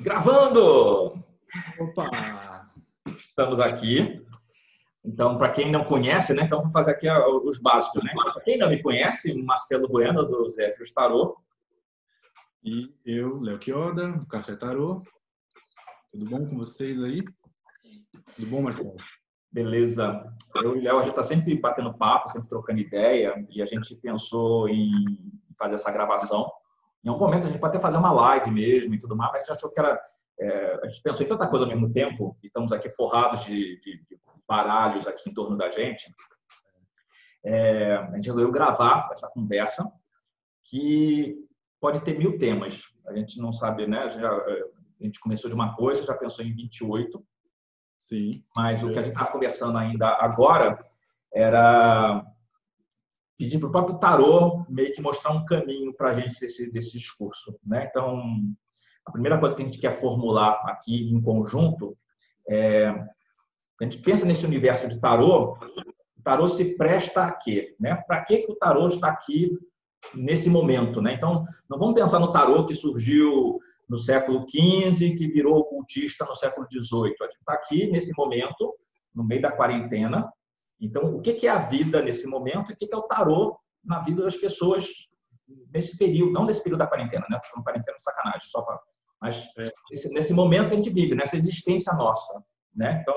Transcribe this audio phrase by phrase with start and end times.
[0.00, 1.22] Gravando!
[1.78, 2.72] Opa!
[3.06, 4.24] Estamos aqui.
[5.04, 6.44] Então, para quem não conhece, né?
[6.44, 8.10] Então, vou fazer aqui os básicos, né?
[8.14, 11.36] Para quem não me conhece, Marcelo Bueno, do Zé Fios Tarô.
[12.64, 15.02] E eu, Léo Quioda, do Café Tarô.
[16.10, 17.22] Tudo bom com vocês aí?
[18.36, 18.96] Tudo bom, Marcelo?
[19.52, 20.24] Beleza.
[20.56, 23.66] Eu e o Léo, a gente está sempre batendo papo, sempre trocando ideia, e a
[23.66, 24.94] gente pensou em
[25.58, 26.50] fazer essa gravação.
[27.04, 29.40] Em algum momento a gente pode até fazer uma live mesmo e tudo mais, mas
[29.40, 30.00] a gente achou que era.
[30.38, 33.78] É, a gente pensou em tanta coisa ao mesmo tempo, e estamos aqui forrados de,
[33.80, 36.12] de, de baralhos aqui em torno da gente.
[37.44, 39.90] É, a gente resolveu gravar essa conversa,
[40.64, 41.36] que
[41.80, 42.82] pode ter mil temas.
[43.06, 44.10] A gente não sabe, né?
[44.10, 47.22] Já, a gente começou de uma coisa, já pensou em 28.
[48.04, 48.44] Sim.
[48.54, 50.84] Mas o que a gente está conversando ainda agora
[51.32, 52.24] era
[53.40, 56.92] pedir para o próprio tarô meio que mostrar um caminho para a gente desse, desse
[56.92, 57.58] discurso.
[57.64, 57.86] Né?
[57.88, 58.22] Então,
[59.06, 61.96] a primeira coisa que a gente quer formular aqui em conjunto
[62.46, 62.88] é
[63.80, 65.56] a gente pensa nesse universo de tarô,
[66.18, 67.74] o tarô se presta a quê?
[67.80, 67.94] Né?
[68.06, 69.58] Para que, que o tarô está aqui
[70.14, 71.00] nesse momento?
[71.00, 71.14] Né?
[71.14, 76.34] Então, não vamos pensar no tarô que surgiu no século XV, que virou ocultista no
[76.34, 77.14] século XVIII.
[77.22, 78.74] A gente está aqui nesse momento,
[79.14, 80.30] no meio da quarentena.
[80.80, 84.00] Então, o que é a vida nesse momento e o que é o tarô na
[84.00, 84.88] vida das pessoas
[85.72, 87.38] nesse período, não nesse período da quarentena, né?
[87.42, 88.80] Estou quarentena é sacanagem, só para.
[89.20, 89.70] Mas é.
[89.90, 92.42] nesse, nesse, momento que a gente vive, nessa existência nossa,
[92.74, 93.00] né?
[93.02, 93.14] Então,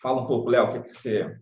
[0.00, 1.38] fala um pouco, Léo, o que, que você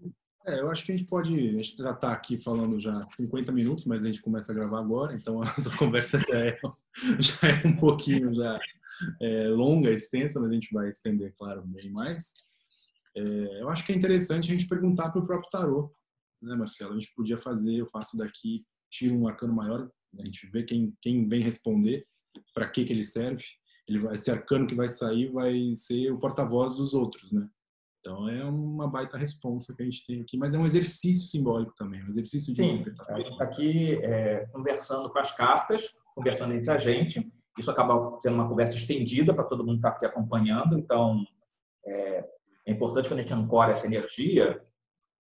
[0.47, 1.33] é, eu acho que a gente pode.
[1.33, 4.79] A gente já está aqui falando já 50 minutos, mas a gente começa a gravar
[4.79, 6.59] agora, então essa conversa já é,
[7.19, 8.59] já é um pouquinho já
[9.23, 12.44] é, longa, extensa, mas a gente vai estender, claro, bem mais.
[13.17, 15.95] É, eu acho que é interessante a gente perguntar para o próprio tarô,
[16.43, 16.93] né, Marcelo?
[16.93, 20.95] A gente podia fazer, eu faço daqui, tiro um arcano maior, a gente vê quem,
[21.01, 22.07] quem vem responder,
[22.53, 23.45] para que, que ele serve.
[23.89, 27.49] Ele vai, esse arcano que vai sair vai ser o porta-voz dos outros, né?
[28.01, 31.75] Então é uma baita responsa que a gente tem aqui, mas é um exercício simbólico
[31.75, 36.53] também, um exercício de Sim, a gente está aqui é, conversando com as cartas, conversando
[36.53, 37.33] entre a gente.
[37.59, 40.79] Isso acaba sendo uma conversa estendida para todo mundo estar tá aqui acompanhando.
[40.79, 41.25] Então
[41.87, 42.25] é,
[42.67, 44.63] é importante quando a gente ancora essa energia,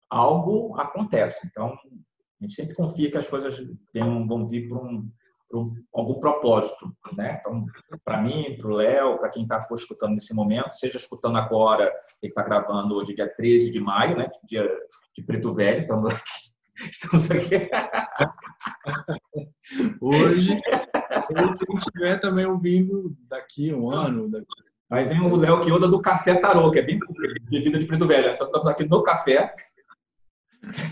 [0.09, 1.47] algo acontece.
[1.47, 1.77] Então
[2.39, 3.57] a gente sempre confia que as coisas
[3.93, 5.09] vão, vir por um
[5.93, 7.37] algum propósito, né?
[7.39, 7.65] Então,
[8.03, 12.27] para mim, para o Léo, para quem está escutando nesse momento, seja escutando agora, que
[12.27, 14.29] está gravando hoje, dia 13 de maio, né?
[14.45, 14.67] Dia
[15.15, 16.53] de Preto Velho, estamos aqui.
[16.91, 17.69] Estamos aqui.
[20.01, 20.59] Hoje,
[21.65, 24.27] quem estiver também ouvindo daqui um ano.
[24.27, 24.45] Daqui...
[24.91, 26.99] Aí vem o Léo Kioda do Café Tarô, que é bem
[27.49, 28.31] bebida de Preto Velho.
[28.31, 29.55] Então, estamos aqui no café,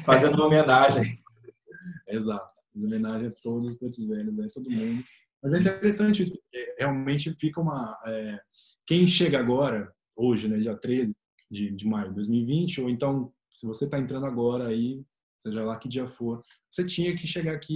[0.06, 1.03] fazendo uma homenagem.
[2.07, 5.03] Exato em homenagem a todos os pretos velhos, a todo mundo.
[5.41, 8.00] Mas é interessante isso, porque realmente fica uma.
[8.06, 8.40] É,
[8.85, 11.16] quem chega agora, hoje, né, dia 13
[11.50, 15.03] de, de maio de 2020, ou então, se você está entrando agora aí,
[15.40, 17.74] seja lá que dia for, você tinha que chegar aqui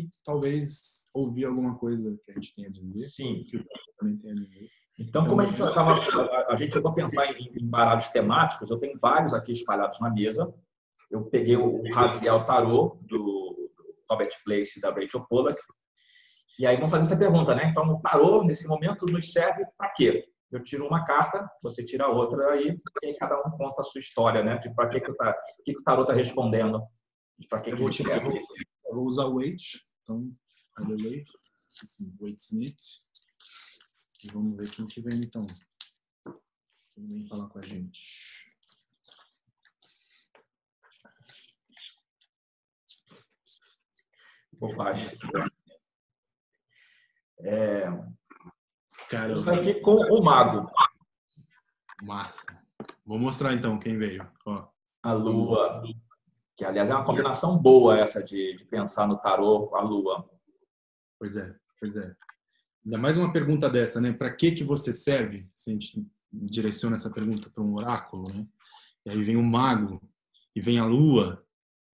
[0.00, 3.08] e talvez ouvir alguma coisa que a gente tenha a dizer.
[3.08, 3.44] Sim.
[3.44, 3.66] Que o
[3.98, 4.68] também tem a dizer.
[4.98, 6.00] Então, como a gente já estava,
[6.48, 10.10] a gente chegou a pensar em, em baralhos temáticos, eu tenho vários aqui espalhados na
[10.10, 10.52] mesa.
[11.10, 13.70] Eu peguei o Raziel Tarot do
[14.10, 15.58] Robert Place da Rachel Pollack.
[16.58, 17.68] E aí vamos fazer essa pergunta, né?
[17.70, 20.24] Então, o tarô, nesse momento, nos serve para quê?
[20.50, 22.76] Eu tiro uma carta, você tira outra, aí
[23.20, 24.58] cada um conta a sua história, né?
[24.58, 25.32] De para que, que, tá,
[25.64, 26.82] que, que o tarô está respondendo.
[27.48, 29.80] Para que, que vou tirar, eu vou usar o weight.
[30.02, 30.28] Então,
[30.78, 31.24] either way,
[32.20, 32.76] weight smith.
[34.24, 35.46] E vamos ver quem que vem, então.
[36.92, 38.48] Quem vem falar com a gente.
[44.58, 45.16] bobagem.
[47.40, 47.86] É...
[49.08, 50.70] Cara, eu aqui com o mago.
[52.02, 52.46] Massa.
[53.06, 54.28] Vou mostrar então quem veio.
[54.44, 54.68] Ó.
[55.02, 55.82] A lua.
[56.56, 60.28] Que, aliás, é uma combinação boa essa de, de pensar no tarô, a lua.
[61.18, 62.14] Pois é, pois é.
[62.84, 64.12] Ainda mais uma pergunta dessa, né?
[64.12, 65.48] Para que que você serve?
[65.54, 68.46] Se a gente direciona essa pergunta para um oráculo, né?
[69.06, 70.00] E aí vem o mago
[70.54, 71.44] e vem a lua.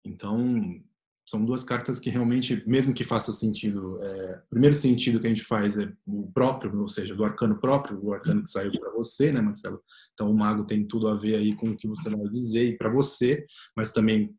[0.05, 0.83] Então,
[1.27, 5.31] são duas cartas que realmente, mesmo que faça sentido, é, o primeiro sentido que a
[5.31, 8.91] gente faz é o próprio, ou seja, do arcano próprio, o arcano que saiu para
[8.93, 9.81] você, né, Marcelo?
[10.13, 12.77] Então o mago tem tudo a ver aí com o que você vai dizer e
[12.77, 13.47] para você,
[13.77, 14.35] mas também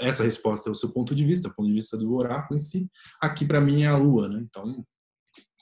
[0.00, 2.62] essa resposta é o seu ponto de vista, o ponto de vista do oráculo em
[2.62, 2.88] si.
[3.20, 4.40] Aqui para mim é a lua, né?
[4.40, 4.86] Então,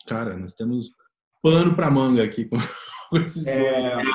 [0.07, 0.91] cara, nós temos
[1.43, 2.57] pano para manga aqui com,
[3.11, 3.95] com esses é...
[3.95, 4.09] dois.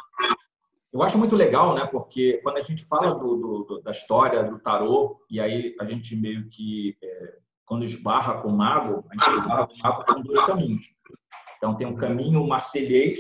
[0.92, 1.86] Eu acho muito legal, né?
[1.86, 6.16] Porque quando a gente fala do, do, da história do tarô, e aí a gente
[6.16, 10.24] meio que, é, quando esbarra com o mago, a gente esbarra com o mago por
[10.24, 10.82] dois caminhos.
[11.58, 13.20] Então tem um caminho marselhês,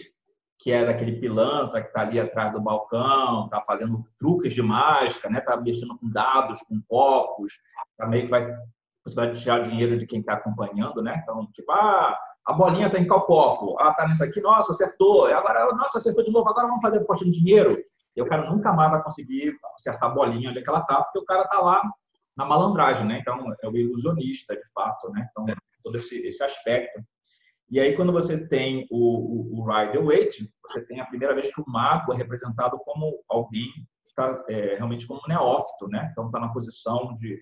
[0.57, 5.29] que é daquele pilantra que está ali atrás do balcão, está fazendo truques de mágica,
[5.29, 5.37] né?
[5.37, 7.53] Está mexendo com dados, com copos,
[7.97, 8.57] também tá vai
[9.03, 11.19] possibilidade de tirar dinheiro de quem está acompanhando, né?
[11.21, 12.17] Então, tipo, ah,
[12.49, 13.79] a bolinha está em qual copo?
[13.79, 15.27] Ah, tá nisso aqui, nossa, acertou.
[15.27, 17.77] Agora, nossa, acertou de novo, agora vamos fazer aposta de dinheiro.
[18.15, 21.03] E o cara nunca mais vai conseguir acertar a bolinha onde é que ela está,
[21.03, 21.83] porque o cara está lá
[22.35, 23.19] na malandragem, né?
[23.19, 25.29] Então, é o ilusionista, de fato, né?
[25.29, 25.45] Então,
[25.83, 26.99] todo esse, esse aspecto.
[27.69, 31.53] E aí, quando você tem o, o, o Rider Waite, você tem a primeira vez
[31.53, 33.71] que o mago é representado como alguém
[34.05, 36.09] que está é, realmente como neófito, né?
[36.11, 37.39] Então, está na posição de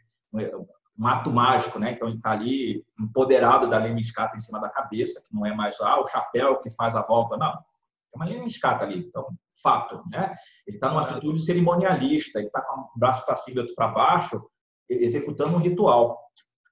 [1.00, 1.92] um ato mágico, né?
[1.92, 5.54] Então ele está ali empoderado da linha escata em cima da cabeça, que não é
[5.54, 7.54] mais ah, o chapéu que faz a volta, não.
[7.54, 9.28] É uma linha escata ali, então
[9.62, 10.36] fato, né?
[10.66, 13.88] Ele está numa atitude cerimonialista, ele está com o braço para cima e outro para
[13.88, 14.50] baixo,
[14.90, 16.20] executando um ritual.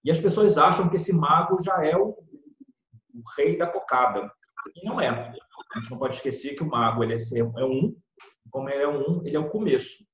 [0.04, 4.32] E as pessoas acham que esse mago já é o, o rei da cocada.
[4.76, 5.10] E não é.
[5.10, 7.96] A gente não pode esquecer que o mago ele é, é um,
[8.50, 10.06] como ele é um, ele é o começo.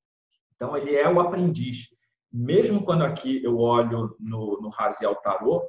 [0.56, 1.90] Então ele é o aprendiz
[2.32, 5.68] mesmo quando aqui eu olho no, no Raziel Tarot,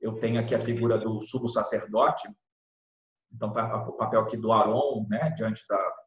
[0.00, 2.28] eu tenho aqui a figura do subo sacerdote,
[3.32, 6.04] então o papel aqui do Aron, né, diante da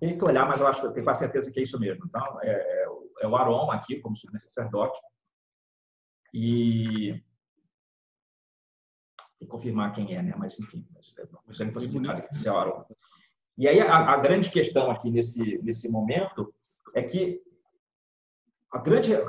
[0.00, 2.04] tem que olhar, mas eu acho que eu tenho quase certeza que é isso mesmo.
[2.06, 2.86] Então é,
[3.20, 4.98] é, o Aron aqui como sumo sacerdote
[6.32, 7.20] e
[9.40, 10.34] e confirmar quem é, né?
[10.36, 11.14] Mas enfim, mas,
[11.46, 12.76] mas é possibilidade que é o Aron.
[13.56, 16.54] E aí a, a grande questão aqui nesse nesse momento
[16.94, 17.42] é que
[18.70, 19.20] a grande é,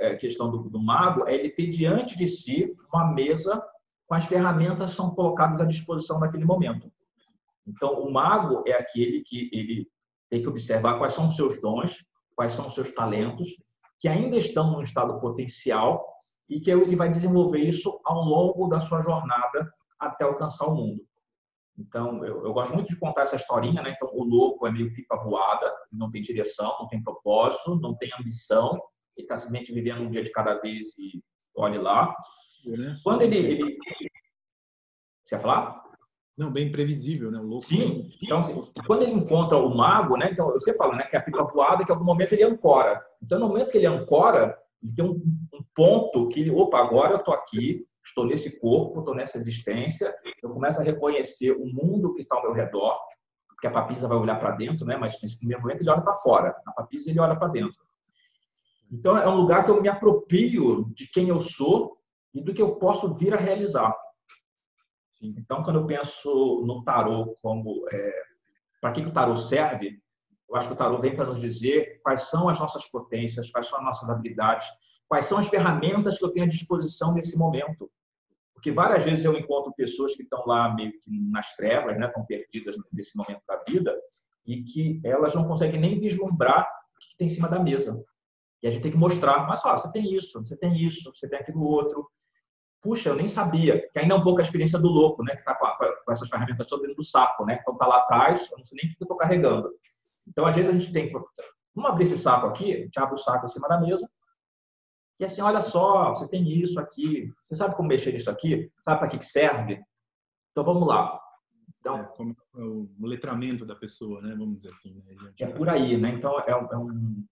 [0.00, 3.62] é, questão do, do, mago é ele ter diante de si uma mesa
[4.06, 6.90] com as ferramentas que são colocadas à disposição naquele momento.
[7.66, 9.88] Então, o mago é aquele que ele
[10.30, 12.06] tem que observar quais são os seus dons,
[12.36, 13.48] quais são os seus talentos,
[13.98, 16.06] que ainda estão no estado potencial
[16.48, 21.00] e que ele vai desenvolver isso ao longo da sua jornada até alcançar o mundo.
[21.76, 23.94] Então, eu, eu, gosto muito de contar essa historinha, né?
[23.96, 28.10] Então, o louco é meio pipa voada, não tem direção, não tem propósito, não tem
[28.18, 28.80] ambição,
[29.16, 31.22] ele está simplesmente vivendo um dia de cada vez e
[31.56, 32.14] olhe lá.
[32.66, 32.96] É.
[33.02, 33.78] Quando ele, ele...
[35.24, 35.82] Você ia falar?
[36.36, 37.38] Não, bem previsível, né?
[37.38, 37.66] O louco.
[37.66, 40.30] Sim, então, assim, quando ele encontra o mago, né?
[40.32, 41.04] Então, você fala, né?
[41.04, 43.04] Que é a pipa voada, que em algum momento ele ancora.
[43.22, 45.22] Então, no momento que ele ancora, ele tem um,
[45.52, 50.14] um ponto que ele, opa, agora eu estou aqui, estou nesse corpo, estou nessa existência,
[50.42, 52.98] eu começo a reconhecer o mundo que está ao meu redor,
[53.48, 54.96] porque a papisa vai olhar para dentro, né?
[54.96, 57.82] mas nesse primeiro momento ele olha para fora, na papisa ele olha para dentro.
[58.92, 61.98] Então é um lugar que eu me aproprio de quem eu sou
[62.34, 63.94] e do que eu posso vir a realizar.
[65.22, 68.22] Então, quando eu penso no tarô como é,
[68.80, 69.98] para que, que o tarô serve,
[70.48, 73.66] eu acho que o tarô vem para nos dizer quais são as nossas potências, quais
[73.68, 74.66] são as nossas habilidades,
[75.08, 77.90] quais são as ferramentas que eu tenho à disposição nesse momento.
[78.54, 82.24] Porque várias vezes eu encontro pessoas que estão lá meio que nas trevas, né, estão
[82.24, 83.94] perdidas nesse momento da vida,
[84.46, 88.02] e que elas não conseguem nem vislumbrar o que tem em cima da mesa.
[88.62, 91.28] E a gente tem que mostrar, mas ó, você tem isso, você tem isso, você
[91.28, 92.08] tem aquilo outro.
[92.80, 93.86] Puxa, eu nem sabia.
[93.92, 95.34] Que ainda é um pouco a experiência do louco, né?
[95.34, 95.66] Que está com,
[96.04, 97.58] com, essas ferramentas todas dentro do saco, né?
[97.60, 99.70] Então tá lá atrás, eu não sei nem o que eu carregando.
[100.26, 101.12] Então, às vezes, a gente tem.
[101.74, 104.08] Vamos abrir esse saco aqui, a gente abre o saco em cima da mesa,
[105.18, 108.70] e assim, olha só, você tem isso aqui, você sabe como mexer nisso aqui?
[108.80, 109.80] Sabe para que, que serve?
[110.50, 111.20] Então vamos lá.
[111.78, 114.34] Então, é, como é o letramento da pessoa, né?
[114.36, 114.94] Vamos dizer assim.
[115.06, 115.32] Né?
[115.40, 116.10] É por aí, né?
[116.10, 117.24] Então é, é um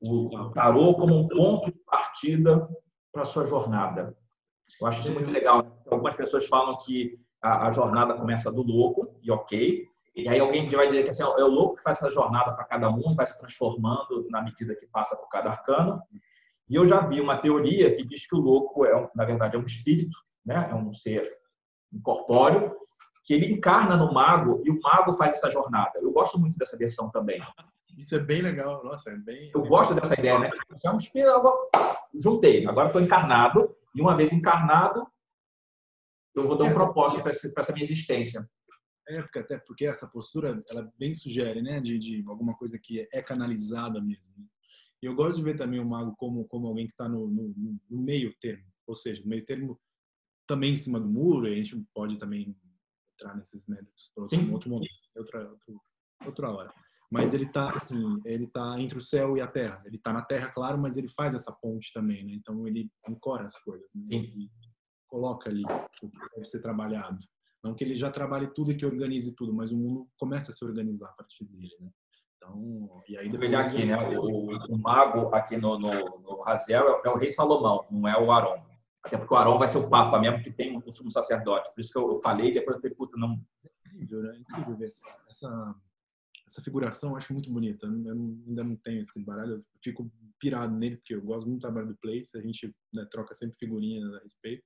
[0.00, 2.68] o tarô como um ponto de partida
[3.12, 4.16] para a sua jornada.
[4.80, 5.82] Eu acho isso muito legal.
[5.90, 9.84] Algumas pessoas falam que a, a, jornada começa do louco, e ok.
[10.14, 12.64] E aí alguém vai dizer que assim, é o louco que faz essa jornada para
[12.64, 16.00] cada um, vai se transformando na medida que passa por cada arcano.
[16.68, 19.58] E eu já vi uma teoria que diz que o louco é, na verdade, é
[19.58, 20.68] um espírito, né?
[20.70, 21.30] é um ser
[21.92, 22.76] incorpóreo,
[23.24, 25.98] que ele encarna no mago e o mago faz essa jornada.
[26.00, 27.42] Eu gosto muito dessa versão também.
[27.96, 28.82] Isso é bem legal.
[28.84, 29.50] Nossa, é bem.
[29.54, 30.50] Eu gosto dessa ideia, né?
[30.84, 31.30] É um espírito,
[32.14, 32.66] juntei.
[32.66, 35.06] Agora estou encarnado e uma vez encarnado,
[36.34, 38.48] eu vou dar um é, propósito para essa minha existência.
[39.08, 43.08] É, porque até porque essa postura, ela bem sugere, né, de, de alguma coisa que
[43.12, 44.24] é canalizada mesmo.
[45.02, 47.54] E eu gosto de ver também o mago como, como alguém que está no, no,
[47.88, 49.80] no, meio termo, ou seja, no meio termo
[50.46, 52.56] também em cima do muro, e a gente pode também
[53.12, 55.74] entrar nesses métodos para outro, outro momento, outra, outra,
[56.26, 56.74] outra hora.
[57.10, 59.82] Mas ele está assim, ele tá entre o céu e a terra.
[59.86, 62.32] Ele está na terra, claro, mas ele faz essa ponte também, né?
[62.32, 64.06] Então ele ancora as coisas, né?
[64.10, 64.50] Ele
[65.06, 67.18] coloca ali o que deve ser trabalhado.
[67.64, 70.54] Não que ele já trabalhe tudo e que organize tudo, mas o mundo começa a
[70.54, 71.90] se organizar a partir dele, né?
[72.38, 73.52] Então, e aí depois...
[73.54, 73.96] aqui, né?
[74.16, 75.90] O, o, mago aqui no, no,
[76.20, 78.64] no Raziel é, é, o rei Salomão, não é o Arão.
[79.04, 81.70] Até porque o Arão vai ser o Papa mesmo, que tem o sumo sacerdote.
[81.74, 83.40] Por isso que eu falei, depois eu falei, puta, não.
[83.64, 84.36] É incrível, né?
[84.36, 85.74] É incrível ver essa, essa,
[86.46, 87.86] essa figuração, eu acho muito bonita.
[87.86, 91.46] Eu, não, eu ainda não tenho esse baralho, eu fico pirado nele, porque eu gosto
[91.46, 94.64] muito do trabalho do Place, a gente né, troca sempre figurinhas a respeito.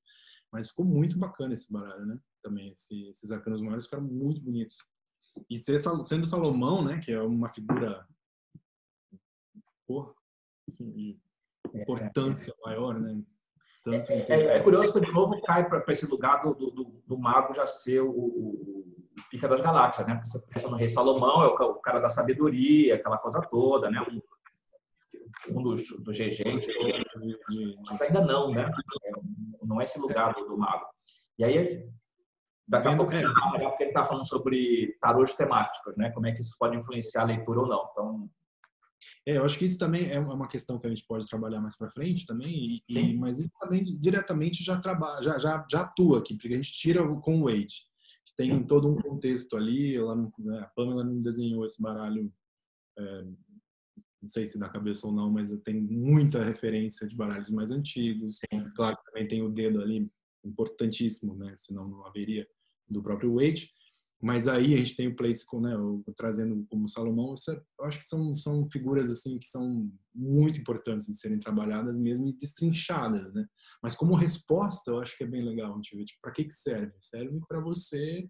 [0.53, 2.19] Mas ficou muito bacana esse baralho, né?
[2.43, 4.77] Também, esse, esses arcanos maiores ficaram muito bonitos.
[5.49, 8.07] E ser, sendo Salomão, né, que é uma figura
[9.87, 10.13] porra,
[10.69, 11.19] assim, de
[11.75, 13.23] é, importância é, maior, né?
[13.85, 17.19] Tanto é, é, é, curioso que de novo cai para esse lugar do, do, do,
[17.19, 18.85] mago já ser o, o, o,
[19.29, 20.15] pica das galáxias, né?
[20.15, 23.91] Porque você pensa no rei Salomão, é o, o cara da sabedoria, aquela coisa toda,
[23.91, 24.01] né?
[24.01, 24.23] Um,
[25.49, 26.69] um dos, dos regentes,
[27.89, 28.71] mas ainda não, né?
[29.05, 29.13] É,
[29.65, 30.87] não é esse lugar do, do mago.
[31.39, 31.91] E aí,
[32.73, 33.23] daqui a pouco, é.
[33.23, 36.11] porque ele está falando sobre tarôs temáticos, né?
[36.11, 37.89] Como é que isso pode influenciar a leitura ou não.
[37.93, 38.31] Então,
[39.27, 41.77] é, eu acho que isso também é uma questão que a gente pode trabalhar mais
[41.77, 46.19] para frente também, e, e, mas isso também diretamente já trabalha, já, já, já atua
[46.19, 47.83] aqui, porque a gente tira com o Wade,
[48.25, 52.33] que tem todo um contexto ali, ela não, né, a Pamela não desenhou esse baralho,
[52.99, 53.25] é,
[54.23, 58.39] não sei se da cabeça ou não, mas tem muita referência de baralhos mais antigos,
[58.77, 60.09] claro que também tem o dedo ali,
[60.45, 62.47] importantíssimo, né, senão não haveria,
[62.93, 63.69] do próprio Wade,
[64.23, 65.75] mas aí a gente tem o Place com, né,
[66.17, 71.09] trazendo como Salomão, é, eu acho que são, são figuras assim que são muito importantes
[71.09, 73.45] de serem trabalhadas mesmo e destrinchadas, né?
[73.83, 76.93] Mas como resposta, eu acho que é bem legal tipo, para que que serve?
[77.01, 78.29] Serve para você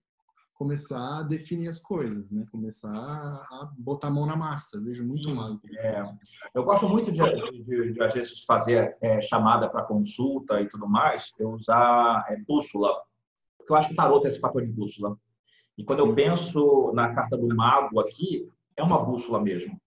[0.55, 2.45] começar a definir as coisas, né?
[2.51, 4.77] Começar a botar a mão na massa.
[4.77, 5.59] Eu vejo muito mal.
[5.77, 6.03] É,
[6.55, 7.21] eu gosto muito de,
[7.65, 12.37] de, de às vezes, fazer é, chamada para consulta e tudo mais, eu usar é,
[12.47, 12.97] bússola.
[13.63, 15.17] Porque eu acho que tarô tem esse papel de bússola.
[15.79, 19.81] E quando eu penso na carta do mago aqui, é uma bússola mesmo.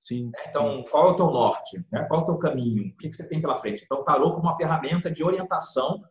[0.00, 0.30] Sim.
[0.46, 1.84] Então, qual é o teu norte?
[1.90, 2.04] Né?
[2.04, 2.88] Qual é o teu caminho?
[2.88, 3.82] O que você tem pela frente?
[3.84, 6.02] Então, o tarô como uma ferramenta de orientação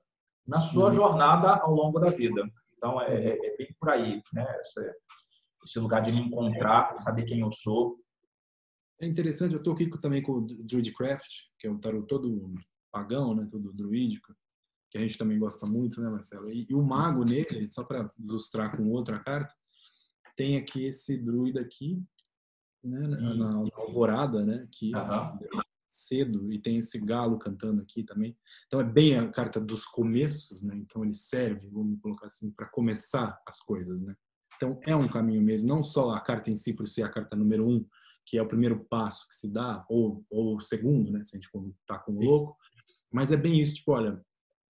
[0.46, 0.94] na sua uhum.
[0.94, 2.50] jornada ao longo da vida.
[2.76, 4.46] Então, é, é, é bem por aí, né?
[4.60, 4.94] Esse,
[5.64, 7.98] esse, lugar de me encontrar, saber quem eu sou.
[9.00, 12.56] É interessante, eu estou aqui também com o Druidcraft, que é um tarô todo
[12.92, 13.48] pagão, né?
[13.52, 14.34] todo druídico
[14.90, 16.50] que a gente também gosta muito, né, Marcelo?
[16.50, 19.54] E, e o mago nele, só para ilustrar com outra carta,
[20.36, 22.02] tem aqui esse druida aqui,
[22.84, 25.62] né, na, na, alvorada, né, aqui, uhum.
[25.88, 28.38] cedo, e tem esse galo cantando aqui também.
[28.68, 30.76] Então é bem a carta dos começos, né?
[30.78, 34.16] Então ele serve, vamos colocar assim, para começar as coisas, né?
[34.56, 37.36] Então é um caminho mesmo, não só a carta em si por ser a carta
[37.36, 37.86] número um,
[38.26, 41.24] que é o primeiro passo que se dá, ou, ou o segundo, né?
[41.24, 41.50] Se a gente
[41.88, 42.58] tá com o louco,
[43.12, 44.22] mas é bem isso, tipo, olha,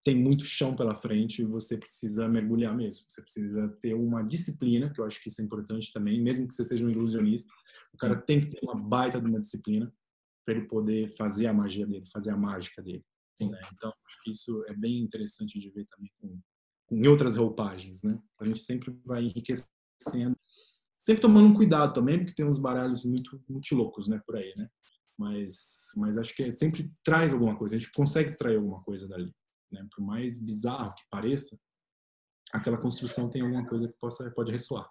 [0.03, 3.05] tem muito chão pela frente e você precisa mergulhar mesmo.
[3.07, 6.53] Você precisa ter uma disciplina, que eu acho que isso é importante também, mesmo que
[6.53, 7.53] você seja um ilusionista.
[7.93, 9.91] O cara tem que ter uma baita de uma disciplina
[10.45, 13.03] para ele poder fazer a magia dele, fazer a mágica dele.
[13.39, 13.59] Né?
[13.73, 16.39] Então, acho que isso é bem interessante de ver também com,
[16.85, 18.19] com outras roupagens, né?
[18.39, 20.37] A gente sempre vai enriquecendo,
[20.97, 24.69] sempre tomando cuidado também, porque tem uns baralhos muito, muito loucos, né, por aí, né?
[25.17, 29.07] Mas, mas acho que é, sempre traz alguma coisa, a gente consegue extrair alguma coisa
[29.07, 29.33] dali.
[29.73, 29.85] Né?
[29.93, 31.59] Por mais bizarro que pareça,
[32.53, 34.87] aquela construção tem alguma coisa que possa pode ressoar.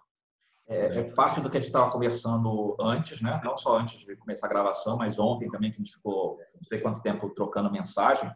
[0.67, 3.41] É, é parte do que a gente estava conversando antes, né?
[3.43, 6.63] Não só antes de começar a gravação, mas ontem também que a gente ficou não
[6.63, 8.31] sei quanto tempo trocando mensagem.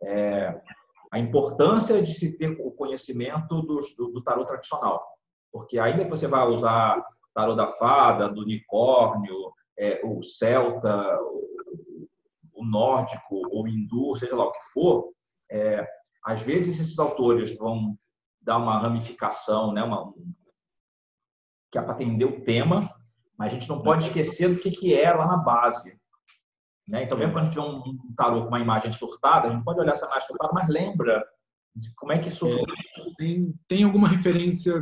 [0.00, 0.60] É,
[1.10, 5.04] a importância de se ter o conhecimento do, do, do tarot tradicional,
[5.52, 7.04] porque ainda que você vá usar
[7.34, 12.08] tarot da fada, do unicórnio, é, o celta, o,
[12.54, 15.12] o nórdico ou hindu, seja lá o que for,
[15.52, 15.86] é,
[16.24, 17.96] às vezes esses autores vão
[18.40, 20.12] dar uma ramificação, né, uma,
[21.70, 22.92] que é para atender o tema,
[23.38, 26.00] mas a gente não pode esquecer do que, que é lá na base.
[26.88, 27.04] Né?
[27.04, 29.92] Então, mesmo quando gente vê um tarô com uma imagem surtada, a gente pode olhar
[29.92, 31.24] essa imagem surtada, mas lembra
[31.96, 32.46] como é que isso...
[32.46, 32.64] É,
[33.16, 34.74] tem, tem alguma referência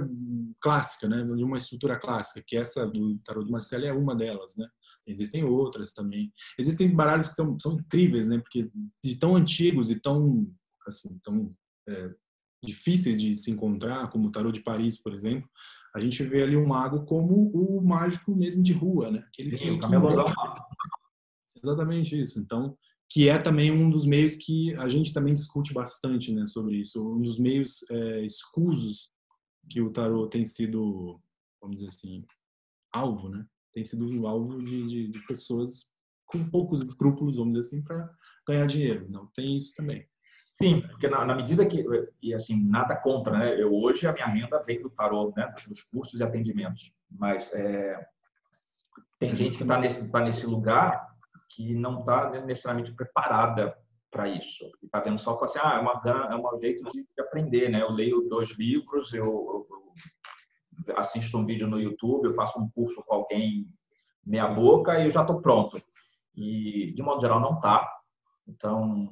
[0.60, 4.56] clássica, né, de uma estrutura clássica, que essa do tarô de Marcelo é uma delas,
[4.56, 4.66] né?
[5.06, 6.32] Existem outras também.
[6.58, 8.38] Existem baralhos que são, são incríveis, né?
[8.38, 8.70] Porque
[9.02, 10.46] de tão antigos e tão
[10.90, 11.54] assim, tão
[11.88, 12.14] é,
[12.62, 15.48] difíceis de se encontrar, como o Tarot de Paris, por exemplo,
[15.94, 19.24] a gente vê ali o mago como o mágico mesmo de rua, né?
[19.28, 19.86] Aquele que, que...
[21.62, 22.38] Exatamente isso.
[22.38, 22.76] Então,
[23.08, 27.02] que é também um dos meios que a gente também discute bastante, né, sobre isso.
[27.16, 29.10] Um dos meios é, escusos
[29.68, 31.20] que o tarot tem sido,
[31.60, 32.24] vamos dizer assim,
[32.92, 33.44] alvo, né?
[33.72, 35.90] Tem sido alvo de, de, de pessoas
[36.26, 38.08] com poucos escrúpulos, vamos dizer assim, para
[38.46, 39.08] ganhar dinheiro.
[39.12, 40.06] Não tem isso também.
[40.62, 41.82] Sim, porque na, na, medida que,
[42.20, 43.60] e assim, nada contra, né?
[43.60, 45.54] Eu hoje a minha renda vem do tarô, né?
[45.66, 46.92] Dos cursos e atendimentos.
[47.10, 48.06] Mas é,
[49.18, 51.08] tem gente que está nesse, tá nesse lugar
[51.48, 53.74] que não está necessariamente preparada
[54.10, 54.70] para isso.
[54.82, 57.80] E está vendo só assim, ah, é, uma, é um jeito de aprender, né?
[57.80, 59.66] Eu leio dois livros, eu, eu,
[60.86, 63.66] eu assisto um vídeo no YouTube, eu faço um curso com alguém
[64.26, 65.80] meia boca e eu já estou pronto.
[66.36, 67.88] E, de modo geral, não está.
[68.46, 69.10] Então,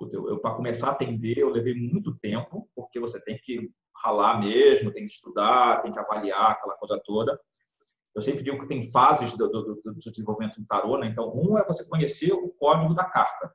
[0.00, 3.70] eu, para começar a atender, eu levei muito tempo, porque você tem que
[4.04, 7.38] ralar mesmo, tem que estudar, tem que avaliar aquela coisa toda.
[8.14, 11.08] Eu sempre digo que tem fases do, do, do desenvolvimento do tarô, né?
[11.08, 13.52] Então, um é você conhecer o código da carta.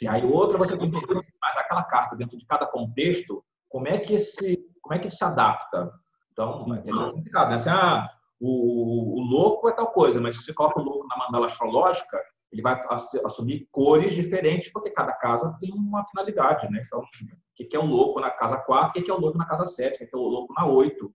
[0.00, 3.98] E aí, outro é você entender mais aquela carta dentro de cada contexto, como é
[3.98, 5.92] que esse, como é que se adapta.
[6.32, 7.56] Então, é complicado, né?
[7.56, 8.08] Assim, ah,
[8.40, 12.18] o, o louco é tal coisa, mas se você coloca o louco na mandala astrológica,
[12.52, 12.80] ele vai
[13.24, 16.82] assumir cores diferentes, porque cada casa tem uma finalidade, né?
[16.84, 17.06] Então, o
[17.54, 20.02] que é o louco na casa 4, o que é o louco na casa 7,
[20.02, 21.14] o que é o louco na 8.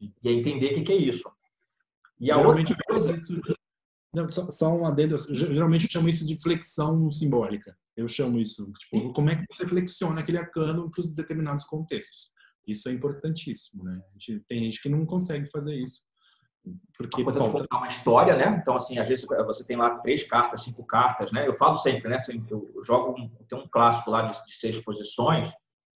[0.00, 1.30] E entender o que é isso.
[2.18, 3.20] E a geralmente, outra coisa...
[4.14, 5.18] Não, só, só um adendo.
[5.34, 7.76] Geralmente eu chamo isso de flexão simbólica.
[7.96, 8.70] Eu chamo isso.
[8.78, 12.30] Tipo, como é que você flexiona aquele arcano para os determinados contextos?
[12.66, 14.00] Isso é importantíssimo, né?
[14.16, 16.02] Gente, tem gente que não consegue fazer isso.
[16.96, 18.58] Porque uma coisa de contar uma história, né?
[18.60, 21.46] Então, assim, às vezes você tem lá três cartas, cinco cartas, né?
[21.46, 22.16] Eu falo sempre, né?
[22.16, 25.52] Assim, eu jogo, um, tem um clássico lá de, de seis posições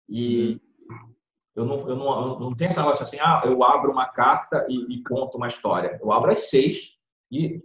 [0.09, 1.15] e uhum.
[1.55, 4.65] eu não, eu, não, eu não tenho esse negócio assim, ah, eu abro uma carta
[4.69, 5.99] e, e conto uma história.
[6.01, 6.97] Eu abro as seis
[7.31, 7.61] e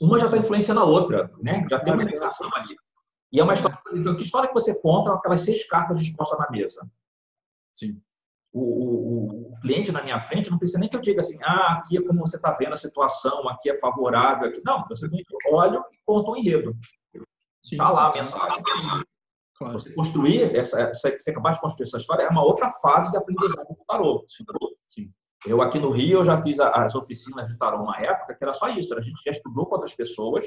[0.00, 1.64] uma já está influenciando a outra, né?
[1.70, 2.76] Já tem uma ligação ali.
[3.32, 6.38] E é uma história, então, que história que você conta com aquelas seis cartas dispostas
[6.38, 6.86] na mesa?
[7.72, 8.00] Sim
[8.54, 11.72] o, o, o, cliente na minha frente não precisa nem que eu diga assim, ah,
[11.72, 14.48] aqui é como você está vendo a situação, aqui é favorável.
[14.48, 14.62] Aqui.
[14.64, 15.08] Não, você
[15.50, 16.76] olha e conta um enredo.
[17.64, 18.62] Está lá a mensagem.
[19.58, 19.78] Claro.
[19.78, 23.64] Você construir, essa, ser capaz de construir essa história é uma outra fase de aprendizagem
[23.64, 24.24] do tarô.
[24.88, 25.12] Sim.
[25.46, 28.54] Eu aqui no Rio, eu já fiz as oficinas de tarô uma época que era
[28.54, 28.96] só isso.
[28.96, 30.44] A gente já estudou com outras pessoas,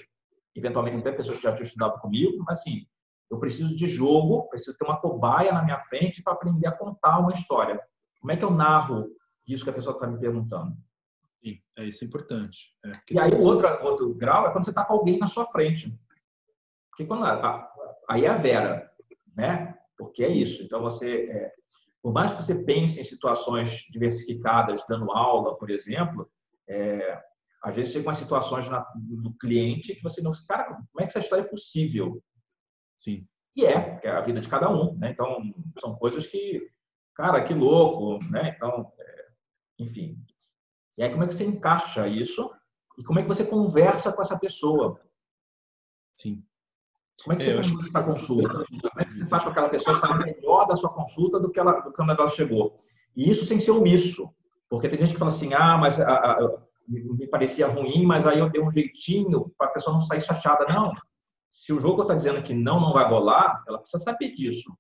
[0.56, 2.86] eventualmente até pessoas que já tinham estudado comigo, mas assim,
[3.30, 7.20] eu preciso de jogo, preciso ter uma cobaia na minha frente para aprender a contar
[7.20, 7.80] uma história.
[8.28, 9.10] Como é que eu narro
[9.48, 10.76] isso que a pessoa está me perguntando?
[11.42, 12.76] Sim, é isso é importante.
[12.86, 15.46] É, e aí o outro, outro grau é quando você está com alguém na sua
[15.46, 15.98] frente.
[16.90, 17.74] Porque quando a,
[18.10, 18.92] aí é a Vera,
[19.34, 19.78] né?
[19.98, 20.62] Porque é isso.
[20.62, 21.54] Então você, é,
[22.04, 26.30] por mais que você pense em situações diversificadas, dando aula, por exemplo,
[26.68, 27.24] é,
[27.64, 31.12] às vezes chegam as situações na, do cliente que você não, cara, como é que
[31.12, 32.22] essa história é possível?
[33.00, 33.26] Sim.
[33.56, 35.12] E é, que é a vida de cada um, né?
[35.12, 35.40] Então
[35.80, 36.76] são coisas que
[37.18, 38.54] cara, que louco, né?
[38.56, 39.26] Então, é,
[39.80, 40.24] enfim.
[40.98, 42.50] E aí, como é que você encaixa isso?
[42.98, 45.02] E como é que você conversa com essa pessoa?
[46.16, 46.44] Sim.
[47.24, 48.50] Como é que você é, faz essa consulta?
[48.50, 51.60] Como é que você faz com aquela pessoa estar melhor da sua consulta do que
[51.60, 52.78] ela, do que ela chegou?
[53.16, 54.32] E isso sem ser omisso.
[54.70, 58.40] Porque tem gente que fala assim, ah, mas a, a, me parecia ruim, mas aí
[58.40, 60.66] eu dei um jeitinho para a pessoa não sair chateada.
[60.66, 60.94] Não.
[61.50, 64.78] Se o jogo está dizendo que não, não vai rolar, ela precisa saber disso.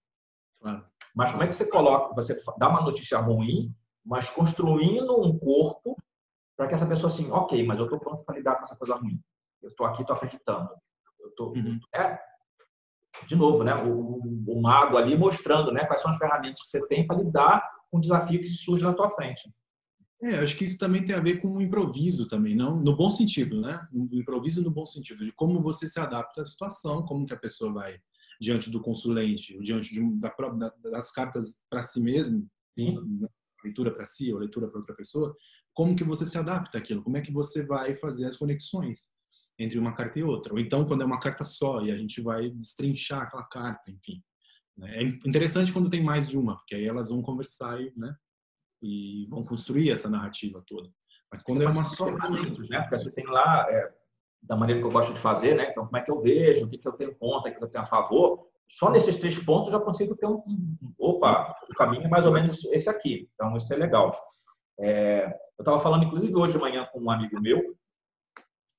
[0.59, 0.85] Claro.
[1.17, 3.73] Mas como é que você coloca, você dá uma notícia ruim,
[4.05, 5.97] mas construindo um corpo
[6.55, 8.93] para que essa pessoa assim, ok, mas eu estou pronto para lidar com essa coisa
[8.93, 9.19] ruim.
[9.63, 10.69] Eu estou aqui, estou acreditando.
[11.19, 11.79] Eu tô, uhum.
[11.95, 12.19] é,
[13.25, 13.73] de novo, né?
[13.83, 15.85] O, o, mago ali mostrando, né?
[15.85, 18.93] Quais são as ferramentas que você tem para lidar com o desafio que surge na
[18.93, 19.51] tua frente.
[20.21, 23.09] É, acho que isso também tem a ver com o improviso também, não no bom
[23.09, 23.87] sentido, né?
[23.91, 27.39] O improviso no bom sentido de como você se adapta à situação, como que a
[27.39, 27.99] pessoa vai
[28.39, 30.33] diante do consulente, diante de, da,
[30.91, 32.47] das cartas para si mesmo,
[32.77, 32.97] Sim.
[33.63, 35.35] leitura para si ou leitura para outra pessoa,
[35.73, 37.03] como que você se adapta àquilo?
[37.03, 39.09] Como é que você vai fazer as conexões
[39.59, 40.53] entre uma carta e outra?
[40.53, 44.23] Ou então, quando é uma carta só e a gente vai destrinchar aquela carta, enfim.
[44.77, 44.97] Né?
[44.97, 48.15] É interessante quando tem mais de uma, porque aí elas vão conversar e, né,
[48.81, 50.89] e vão construir essa narrativa toda.
[51.31, 52.09] Mas quando é uma só...
[52.11, 52.81] Né?
[52.81, 53.65] Porque você tem lá...
[53.69, 53.96] É
[54.41, 55.69] da maneira que eu gosto de fazer, né?
[55.69, 57.67] Então, como é que eu vejo, o que, que eu tenho contra, o que eu
[57.67, 58.47] tenho a favor.
[58.69, 62.25] Só nesses três pontos eu já consigo ter um, um opa, o caminho é mais
[62.25, 63.29] ou menos esse aqui.
[63.33, 64.17] Então, isso é legal.
[64.79, 65.25] É,
[65.57, 67.75] eu estava falando, inclusive, hoje de manhã com um amigo meu,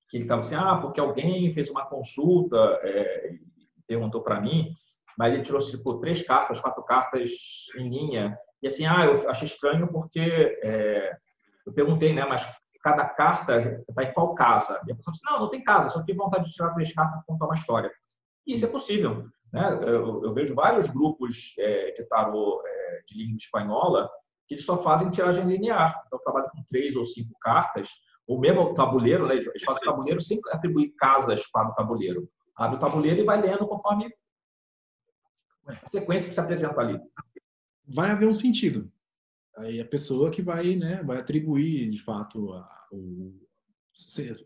[0.08, 3.34] que ele estava assim, ah, porque alguém fez uma consulta, é,
[3.86, 4.72] perguntou para mim,
[5.18, 7.30] mas ele tirou tipo, três cartas, quatro cartas
[7.76, 8.38] em linha.
[8.62, 10.20] E assim, ah, eu achei estranho porque
[10.62, 11.16] é,
[11.66, 12.46] eu perguntei, né, mas
[12.82, 14.80] cada carta está em qual casa.
[14.86, 17.20] E a pessoa disse, não, não tem casa, só tive vontade de tirar três cartas
[17.20, 17.92] e contar uma história.
[18.46, 19.26] E isso é possível.
[19.52, 19.78] Né?
[19.82, 24.10] Eu, eu vejo vários grupos é, de tarô é, de língua espanhola
[24.46, 26.02] que eles só fazem tiragem linear.
[26.06, 27.90] Então, trabalham com três ou cinco cartas,
[28.26, 29.36] ou mesmo o tabuleiro, né?
[29.36, 32.28] eles fazem o tabuleiro sem atribuir casas para o tabuleiro.
[32.56, 34.10] Abre o tabuleiro e vai lendo conforme
[35.66, 36.98] a sequência que se apresenta ali.
[37.86, 38.90] Vai haver um sentido.
[39.58, 43.48] Aí a pessoa que vai, né, vai atribuir de fato a, o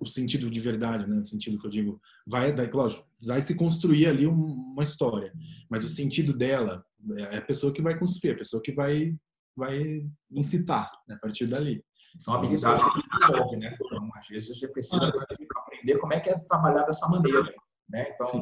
[0.01, 1.19] o sentido de verdade, né?
[1.19, 5.33] O sentido que eu digo, vai, lógico, vai se construir ali uma história,
[5.69, 6.85] mas o sentido dela
[7.33, 9.15] é a pessoa que vai construir, a pessoa que vai
[9.55, 11.85] vai incitar né, a partir dali.
[12.17, 13.77] São habilidades que desenvolve, né?
[13.79, 17.55] Então, às vezes você precisa ah, aprender como é que é trabalhar dessa maneira,
[17.87, 18.11] né?
[18.15, 18.41] Então, Sim.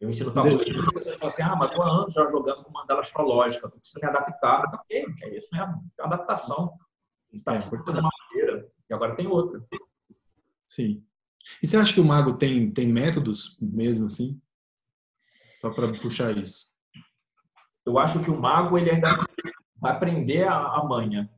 [0.00, 2.72] Eu ensino tabuleiro, as pessoas falam assim, ah, mas estou há anos já jogando com
[2.72, 4.74] mandala astrológica, tu precisa me adaptar.
[4.74, 6.78] Ok, é isso, é adaptação.
[7.32, 9.62] Está é, de uma maneira e agora tem outra.
[10.66, 11.04] Sim.
[11.62, 14.40] E você acha que o mago tem, tem métodos mesmo assim?
[15.60, 16.72] Só para puxar isso.
[17.84, 19.18] Eu acho que o mago ele ainda
[19.76, 21.28] vai aprender a, a manha.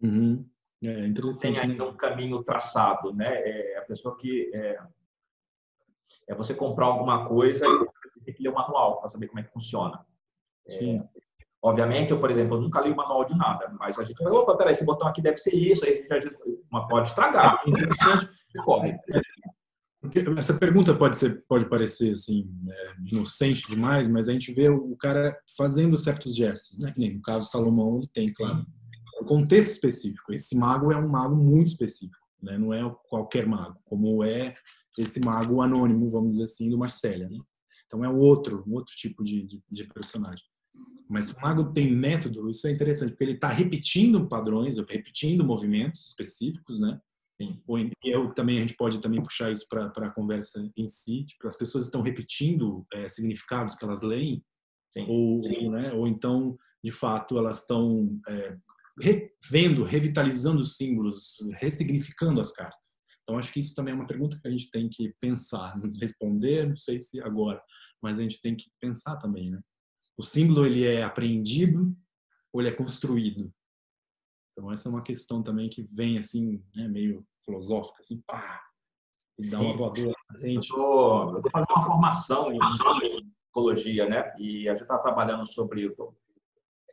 [0.00, 0.48] Uhum.
[0.82, 1.60] É interessante.
[1.60, 1.90] Tem ainda né?
[1.90, 3.28] um caminho traçado, né?
[3.28, 4.78] É a pessoa que é,
[6.28, 9.42] é você comprar alguma coisa e tem que ler o manual para saber como é
[9.42, 10.04] que funciona.
[10.68, 10.98] É, Sim.
[10.98, 11.08] É,
[11.62, 14.32] obviamente, eu, por exemplo, eu nunca li o manual de nada, mas a gente vai,
[14.32, 17.62] opa, peraí, esse botão aqui deve ser isso, aí a gente já pode estragar.
[17.66, 18.30] É interessante
[20.38, 24.96] essa pergunta pode ser, pode parecer assim é, inocente demais, mas a gente vê o
[24.96, 26.90] cara fazendo certos gestos, né?
[26.90, 28.64] Que nem no caso Salomão ele tem, claro,
[29.20, 30.32] um contexto específico.
[30.32, 32.56] Esse mago é um mago muito específico, né?
[32.56, 34.54] Não é qualquer mago, como é
[35.02, 37.38] esse mago anônimo, vamos dizer assim, do Marcélia, né?
[37.86, 40.44] Então é um outro, um outro tipo de, de, de personagem.
[41.08, 46.08] Mas o mago tem método, isso é interessante, porque ele está repetindo padrões, repetindo movimentos
[46.08, 47.00] específicos, né?
[47.40, 51.24] E eu também a gente pode também puxar isso para a conversa em si.
[51.24, 54.44] Tipo, as pessoas estão repetindo é, significados que elas leem,
[54.92, 55.06] Sim.
[55.08, 55.70] Ou, Sim.
[55.70, 58.56] Né, ou então, de fato, elas estão é,
[59.00, 62.98] revendo, revitalizando os símbolos, ressignificando as cartas.
[63.30, 66.68] Então, acho que isso também é uma pergunta que a gente tem que pensar, responder,
[66.68, 67.62] não sei se agora,
[68.02, 69.60] mas a gente tem que pensar também, né?
[70.18, 71.96] O símbolo ele é aprendido
[72.52, 73.54] ou ele é construído?
[74.50, 78.60] Então essa é uma questão também que vem assim, né, meio filosófica, assim, pá,
[79.38, 80.68] e dá uma voadora na gente.
[80.72, 84.34] Eu estou fazendo uma formação em psicologia, né?
[84.40, 85.94] E a gente está trabalhando sobre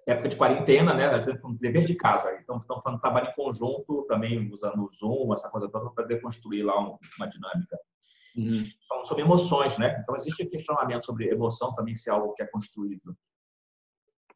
[0.07, 1.05] época de quarentena, né?
[1.05, 2.33] A gente tem dever de casa.
[2.41, 6.21] Então, estamos fazendo trabalho em conjunto, também usando o Zoom, essa coisa toda, para poder
[6.21, 7.77] construir lá uma dinâmica.
[8.35, 8.65] Uhum.
[8.85, 9.99] Então, sobre emoções, né?
[10.01, 13.17] Então, existe questionamento sobre emoção também ser algo que é construído.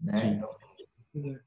[0.02, 0.14] Né?
[0.16, 0.42] Sim.
[1.14, 1.40] Então,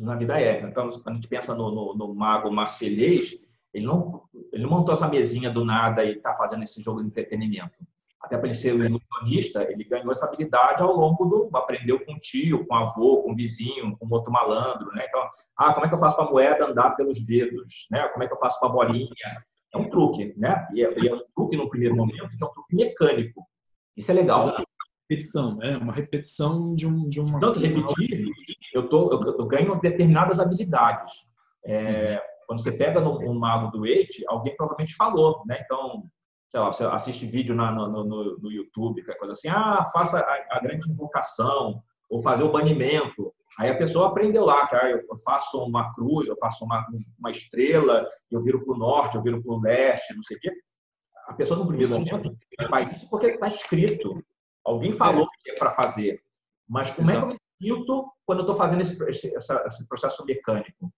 [0.00, 0.60] na vida é.
[0.60, 3.38] Então, quando a gente pensa no, no, no mago marcelês,
[3.72, 7.08] ele não, ele não montou essa mesinha do nada e está fazendo esse jogo de
[7.08, 7.86] entretenimento.
[8.24, 11.56] Até para ele ser um ilusionista, ele ganhou essa habilidade ao longo do.
[11.56, 14.90] aprendeu com o tio, com o avô, com o vizinho, com outro malandro.
[14.92, 15.04] Né?
[15.08, 17.86] Então, ah, como é que eu faço para a moeda andar pelos dedos?
[17.90, 18.08] Né?
[18.08, 19.08] Como é que eu faço para a bolinha?
[19.72, 20.66] É um truque, né?
[20.72, 23.46] E é, e é um truque no primeiro momento, que é um truque mecânico.
[23.96, 24.48] Isso é legal.
[24.48, 24.64] Exato
[25.08, 27.38] repetição, é uma repetição de, um, de uma.
[27.38, 28.26] Tanto repetir,
[28.72, 31.12] eu, tô, eu, eu ganho determinadas habilidades.
[31.64, 32.20] É, uhum.
[32.46, 35.60] Quando você pega no, um mago do Eight, alguém provavelmente falou, né?
[35.64, 36.04] Então,
[36.54, 39.84] sei lá, você assiste vídeo na, no, no, no, YouTube, que é coisa assim, ah,
[39.92, 43.34] faça a, a, grande invocação, ou fazer o banimento.
[43.58, 46.86] Aí a pessoa aprendeu lá, que ah, eu faço uma cruz, eu faço uma,
[47.18, 50.40] uma estrela, eu viro para o norte, eu viro para o leste, não sei o
[50.40, 50.52] quê.
[51.26, 52.36] A pessoa no primeiro momento
[52.70, 54.22] faz isso porque está escrito.
[54.64, 55.42] Alguém falou é.
[55.42, 56.22] que é para fazer.
[56.68, 57.18] Mas como Exato.
[57.18, 60.92] é que eu me sinto quando eu estou fazendo esse, esse, esse, processo mecânico?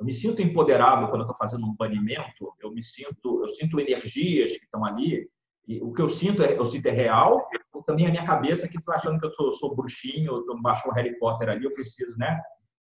[0.00, 2.54] Eu me sinto empoderado quando eu estou fazendo um banimento.
[2.58, 5.28] Eu me sinto, eu sinto energias que estão ali.
[5.68, 7.46] E o que eu sinto é, eu sinto é real.
[7.86, 10.94] Também a minha cabeça que está achando que eu sou, sou bruxinho, eu baixou o
[10.94, 12.40] Harry Potter ali, eu preciso, né?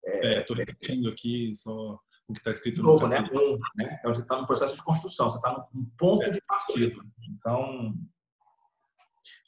[0.06, 1.97] É, estou repetindo aqui só
[2.28, 3.21] o que está escrito no novo, né?
[3.34, 3.97] Um, né?
[3.99, 6.32] Então você está no processo de construção, você está num ponto é.
[6.32, 7.01] de partido.
[7.30, 7.93] Então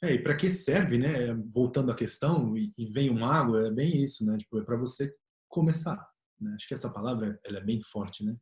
[0.02, 1.34] é, e para que serve, né?
[1.52, 4.38] Voltando à questão, e, e vem o mago, é bem isso, né?
[4.38, 5.14] Tipo, é para você
[5.48, 6.07] começar.
[6.40, 6.54] Né?
[6.54, 8.36] Acho que essa palavra ela é bem forte, né?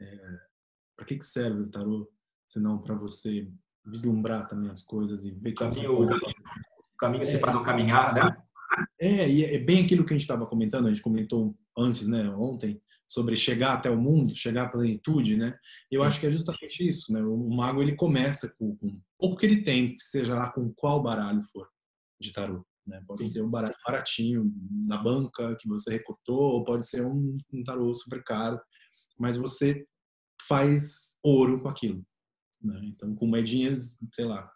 [0.00, 0.38] É,
[0.96, 2.10] para que, que serve o tarô?
[2.46, 3.50] Senão para você
[3.84, 8.14] vislumbrar também as coisas e ver que o caminho, o caminho se é, faz caminhar,
[8.14, 8.36] né?
[9.00, 12.28] É, e é bem aquilo que a gente estava comentando, a gente comentou antes, né,
[12.30, 15.58] ontem, sobre chegar até o mundo, chegar à plenitude, né?
[15.90, 17.22] Eu acho que é justamente isso, né?
[17.22, 21.42] O mago ele começa com, com pouco que ele tem, seja lá com qual baralho
[21.52, 21.68] for
[22.20, 23.02] de tarô, né?
[23.06, 23.30] Pode Sim.
[23.30, 24.52] ser um baratinho
[24.86, 28.60] na banca que você recortou, ou pode ser um, um tarô super caro,
[29.18, 29.84] mas você
[30.48, 32.04] faz ouro com aquilo,
[32.60, 32.80] né?
[32.84, 34.50] Então com moedinhas, sei lá,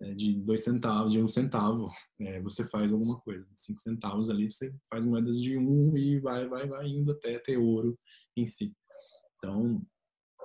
[0.00, 1.88] é, de dois centavos, de um centavo,
[2.20, 3.46] é, você faz alguma coisa.
[3.54, 7.56] Cinco centavos ali, você faz moedas de um e vai, vai, vai indo até ter
[7.58, 7.98] ouro
[8.36, 8.74] em si.
[9.36, 9.84] Então,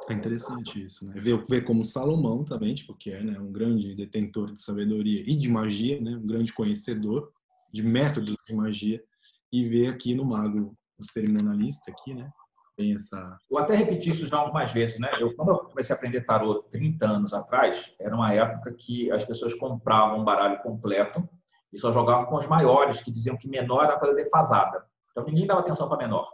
[0.08, 1.14] é interessante isso, né?
[1.16, 5.36] Ver, ver como Salomão também, tipo, que é né, um grande detentor de sabedoria e
[5.36, 6.12] de magia, né?
[6.12, 7.32] Um grande conhecedor
[7.72, 9.04] de métodos de magia
[9.52, 12.32] e ver aqui no mago, o cerimonialista aqui, né?
[12.80, 13.38] tem essa.
[13.52, 15.10] Eu até repeti isso já algumas vezes, né?
[15.20, 19.26] Eu, quando eu comecei a aprender tarô 30 anos atrás, era uma época que as
[19.26, 21.28] pessoas compravam um baralho completo
[21.74, 24.86] e só jogavam com os maiores, que diziam que menor era coisa defasada.
[25.12, 26.30] Então ninguém dava atenção para menor.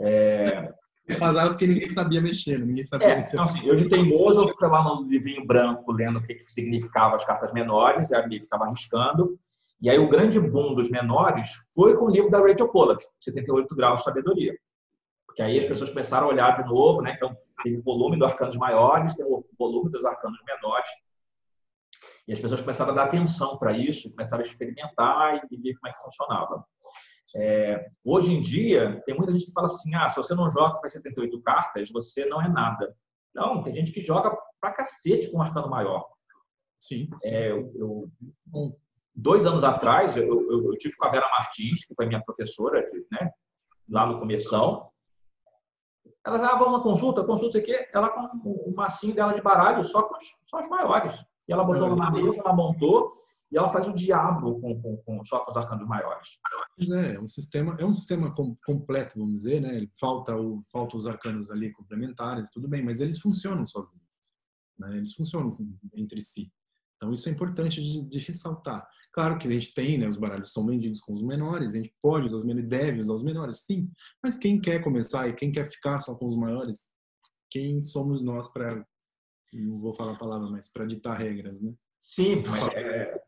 [0.00, 0.72] É...
[1.10, 3.08] Defasado porque ninguém sabia mexer, ninguém sabia.
[3.08, 6.34] É, então, assim, eu de teimoso, eu ficava lá no livrinho branco lendo o que,
[6.34, 9.38] que significava as cartas menores, e ali ficava arriscando.
[9.80, 13.74] E aí o grande boom dos menores foi com o livro da Rachel Pollack, 78
[13.74, 14.54] graus de sabedoria.
[15.26, 17.14] Porque aí as pessoas começaram a olhar de novo, né?
[17.16, 20.90] Então, tem o volume dos arcanos maiores, tem o volume dos arcanos menores.
[22.28, 25.88] E as pessoas começaram a dar atenção para isso, começaram a experimentar e ver como
[25.88, 26.64] é que funcionava.
[27.36, 30.78] É, hoje em dia, tem muita gente que fala assim: ah, se você não joga
[30.78, 32.94] para 78 cartas, você não é nada.
[33.34, 36.06] Não, tem gente que joga pra cacete com um arcano maior.
[36.80, 37.08] Sim.
[37.20, 38.10] sim, é, eu, eu,
[39.14, 42.80] dois anos atrás, eu, eu, eu, tive com a Vera Martins, que foi minha professora,
[43.12, 43.30] né,
[43.88, 44.90] lá no começou.
[46.24, 49.82] Ela dava ah, vamos uma consulta, consulta aqui, ela com o massinho dela de baralho
[49.84, 51.16] só com os, só os maiores.
[51.48, 53.14] E ela botou na mesa, ela montou
[53.50, 56.28] e ela faz o diabo com, com, com só com os arcanos maiores.
[56.76, 58.34] Pois é, é um sistema, é um sistema
[58.64, 59.86] completo, vamos dizer, né?
[59.98, 64.04] Falta o falta os arcanos ali complementares, tudo bem, mas eles funcionam sozinhos,
[64.78, 64.96] né?
[64.96, 65.58] Eles funcionam
[65.94, 66.52] entre si.
[66.96, 68.86] Então isso é importante de, de ressaltar.
[69.12, 71.92] Claro que a gente tem, né, os baralhos são vendidos com os menores, a gente
[72.00, 73.90] pode usar os menores, deve usar os menores, sim.
[74.22, 76.90] Mas quem quer começar e quem quer ficar só com os maiores,
[77.50, 78.86] quem somos nós para,
[79.52, 81.74] não vou falar a palavra, mas para ditar regras, né?
[82.02, 83.19] Sim, mas é,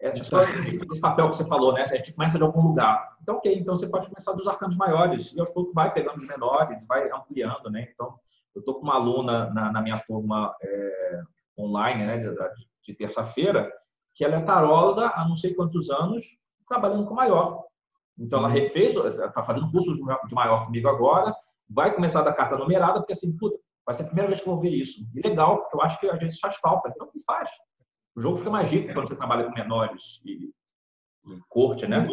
[0.00, 1.82] é só esse papel que você falou, né?
[1.82, 3.16] A gente começa de algum lugar.
[3.20, 6.26] Então, ok, então você pode começar dos arcanos maiores e aos poucos vai pegando os
[6.26, 7.88] menores, vai ampliando, né?
[7.92, 8.18] Então,
[8.54, 11.22] eu estou com uma aluna na, na minha turma é,
[11.58, 12.34] online, né, de,
[12.84, 13.70] de terça-feira,
[14.14, 16.24] que ela é taróloga há não sei quantos anos,
[16.68, 17.64] trabalhando com maior.
[18.16, 18.54] Então, ela uhum.
[18.54, 21.34] refez, está fazendo curso de maior comigo agora,
[21.68, 24.54] vai começar da carta numerada, porque assim, puta, vai ser a primeira vez que eu
[24.54, 25.00] vou ver isso.
[25.14, 26.88] E legal, porque eu acho que a gente faz falta.
[26.88, 27.48] Então, que faz?
[28.16, 30.50] O jogo fica mais rico quando você trabalha com menores e,
[31.48, 32.06] corte, né?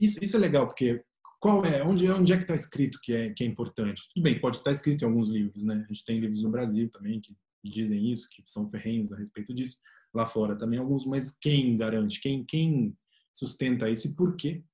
[0.00, 1.02] Isso, isso é legal, porque
[1.40, 4.02] qual é, onde, onde é que está escrito que é, que é importante?
[4.12, 5.84] Tudo bem, pode estar escrito em alguns livros, né?
[5.88, 9.54] A gente tem livros no Brasil também que dizem isso, que são ferrenhos a respeito
[9.54, 9.78] disso
[10.12, 12.20] lá fora também alguns, mas quem garante?
[12.20, 12.96] Quem, quem
[13.32, 14.64] sustenta isso e por quê?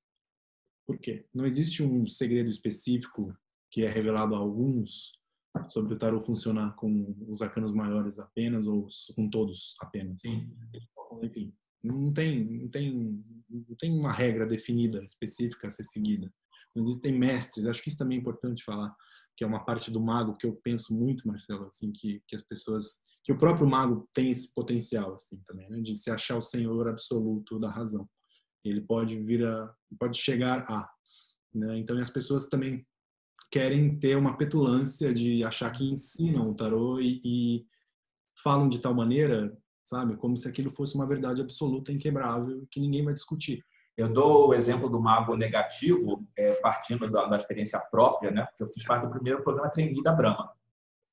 [0.87, 1.27] Por quê?
[1.35, 3.37] Não existe um segredo específico
[3.71, 5.13] que é revelado a alguns
[5.69, 10.21] sobre o tarot funcionar com os arcanos maiores apenas ou com todos apenas.
[10.21, 10.51] Sim.
[11.23, 16.33] Enfim, não tem, não tem, não tem uma regra definida específica a ser seguida.
[16.75, 17.67] Não existem mestres.
[17.67, 18.95] Acho que isso também é importante falar,
[19.37, 22.43] que é uma parte do mago que eu penso muito, Marcelo, assim, que, que as
[22.43, 26.43] pessoas que o próprio mago tem esse potencial assim também, né, de se achar o
[26.43, 28.07] senhor absoluto da razão.
[28.63, 30.91] Ele pode vir a, pode chegar a,
[31.55, 31.79] né?
[31.79, 32.87] Então as pessoas também
[33.51, 37.67] querem ter uma petulância de achar que ensinam o tarô e, e
[38.43, 43.05] falam de tal maneira, sabe, como se aquilo fosse uma verdade absoluta, inquebrável, que ninguém
[43.05, 43.65] vai discutir.
[43.97, 48.45] Eu dou o exemplo do mago negativo, é, partindo da, da, experiência própria, né?
[48.45, 50.51] Porque eu fiz parte do primeiro programa trainee da Brahma.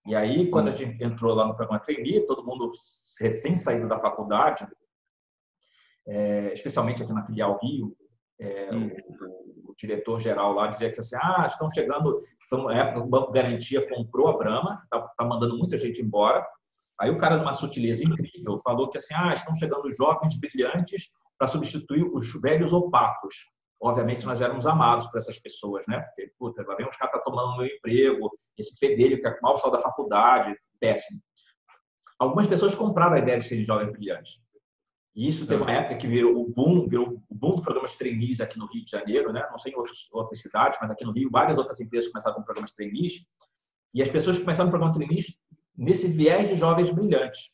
[0.07, 2.71] E aí, quando a gente entrou lá no programa trainee, todo mundo
[3.19, 4.67] recém saído da faculdade,
[6.07, 7.95] é, especialmente aqui na filial Rio,
[8.41, 8.89] é, hum.
[9.65, 13.87] o, o diretor-geral lá dizia que assim, ah, estão chegando, uma época o Banco Garantia
[13.87, 16.45] comprou a Brahma, está tá mandando muita gente embora.
[16.99, 21.47] Aí o cara, numa sutileza incrível, falou que assim, ah, estão chegando jovens brilhantes para
[21.47, 23.33] substituir os velhos opacos
[23.81, 25.99] obviamente nós éramos amados por essas pessoas, né?
[26.01, 29.57] Porque, puta, lá vem uns caras tá tomando meu emprego, esse fedelho que é mal
[29.57, 31.19] saiu da faculdade, péssimo.
[32.19, 34.39] Algumas pessoas compraram a ideia de serem jovens brilhantes.
[35.15, 37.97] E isso teve uma época que virou o boom, virou o boom do programa de
[37.97, 39.45] trainees aqui no Rio de Janeiro, né?
[39.51, 42.43] Não sei em outros, outras cidades, mas aqui no Rio várias outras empresas começaram com
[42.43, 43.25] programas de trainees.
[43.93, 45.37] E as pessoas começaram o programa de trainees
[45.77, 47.53] nesse viés de jovens brilhantes.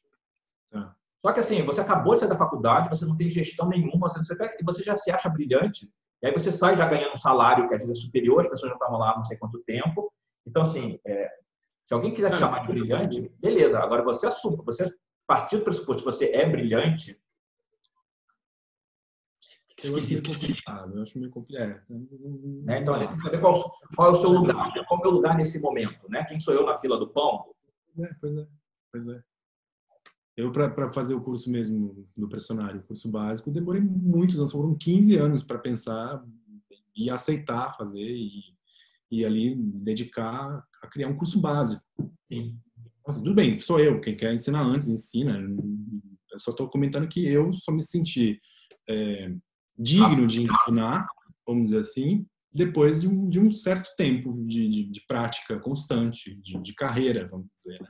[0.72, 0.96] Tá.
[1.26, 4.34] Só que assim, você acabou de sair da faculdade, você não tem gestão nenhuma, você,
[4.60, 5.92] e você já se acha brilhante,
[6.22, 8.70] e aí você sai já ganhando um salário que às vezes é superior, as pessoas
[8.70, 10.12] já estavam lá não sei quanto tempo.
[10.46, 11.30] Então, assim, é,
[11.86, 13.80] se alguém quiser te chamar de brilhante, beleza.
[13.80, 14.92] Agora, você assume, você
[15.28, 17.20] partir do pressuposto que você é brilhante.
[19.84, 21.70] Eu acho meio complicado, eu acho meio complicado.
[21.70, 21.84] É,
[22.64, 22.82] né?
[22.82, 25.06] Então, a gente tem que saber qual, qual, é o seu lugar, qual é o
[25.06, 26.24] meu lugar nesse momento, né?
[26.26, 27.46] Quem sou eu na fila do pão?
[28.00, 28.48] É, pois é,
[28.92, 29.24] pois é.
[30.36, 34.76] Eu, para fazer o curso mesmo do pressionário, o curso básico, demorei muitos anos, foram
[34.76, 36.24] 15 anos para pensar
[36.96, 38.30] e aceitar fazer e,
[39.12, 41.84] e ali dedicar a criar um curso básico.
[43.06, 45.40] Nossa, tudo bem, sou eu, quem quer ensinar antes, ensina.
[46.32, 48.40] Eu só estou comentando que eu só me senti
[48.88, 49.34] é,
[49.78, 51.08] digno de ensinar,
[51.46, 56.36] vamos dizer assim, depois de um, de um certo tempo de, de, de prática constante,
[56.42, 57.80] de, de, carreira, vamos dizer.
[57.82, 57.90] Né?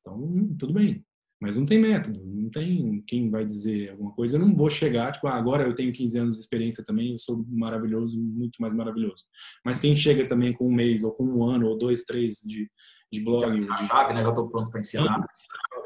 [0.00, 1.04] Então, tudo bem.
[1.40, 4.36] Mas não tem método, não tem quem vai dizer alguma coisa.
[4.36, 7.18] Eu não vou chegar, tipo, ah, agora eu tenho 15 anos de experiência também, eu
[7.18, 9.24] sou maravilhoso, muito mais maravilhoso.
[9.64, 12.70] Mas quem chega também com um mês, ou com um ano, ou dois, três de,
[13.10, 13.66] de blog.
[13.70, 14.22] A chave, né?
[14.22, 15.26] Já estou pronto para ensinar.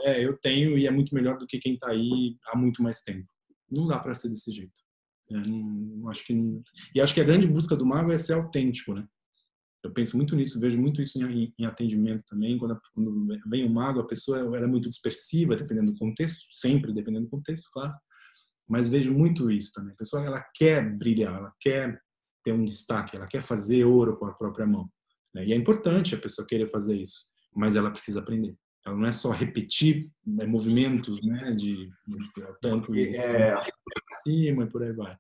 [0.01, 3.01] É, eu tenho e é muito melhor do que quem está aí há muito mais
[3.01, 3.27] tempo.
[3.71, 4.84] Não dá para ser desse jeito.
[5.31, 6.35] É, não, acho que.
[6.95, 9.07] E acho que a grande busca do mago é ser autêntico, né?
[9.83, 12.57] Eu penso muito nisso, vejo muito isso em, em atendimento também.
[12.57, 16.93] Quando, quando, vem o mago, a pessoa ela é muito dispersiva, dependendo do contexto, sempre
[16.93, 17.93] dependendo do contexto, claro.
[18.67, 19.93] Mas vejo muito isso também.
[19.93, 22.01] A pessoa ela quer brilhar, ela quer
[22.43, 24.89] ter um destaque, ela quer fazer ouro com a própria mão.
[25.35, 25.47] Né?
[25.47, 28.57] E é importante a pessoa querer fazer isso, mas ela precisa aprender.
[28.87, 31.91] Ela não é só repetir né, movimentos, né, de,
[32.61, 33.55] tanto é,
[34.23, 35.17] cima e por aí vai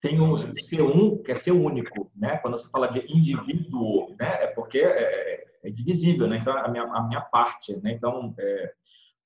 [0.00, 2.38] tem um ser um que é ser único, né?
[2.38, 4.44] Quando você fala de indivíduo, né?
[4.44, 6.38] É porque é, é divisível, né?
[6.38, 7.92] Então a minha, a minha parte, né?
[7.92, 8.72] Então é,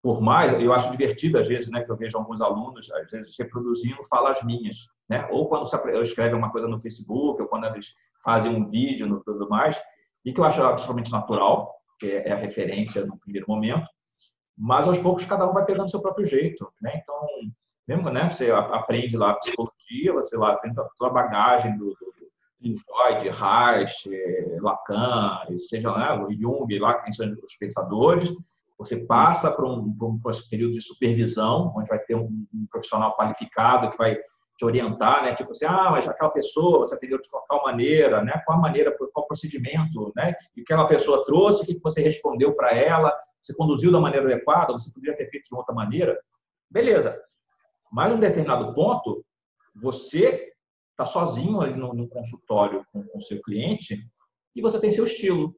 [0.02, 1.84] por mais eu acho divertido às vezes, né?
[1.84, 5.28] Que eu vejo alguns alunos às vezes reproduzindo falas minhas, né?
[5.30, 9.22] Ou quando você escreve uma coisa no Facebook, ou quando eles fazem um vídeo no
[9.22, 9.80] tudo mais,
[10.24, 11.72] e que eu acho absolutamente natural,
[12.04, 13.86] que é a referência no primeiro momento.
[14.56, 16.92] Mas aos poucos cada um vai pegando seu próprio jeito, né?
[17.02, 17.28] Então
[17.86, 18.28] mesmo, né?
[18.28, 22.14] Você aprende lá psicologia, você lá tem toda a bagagem do, do,
[22.60, 24.08] do Freud, Reich,
[24.60, 28.32] Lacan, seja lá, o Jung, lá, quem são os pensadores.
[28.78, 33.90] Você passa para um, um, período de supervisão, onde vai ter um, um, profissional qualificado
[33.90, 34.18] que vai
[34.56, 35.34] te orientar, né?
[35.34, 38.40] Tipo assim, ah, mas aquela pessoa você atendeu de qual maneira, né?
[38.46, 40.34] Qual maneira, qual procedimento, né?
[40.56, 43.12] E aquela pessoa trouxe, o que você respondeu para ela?
[43.42, 44.72] Você conduziu da maneira adequada?
[44.72, 46.18] Você poderia ter feito de outra maneira?
[46.70, 47.20] Beleza.
[47.92, 49.24] Mas, em um determinado ponto,
[49.74, 50.52] você
[50.92, 53.98] está sozinho ali no, no consultório com o seu cliente
[54.54, 55.54] e você tem seu estilo.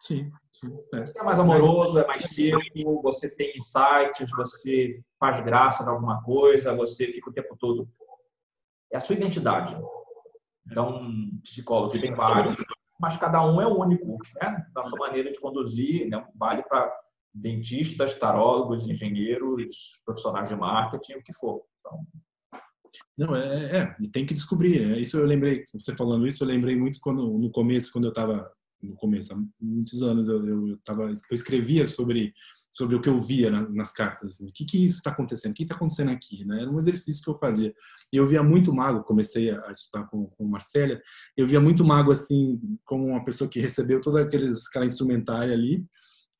[0.00, 0.78] Sim, sim.
[0.94, 1.06] É.
[1.06, 6.22] Você é mais amoroso, é mais seco, você tem insights, você faz graça de alguma
[6.22, 7.88] coisa, você fica o tempo todo.
[8.92, 9.76] É a sua identidade.
[10.70, 11.10] Então,
[11.42, 12.54] psicólogo tem vários,
[13.00, 14.66] mas cada um é único, né?
[14.74, 16.26] Na sua maneira de conduzir, né?
[16.34, 16.92] vale para
[17.32, 21.62] dentistas, tarólogos, engenheiros, profissionais de marketing, o que for.
[21.80, 22.04] Então,
[23.16, 24.86] não, é, é, tem que descobrir.
[24.86, 24.98] Né?
[25.00, 28.50] Isso eu lembrei, você falando isso, eu lembrei muito quando no começo, quando eu estava
[28.82, 32.34] no começo, há muitos anos, eu, eu, eu, tava, eu escrevia sobre
[32.78, 34.34] sobre o que eu via na, nas cartas.
[34.34, 35.50] Assim, o que que isso está acontecendo?
[35.50, 36.44] O que está acontecendo aqui?
[36.44, 36.62] Né?
[36.62, 37.74] Era um exercício que eu fazia.
[38.12, 41.02] E eu via muito mago, comecei a, a estudar com, com Marcélia,
[41.36, 45.84] eu via muito mago assim, como uma pessoa que recebeu toda aqueles, aquela instrumentária ali,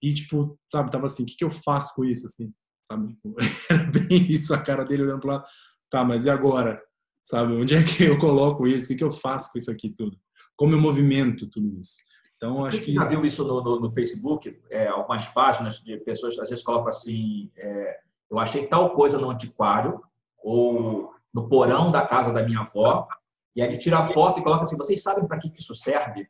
[0.00, 2.52] e, tipo, sabe, tava assim, o que, que eu faço com isso, assim,
[2.86, 3.08] sabe?
[3.08, 3.34] Tipo,
[3.68, 5.44] era bem isso, a cara dele olhando para lá,
[5.90, 6.80] tá, mas e agora?
[7.20, 8.84] Sabe, onde é que eu coloco isso?
[8.84, 10.16] O que, que eu faço com isso aqui tudo?
[10.56, 11.96] Como eu movimento tudo isso?
[12.38, 12.94] Então, acho que...
[12.94, 14.58] já viu isso no, no, no Facebook?
[14.70, 17.98] É, algumas páginas de pessoas, às vezes, colocam assim, é,
[18.30, 20.00] eu achei tal coisa no antiquário,
[20.38, 23.06] ou no porão da casa da minha avó,
[23.54, 25.74] e aí ele tira a foto e coloca assim, vocês sabem para que, que isso
[25.74, 26.28] serve?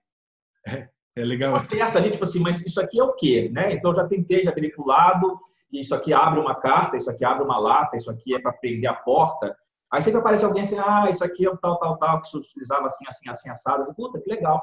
[0.66, 0.88] É.
[1.18, 1.52] É legal.
[1.52, 3.50] Uma peça ali, tipo assim, mas isso aqui é o quê?
[3.52, 3.72] Né?
[3.72, 5.40] Então, já tentei, já virei para o lado,
[5.72, 8.52] e isso aqui abre uma carta, isso aqui abre uma lata, isso aqui é para
[8.52, 9.56] prender a porta.
[9.90, 12.36] Aí sempre aparece alguém assim, ah, isso aqui é um tal, tal, tal, que se
[12.36, 13.82] utilizava assim, assim, assim, assado.
[13.82, 14.60] Assim, Puta, que legal.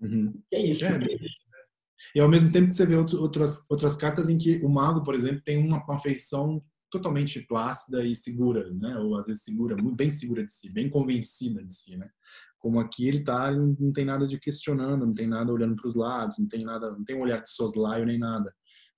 [0.00, 0.40] Uhum.
[0.52, 0.84] É isso.
[0.84, 0.98] É,
[2.14, 5.14] e ao mesmo tempo que você vê outras, outras cartas em que o mago, por
[5.14, 8.96] exemplo, tem uma, uma feição totalmente plácida e segura, né?
[8.98, 12.08] Ou às vezes segura, bem segura de si, bem convencida de si, né?
[12.58, 15.94] Como aqui ele tá, não tem nada de questionando, não tem nada olhando para os
[15.94, 18.52] lados, não tem nada, não tem um olhar de soslaio nem nada.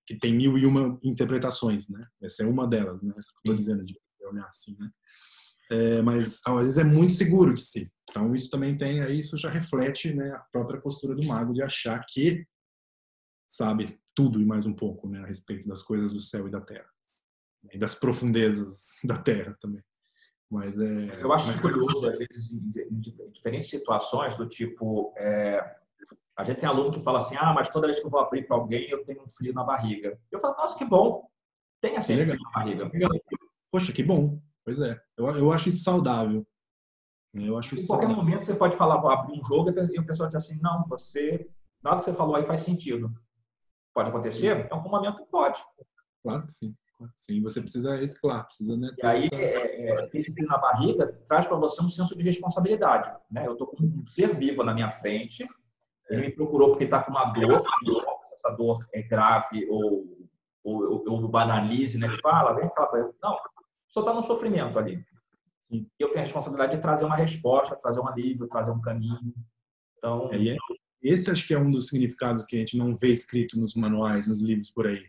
[0.06, 2.00] Que tem mil e uma interpretações, né?
[2.22, 3.12] Essa é uma delas, né?
[3.18, 4.88] Essa que eu tô dizendo de olhar assim, né?
[5.70, 7.90] É, mas às vezes é muito seguro de si.
[8.08, 11.62] Então isso também tem, aí isso já reflete, né, a própria postura do mago de
[11.62, 12.44] achar que
[13.48, 16.60] sabe tudo e mais um pouco, né, a respeito das coisas do céu e da
[16.60, 16.90] terra
[17.72, 19.82] e das profundezas da terra também.
[20.50, 21.22] Mas é.
[21.22, 25.14] Eu acho curioso, às vezes, em diferentes situações, do tipo.
[25.16, 25.76] É,
[26.36, 28.48] a gente tem aluno que fala assim: ah, mas toda vez que eu vou abrir
[28.48, 30.18] para alguém, eu tenho um frio na barriga.
[30.30, 31.28] Eu falo, nossa, que bom.
[31.80, 32.90] Tem assim frio na barriga.
[33.70, 34.42] Poxa, que bom.
[34.70, 35.00] Pois é.
[35.16, 36.46] Eu, eu acho isso saudável.
[37.34, 38.24] Eu acho isso em qualquer saudável.
[38.24, 41.50] momento você pode falar, vou abrir um jogo, e o pessoal diz assim: não, você.
[41.82, 43.12] Nada que você falou aí faz sentido.
[43.92, 44.66] Pode acontecer?
[44.66, 45.60] Em algum momento pode.
[46.22, 46.76] Claro que sim.
[47.16, 48.94] Sim, você precisa reciclar, precisa, né?
[48.96, 49.34] E aí, essa...
[49.34, 53.46] é, é, esse frio na barriga traz para você um senso de responsabilidade, né?
[53.46, 55.44] Eu estou com um ser vivo na minha frente,
[56.10, 57.64] ele me procurou porque está com uma dor,
[58.24, 60.28] se essa dor é grave ou,
[60.62, 62.08] ou, ou, ou banalize, né?
[62.10, 63.38] Tipo, ah, vem aquela Não,
[63.90, 65.04] só está no sofrimento ali.
[65.70, 65.86] Sim.
[65.98, 69.34] E eu tenho a responsabilidade de trazer uma resposta, trazer um alívio, trazer um caminho.
[69.98, 70.56] Então, é, é,
[71.02, 74.26] esse acho que é um dos significados que a gente não vê escrito nos manuais,
[74.26, 75.04] nos livros por aí.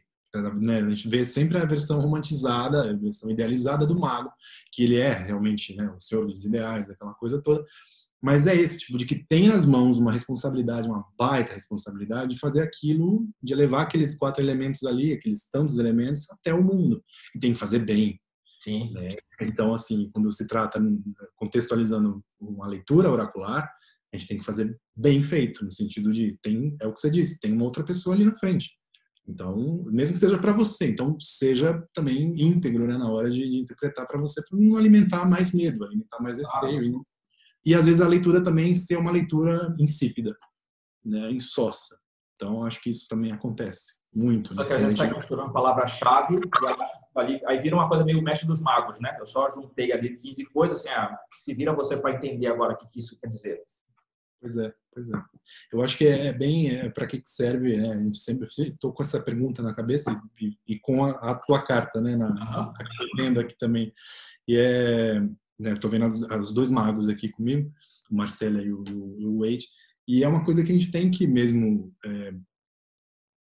[0.62, 0.80] Né?
[0.80, 4.32] A gente vê sempre a versão romantizada, a versão idealizada do mago,
[4.72, 7.66] que ele é realmente né, o senhor dos ideais, aquela coisa toda.
[8.22, 12.40] Mas é esse tipo de que tem nas mãos uma responsabilidade, uma baita responsabilidade de
[12.40, 17.04] fazer aquilo, de levar aqueles quatro elementos ali, aqueles tantos elementos até o mundo.
[17.36, 18.22] E tem que fazer bem.
[18.62, 18.92] Sim.
[18.94, 19.10] Né?
[19.42, 20.80] Então, assim, quando se trata,
[21.36, 23.72] contextualizando uma leitura oracular,
[24.14, 27.10] a gente tem que fazer bem feito, no sentido de, tem, é o que você
[27.10, 28.72] disse, tem uma outra pessoa ali na frente.
[29.28, 33.58] Então, mesmo que seja para você, então seja também íntegro né, na hora de, de
[33.58, 36.98] interpretar para você, para não alimentar mais medo, alimentar mais receio.
[36.98, 37.04] Ah.
[37.66, 40.36] E às vezes a leitura também ser uma leitura insípida,
[41.06, 41.98] né, insossa.
[42.34, 44.54] Então, acho que isso também acontece muito.
[44.54, 44.68] Só né?
[44.68, 46.50] que a gente está costurando palavra-chave e
[47.16, 49.16] aí vira uma coisa meio mestre dos magos, né?
[49.20, 52.78] Eu só juntei ali 15 coisas, assim, ah, se vira você para entender agora o
[52.78, 53.62] que, que isso quer dizer.
[54.40, 55.24] Pois é, pois é.
[55.72, 57.94] Eu acho que é, é bem é, para que serve, né?
[57.94, 61.62] A gente sempre estou com essa pergunta na cabeça e, e com a, a, tua
[61.62, 62.16] carta, né?
[62.16, 63.40] Na, uhum.
[63.40, 63.94] aqui também.
[64.48, 65.20] E é,
[65.60, 67.72] né, Estou vendo as, os dois magos aqui comigo,
[68.10, 69.68] o Marcelo e o, o, Wade.
[70.08, 72.34] E é uma coisa que a gente tem que mesmo é,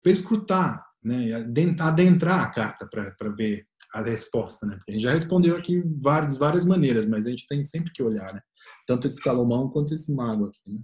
[0.02, 1.32] perscrutar, né?
[1.80, 4.76] Adentrar a carta para ver a resposta, né?
[4.76, 8.02] Porque a gente já respondeu aqui várias várias maneiras, mas a gente tem sempre que
[8.02, 8.40] olhar, né?
[8.86, 10.80] Tanto esse Salomão quanto esse mago aqui, né?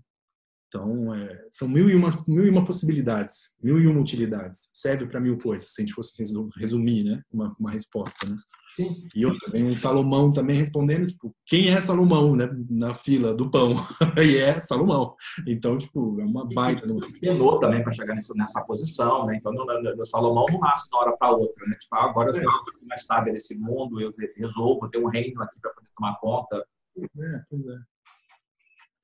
[0.77, 4.69] Então, é, são mil e, uma, mil e uma possibilidades, mil e uma utilidades.
[4.75, 6.13] Serve para mil coisas, se a gente fosse
[6.59, 7.23] resumir, né?
[7.33, 8.37] Uma, uma resposta, né?
[8.77, 9.09] Sim.
[9.15, 12.51] E outra, vem um Salomão também respondendo, tipo, quem é Salomão, né?
[12.69, 13.71] Na fila do pão.
[14.23, 15.15] e é Salomão.
[15.47, 16.87] Então, tipo, é uma baita.
[17.21, 19.37] Treinou também para chegar nessa, nessa posição, né?
[19.37, 21.75] Então, o Salomão não nasce de uma hora para outra, né?
[21.81, 22.87] Tipo, ah, agora eu sou é.
[22.87, 26.63] mais sábio desse mundo, eu resolvo ter um reino aqui para poder tomar conta.
[26.99, 27.79] É, pois é.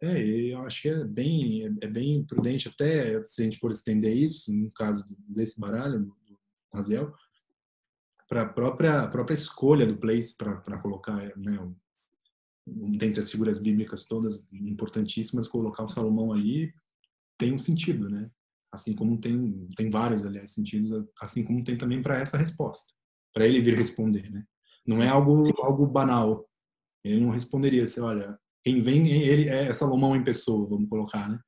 [0.03, 0.21] É,
[0.53, 4.53] eu acho que é bem, é bem prudente, até se a gente for estender isso,
[4.53, 6.17] no caso desse baralho, do
[6.75, 7.15] Raziel,
[8.29, 11.73] para a própria, própria escolha do place para colocar, né,
[12.67, 16.75] dentre as figuras bíblicas todas importantíssimas, colocar o Salomão ali
[17.39, 18.31] tem um sentido, né?
[18.73, 20.91] Assim como tem, tem vários, aliás, sentidos,
[21.21, 22.95] assim como tem também para essa resposta,
[23.33, 24.45] para ele vir responder, né?
[24.87, 26.49] Não é algo, algo banal.
[27.05, 31.39] Ele não responderia assim, olha, quem vem, ele é Salomão em pessoa, vamos colocar, né?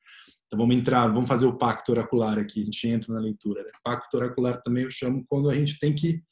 [0.47, 3.63] Então vamos entrar, vamos fazer o pacto oracular aqui, a gente entra na leitura.
[3.63, 3.71] Né?
[3.83, 6.23] Pacto oracular também eu chamo quando a gente tem que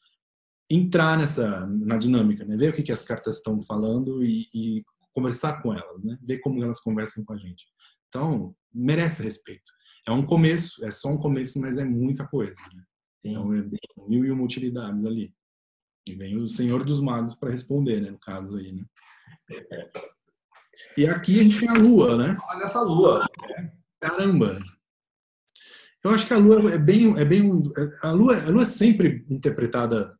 [0.70, 2.56] entrar nessa na dinâmica, né?
[2.56, 6.18] Ver o que, que as cartas estão falando e, e conversar com elas, né?
[6.22, 7.66] Ver como elas conversam com a gente.
[8.08, 9.72] Então merece respeito.
[10.06, 12.60] É um começo, é só um começo, mas é muita coisa.
[12.74, 12.82] Né?
[13.24, 13.62] Então é
[14.08, 15.34] mil e uma utilidades ali.
[16.08, 18.10] E vem o Senhor dos Magos para responder, né?
[18.10, 18.84] No caso aí, né?
[20.96, 22.36] E aqui a gente tem a Lua, né?
[22.48, 23.26] Olha essa Lua.
[24.00, 24.60] Caramba!
[26.04, 27.42] Eu acho que a Lua é bem, é bem
[28.02, 30.12] a Lua, a Lua é sempre interpretada,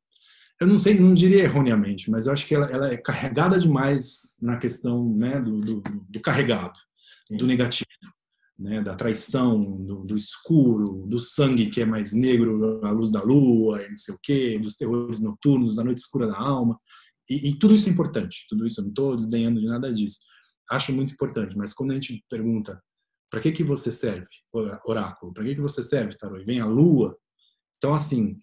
[0.61, 4.37] eu não sei, não diria erroneamente, mas eu acho que ela, ela é carregada demais
[4.41, 6.79] na questão, né, do, do, do carregado,
[7.27, 7.37] Sim.
[7.37, 7.89] do negativo,
[8.57, 13.21] né, da traição, do, do, escuro, do sangue que é mais negro à luz da
[13.21, 16.79] lua, e não sei o quê, dos terrores noturnos, da noite escura da alma.
[17.29, 20.21] E, e tudo isso é importante, tudo isso eu não estou desdenhando de nada disso
[20.71, 22.83] acho muito importante, mas quando a gente pergunta
[23.31, 24.27] para que que você serve,
[24.85, 27.19] oráculo, para que que você serve, tarô, e vem a lua,
[27.79, 28.39] então assim,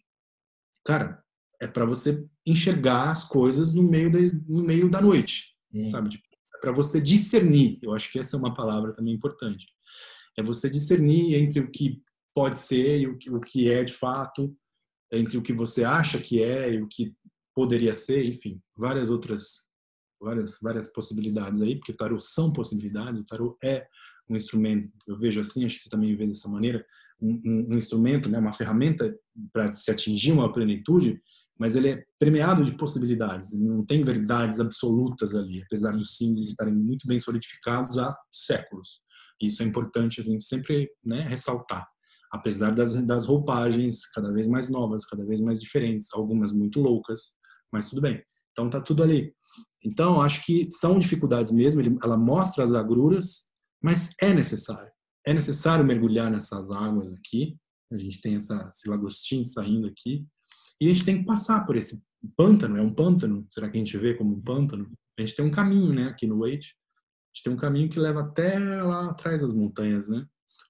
[0.83, 1.23] cara,
[1.61, 5.85] é para você enxergar as coisas no meio, de, no meio da noite, hum.
[5.85, 6.09] sabe?
[6.09, 6.23] Tipo,
[6.55, 9.67] é para você discernir, eu acho que essa é uma palavra também importante,
[10.37, 12.01] é você discernir entre o que
[12.33, 14.55] pode ser e o que, o que é de fato,
[15.11, 17.13] entre o que você acha que é e o que
[17.55, 19.68] poderia ser, enfim, várias outras
[20.19, 23.87] várias, várias possibilidades aí, porque o tarot são possibilidades, o tarot é
[24.29, 26.85] um instrumento, eu vejo assim, acho que você também vê dessa maneira,
[27.21, 29.13] um, um, um instrumento, né, uma ferramenta
[29.51, 31.21] para se atingir uma plenitude,
[31.59, 36.73] mas ele é premiado de possibilidades, não tem verdades absolutas ali, apesar dos símbolos estarem
[36.73, 39.01] muito bem solidificados há séculos.
[39.41, 41.85] Isso é importante assim, sempre né, ressaltar,
[42.31, 47.37] apesar das, das roupagens cada vez mais novas, cada vez mais diferentes, algumas muito loucas,
[47.71, 48.23] mas tudo bem.
[48.51, 49.33] Então tá tudo ali.
[49.83, 53.49] Então, acho que são dificuldades mesmo, ela mostra as agruras,
[53.81, 54.91] mas é necessário.
[55.25, 57.57] É necessário mergulhar nessas águas aqui.
[57.91, 60.25] A gente tem essa, esse lagostim saindo aqui.
[60.81, 62.03] E a gente tem que passar por esse
[62.35, 62.77] pântano.
[62.77, 63.45] É um pântano?
[63.49, 64.91] Será que a gente vê como um pântano?
[65.17, 66.63] A gente tem um caminho, né, aqui no Wait.
[66.63, 70.25] A gente tem um caminho que leva até lá atrás das montanhas, né?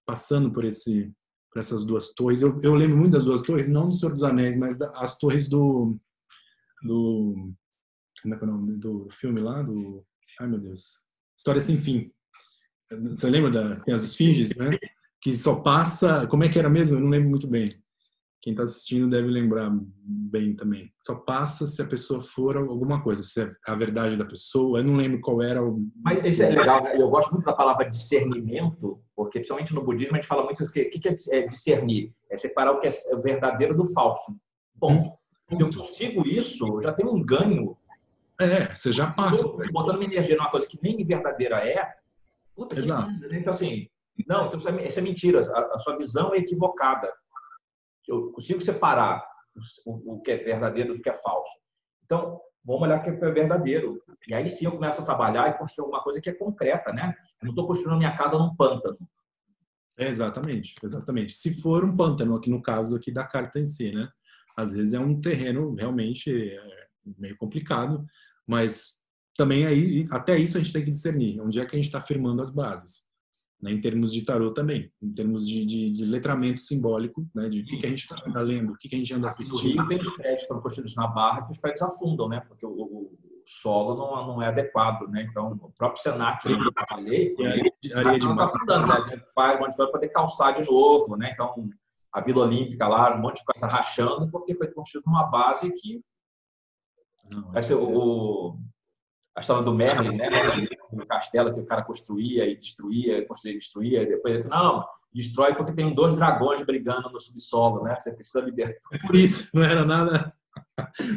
[0.05, 1.12] Passando por esse
[1.51, 2.43] por essas duas torres.
[2.43, 5.47] Eu, eu lembro muito das duas torres, não do Senhor dos Anéis, mas das torres
[5.47, 5.97] do
[6.84, 7.51] do
[8.22, 9.61] como é que é o nome do filme lá?
[9.61, 10.05] Do,
[10.39, 11.03] ai meu Deus.
[11.38, 12.11] História Sem Fim.
[13.09, 14.78] Você lembra da, tem as esfinges, né?
[15.22, 16.97] Que só passa, como é que era mesmo?
[16.97, 17.82] Eu não lembro muito bem.
[18.41, 19.70] Quem está assistindo deve lembrar
[20.01, 20.93] bem também.
[20.97, 24.80] Só passa se a pessoa for alguma coisa, se é a verdade da pessoa.
[24.80, 25.86] Eu não lembro qual era o.
[26.01, 26.95] Mas isso é legal, né?
[26.95, 30.72] Eu gosto muito da palavra discernimento, porque principalmente no budismo a gente fala muito o
[30.72, 32.13] que, que é discernir?
[32.32, 32.91] É separar o que é
[33.22, 34.34] verdadeiro do falso.
[34.74, 35.20] Bom,
[35.51, 35.57] hum.
[35.57, 37.76] se eu consigo isso, eu já tenho um ganho.
[38.40, 39.44] É, você já passa.
[39.72, 41.94] Botando minha energia numa coisa que nem verdadeira é,
[42.56, 43.08] puta Exato.
[43.20, 43.40] Que, né?
[43.40, 43.90] então, assim,
[44.28, 47.12] não, então isso é mentira, a, a sua visão é equivocada
[48.10, 49.24] eu consigo separar
[49.86, 51.54] o, o que é verdadeiro do que é falso.
[52.04, 54.02] Então, vamos olhar o que é verdadeiro.
[54.28, 57.14] E aí sim eu começo a trabalhar e construir alguma coisa que é concreta, né?
[57.42, 58.98] Eu não estou construindo minha casa num pântano.
[59.98, 61.34] É, exatamente, exatamente.
[61.34, 64.10] Se for um pântano, aqui no caso aqui da carta em si, né?
[64.58, 66.88] Às vezes é um terreno realmente é,
[67.18, 68.06] meio complicado,
[68.50, 68.97] mas
[69.38, 71.39] também aí, até isso a gente tem que discernir.
[71.39, 73.10] Onde é que a gente está firmando as bases?
[73.62, 77.62] né, em termos de tarô também, em termos de, de, de letramento simbólico, né, de
[77.62, 79.86] o que, que, a gente anda lendo, o que, que, a gente anda assistindo.
[79.88, 82.70] Tem os prédios que estão construídos na Barra que os prédios afundam, né, porque o,
[82.70, 83.12] o
[83.45, 86.86] solo não, não, é adequado, né, então o próprio Senac que eu de está
[88.45, 91.32] afundando, né, a gente faz um monte de coisa para poder calçar de novo, né,
[91.34, 91.70] então
[92.14, 96.02] a Vila Olímpica lá, um monte de coisa rachando, porque foi construído numa base que
[97.30, 98.57] não, vai ser o,
[99.36, 100.30] a história do Merlin, né?
[100.91, 104.03] O castelo que o cara construía e destruía, construía e destruía.
[104.03, 107.95] E depois ele não, destrói porque tem dois dragões brigando no subsolo, né?
[107.99, 108.99] Você precisa libertar.
[109.05, 110.34] Por isso, não era nada.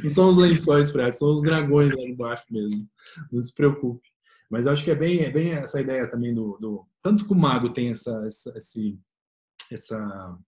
[0.02, 2.88] Não são os lençóis para são os dragões lá embaixo mesmo.
[3.30, 4.08] Não se preocupe.
[4.50, 7.32] Mas eu acho que é bem, é bem essa ideia também do, do tanto que
[7.32, 8.98] o mago tem essa, essa esse,
[9.70, 10.38] essa,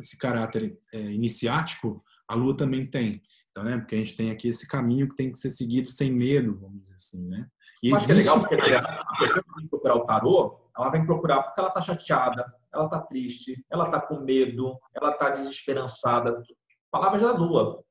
[0.00, 3.22] esse caráter é, iniciático, a lua também tem.
[3.52, 3.78] Então, né?
[3.78, 6.80] Porque a gente tem aqui esse caminho que tem que ser seguido sem medo, vamos
[6.80, 7.46] dizer assim, né?
[7.82, 8.12] E Mas existe...
[8.12, 11.68] é legal porque a pessoa que vem procurar o tarô, ela vem procurar porque ela
[11.68, 16.42] está chateada, ela está triste, ela está com medo, ela está desesperançada.
[16.90, 17.84] Palavras da lua.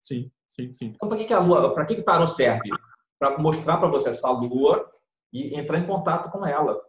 [0.00, 0.86] Sim, sim, sim.
[0.94, 2.70] Então, para que, que a lua, para que, que o tarô serve?
[3.18, 4.90] Para mostrar para você essa lua
[5.30, 6.80] e entrar em contato com ela.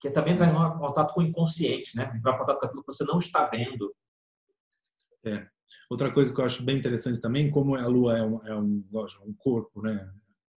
[0.00, 2.12] Que é também entrar em contato com o inconsciente, né?
[2.14, 3.94] Entrar em contato com aquilo que você não está vendo.
[5.24, 5.46] É.
[5.90, 8.84] Outra coisa que eu acho bem interessante também, como a Lua é um, é um,
[9.26, 10.08] um corpo né,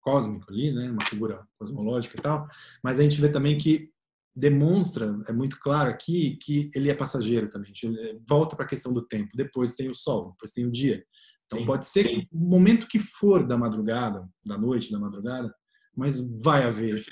[0.01, 2.49] cósmico ali, né, uma figura cosmológica e tal,
[2.83, 3.91] mas a gente vê também que
[4.35, 7.73] demonstra, é muito claro aqui, que ele é passageiro também.
[7.83, 9.31] Ele volta para a questão do tempo.
[9.35, 11.03] Depois tem o sol, depois tem o dia.
[11.47, 12.27] Então sim, pode ser sim.
[12.31, 15.55] o momento que for da madrugada, da noite, da madrugada,
[15.97, 17.03] mas vai haver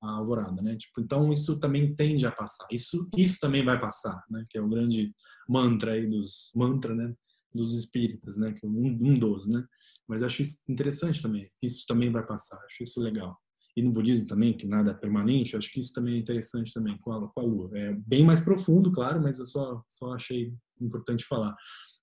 [0.00, 0.76] a alvorada, né?
[0.76, 2.66] Tipo, então isso também tende a passar.
[2.70, 4.44] Isso isso também vai passar, né?
[4.48, 5.12] Que é o grande
[5.48, 7.14] mantra aí dos mantra, né?
[7.54, 8.52] Dos espíritas, né?
[8.52, 9.64] Que é um, um dos, né?
[10.06, 11.46] Mas acho isso interessante também.
[11.62, 12.58] Isso também vai passar.
[12.64, 13.36] Acho isso legal.
[13.76, 16.98] E no budismo também, que nada é permanente, acho que isso também é interessante também
[16.98, 17.70] com a, com a lua.
[17.74, 21.54] É bem mais profundo, claro, mas eu só só achei importante falar.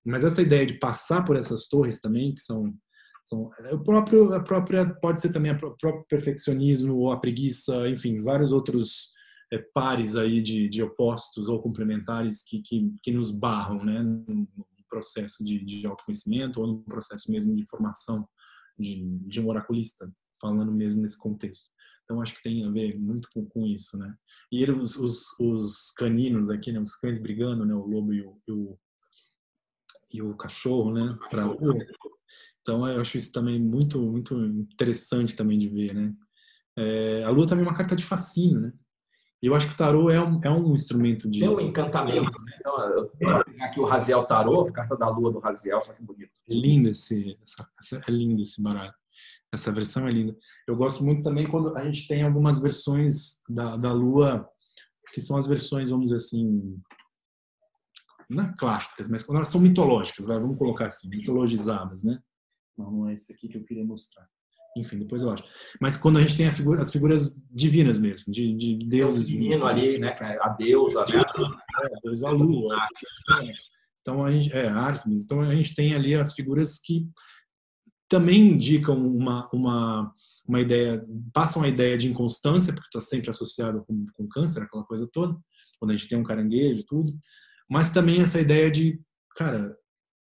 [0.04, 2.72] Mas essa ideia de passar por essas torres também, que são
[3.28, 7.88] são, é, o próprio, a própria, pode ser também o próprio perfeccionismo ou a preguiça,
[7.88, 9.10] enfim, vários outros
[9.52, 14.48] é, pares aí de, de opostos ou complementares que, que, que nos barram, né, no
[14.88, 18.28] processo de, de autoconhecimento ou no processo mesmo de formação
[18.78, 21.66] de, de um oraculista, falando mesmo nesse contexto.
[22.04, 24.14] Então acho que tem a ver muito com, com isso, né?
[24.52, 26.78] E ele, os, os, os, caninos aqui, né?
[26.78, 27.74] Os cães brigando, né?
[27.74, 28.78] O lobo e o, e o,
[30.14, 31.18] e o cachorro, né?
[31.28, 31.46] Para
[32.62, 36.14] então eu acho isso também muito muito interessante também de ver, né?
[36.78, 38.72] É, a lua também é uma carta de fascínio, né?
[39.42, 41.40] Eu acho que o tarô é um, é um instrumento de.
[41.40, 42.56] Tem um encantamento, né?
[42.58, 45.92] Então, eu vou pegar aqui o Raziel Tarô, a carta da lua do Raziel, só
[45.92, 46.32] que bonito.
[46.48, 47.68] É lindo esse, essa,
[48.06, 48.94] é lindo esse baralho.
[49.52, 50.36] Essa versão é linda.
[50.66, 54.48] Eu gosto muito também quando a gente tem algumas versões da, da lua,
[55.12, 56.80] que são as versões, vamos dizer assim,
[58.28, 62.20] não é clássicas, mas quando elas são mitológicas, vai, vamos colocar assim, mitologizadas, né?
[62.76, 64.28] Não, não é esse aqui que eu queria mostrar.
[64.76, 65.42] Enfim, depois eu acho.
[65.80, 69.26] Mas quando a gente tem figura, as figuras divinas mesmo, de, de deuses.
[69.26, 70.14] Divino ali, né?
[70.20, 71.22] É a deusa, né?
[71.82, 72.76] É, a deusa lua.
[74.02, 75.24] Então a gente, é, Artemis.
[75.24, 77.08] Então a gente tem ali as figuras que
[78.08, 80.14] também indicam uma, uma,
[80.46, 81.02] uma ideia,
[81.32, 85.36] passam a ideia de inconstância, porque está sempre associado com, com câncer, aquela coisa toda,
[85.80, 87.18] quando a gente tem um caranguejo, tudo.
[87.68, 89.00] Mas também essa ideia de,
[89.34, 89.76] cara,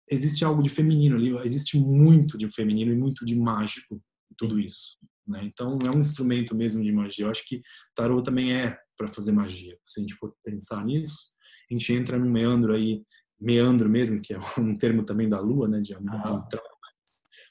[0.09, 4.01] existe algo de feminino ali, existe muito de feminino e muito de mágico
[4.37, 4.97] tudo isso.
[5.27, 5.41] Né?
[5.43, 7.25] Então é um instrumento mesmo de magia.
[7.25, 7.61] Eu acho que
[7.95, 9.77] tarot também é para fazer magia.
[9.85, 11.33] Se a gente for pensar nisso,
[11.69, 13.03] a gente entra num meandro aí,
[13.39, 15.81] meandro mesmo, que é um termo também da lua, né?
[15.81, 16.47] De ah.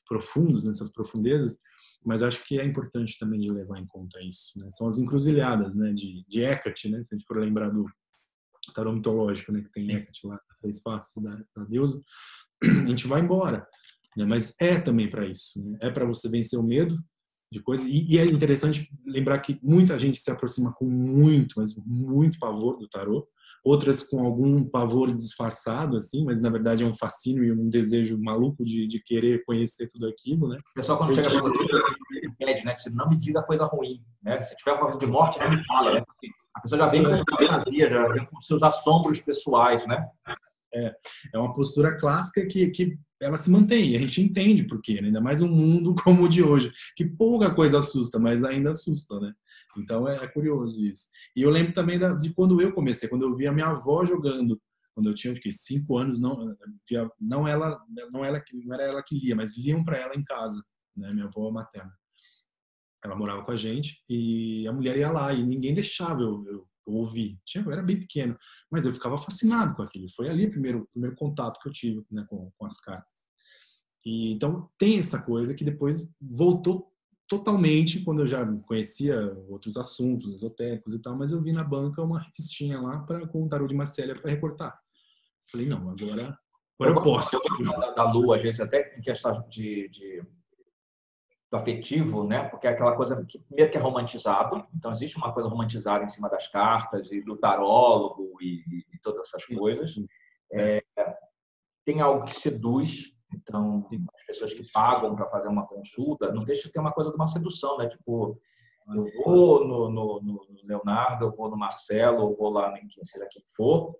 [0.09, 1.59] profundos, nessas profundezas,
[2.05, 4.59] mas acho que é importante também de levar em conta isso.
[4.59, 4.71] Né?
[4.71, 5.93] São as encruzilhadas né?
[5.93, 7.03] de, de Hecate, né?
[7.03, 7.85] se a gente for lembrar do
[8.75, 9.63] tarô mitológico, né?
[9.63, 12.01] que tem Hecate lá, seis faces da, da deusa,
[12.63, 13.67] a gente vai embora.
[14.17, 14.25] Né?
[14.25, 15.63] Mas é também para isso.
[15.63, 15.79] Né?
[15.83, 16.99] É para você vencer o medo
[17.53, 17.87] de coisas.
[17.87, 22.79] E, e, é interessante lembrar que muita gente se aproxima com muito, mas muito pavor
[22.79, 23.29] do tarô.
[23.65, 28.17] Outras com algum pavor disfarçado, assim, mas na verdade é um fascínio e um desejo
[28.17, 30.59] maluco de, de querer conhecer tudo aquilo, né?
[30.59, 31.65] O pessoal quando chega para você,
[32.13, 32.77] ele pede, né?
[32.77, 34.41] Se não me diga coisa ruim, né?
[34.41, 36.05] Se tiver uma coisa de morte, não me fala, né?
[36.55, 40.07] A pessoa já vem com fantasia, já vem com seus assombros pessoais, né?
[40.73, 40.95] É,
[41.35, 45.01] é uma postura clássica que, que ela se mantém, e a gente entende por quê,
[45.01, 45.09] né?
[45.09, 49.19] ainda mais num mundo como o de hoje, que pouca coisa assusta, mas ainda assusta,
[49.21, 49.33] né?
[49.79, 51.09] Então é, é curioso isso.
[51.35, 54.05] E eu lembro também da, de quando eu comecei, quando eu vi a minha avó
[54.05, 54.61] jogando,
[54.95, 56.57] quando eu tinha que cinco anos, não,
[56.89, 57.79] via, não ela,
[58.11, 60.63] não ela, não era ela que lia, mas liam para ela em casa,
[60.97, 61.13] né?
[61.13, 61.93] Minha avó materna.
[63.05, 66.69] Ela morava com a gente e a mulher ia lá e ninguém deixava eu, eu
[66.87, 67.39] eu ouvi.
[67.45, 68.37] Tinha, eu era bem pequeno,
[68.71, 70.07] mas eu ficava fascinado com aquilo.
[70.15, 73.27] Foi ali o primeiro, primeiro contato que eu tive né, com, com as cartas.
[74.05, 76.93] E, então, tem essa coisa que depois voltou
[77.29, 79.19] totalmente quando eu já conhecia
[79.49, 83.43] outros assuntos esotéricos e tal, mas eu vi na banca uma revistinha lá para com
[83.43, 84.79] o tarô de Marcélia para recortar.
[85.51, 86.39] Falei, não, agora,
[86.79, 87.41] agora eu, eu posso.
[87.65, 90.23] Da, da Lua, a gente até em questão de, de
[91.51, 92.49] do afetivo, né?
[92.49, 94.67] Porque é aquela coisa que meio que é romantizado.
[94.75, 99.29] Então existe uma coisa romantizada em cima das cartas e do tarólogo e, e todas
[99.29, 99.95] essas coisas.
[100.53, 100.83] É,
[101.85, 103.15] tem algo que seduz.
[103.33, 107.11] Então as pessoas que pagam para fazer uma consulta não deixa de ter uma coisa
[107.11, 107.89] de uma sedução, né?
[107.89, 108.41] Tipo
[108.89, 113.05] eu vou no, no, no Leonardo, eu vou no Marcelo, eu vou lá em quem
[113.05, 113.97] seja quem for.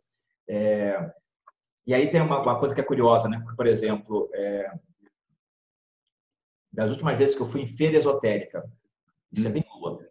[0.49, 1.13] É,
[1.85, 3.45] e aí tem uma, uma, coisa que é curiosa, né?
[3.57, 4.71] Por exemplo, é,
[6.77, 8.63] das últimas vezes que eu fui em feira esotérica.
[9.33, 10.07] Isso é bem lua.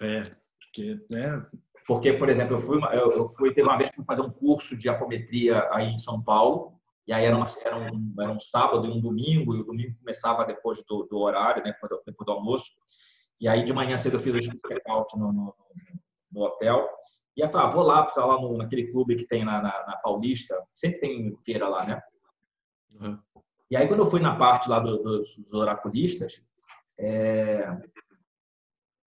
[0.00, 0.22] É,
[0.60, 1.46] porque, né?
[1.86, 4.76] Porque, por exemplo, eu fui, eu fui, teve uma vez que fui fazer um curso
[4.76, 8.86] de apometria aí em São Paulo, e aí era, uma, era, um, era um sábado
[8.86, 12.26] e um domingo, e o domingo começava depois do, do horário, né, depois do, depois
[12.26, 12.70] do, almoço.
[13.40, 15.54] E aí de manhã cedo eu fiz o check-out no, no,
[16.30, 16.86] no, hotel.
[17.34, 19.86] E aí falei, ah, vou lá, tá lá no, naquele clube que tem na, na,
[19.86, 22.02] na, Paulista, sempre tem feira lá, né?
[22.90, 23.18] Uhum.
[23.70, 26.42] E aí, quando eu fui na parte lá do, dos, dos, oraculistas,
[26.98, 27.68] é...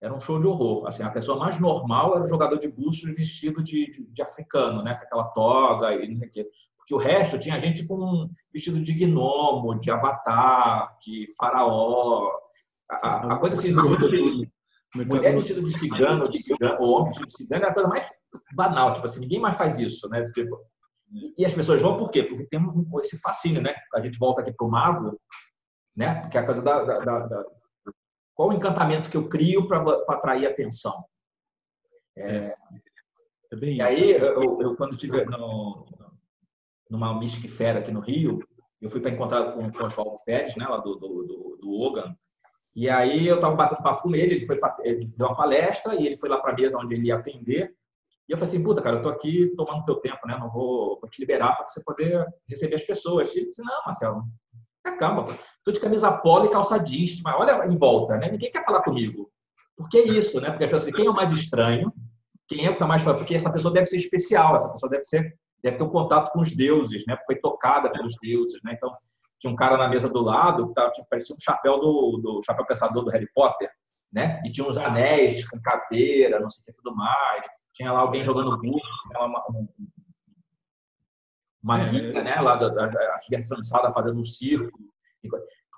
[0.01, 0.87] era um show de horror.
[0.87, 4.83] Assim, a pessoa mais normal era o jogador de bustos vestido de, de, de, africano,
[4.83, 4.95] né?
[4.95, 6.49] com aquela toga e não sei o quê.
[6.77, 12.31] Porque o resto tinha gente com vestido de gnomo, de avatar, de faraó.
[12.89, 13.71] A, a coisa assim,
[14.93, 18.09] mulher vestida de cigano, de cigano, ou homem vestido de cigano, é a coisa mais
[18.53, 18.93] banal.
[18.93, 20.23] Tipo assim, ninguém mais faz isso, né?
[20.31, 20.59] Tipo,
[21.37, 22.23] e as pessoas vão por quê?
[22.23, 22.59] Porque tem
[23.01, 23.75] esse fascínio, né?
[23.93, 25.19] A gente volta aqui para o mago,
[25.95, 26.21] né?
[26.21, 27.45] Porque é a coisa da, da, da, da,
[28.33, 31.03] Qual o encantamento que eu crio para atrair atenção?
[32.15, 32.55] É, é,
[33.51, 35.85] é bem e aí, eu, eu, quando estive no,
[36.89, 38.39] numa Mystic Fera aqui no Rio,
[38.81, 40.65] eu fui para encontrar com, com o Oswaldo Férez, né?
[40.65, 42.15] Lá do, do, do, do Ogan.
[42.73, 45.93] E aí eu estava batendo papo com ele, ele, foi pra, ele deu uma palestra
[45.95, 47.75] e ele foi lá para a mesa onde ele ia atender.
[48.31, 50.37] E eu falei assim, puta, cara, eu tô aqui tomando teu tempo, né?
[50.39, 53.35] Não vou, vou te liberar para você poder receber as pessoas.
[53.35, 54.23] E ele disse, não, Marcelo,
[54.97, 55.33] calma, pô.
[55.65, 58.31] tô de camisa polo e calça jeans, mas olha em volta, né?
[58.31, 59.29] Ninguém quer falar comigo.
[59.75, 60.49] Por que isso, né?
[60.49, 61.91] Porque assim, quem é o mais estranho?
[62.47, 65.03] Quem é o que tá mais porque essa pessoa deve ser especial, essa pessoa deve
[65.03, 67.17] ser deve ter um contato com os deuses, né?
[67.25, 68.75] Foi tocada pelos deuses, né?
[68.77, 68.95] Então
[69.41, 72.41] tinha um cara na mesa do lado que tava, tipo, parecia um chapéu do, do
[72.43, 73.69] chapéu pensador do Harry Potter,
[74.09, 74.41] né?
[74.45, 77.45] E tinha uns anéis com caveira, não sei o que tudo mais
[77.81, 79.67] tinha lá alguém jogando bússola, uma,
[81.63, 81.89] uma é.
[81.89, 84.91] guia, né, lá da, da, da trançada fazendo um círculo.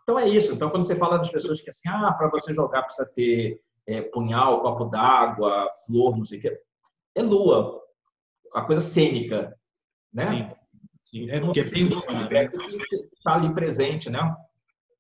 [0.04, 0.54] Então é isso.
[0.54, 4.02] Então quando você fala das pessoas que assim, ah, para você jogar precisa ter é,
[4.02, 6.62] punhal, copo d'água, flor, não sei o quê,
[7.16, 7.82] é lua,
[8.54, 9.58] a coisa cênica,
[10.14, 10.30] né?
[10.30, 10.64] Sim.
[11.04, 11.30] Sim.
[11.30, 11.96] É porque tem que
[13.18, 14.36] está ali presente, né?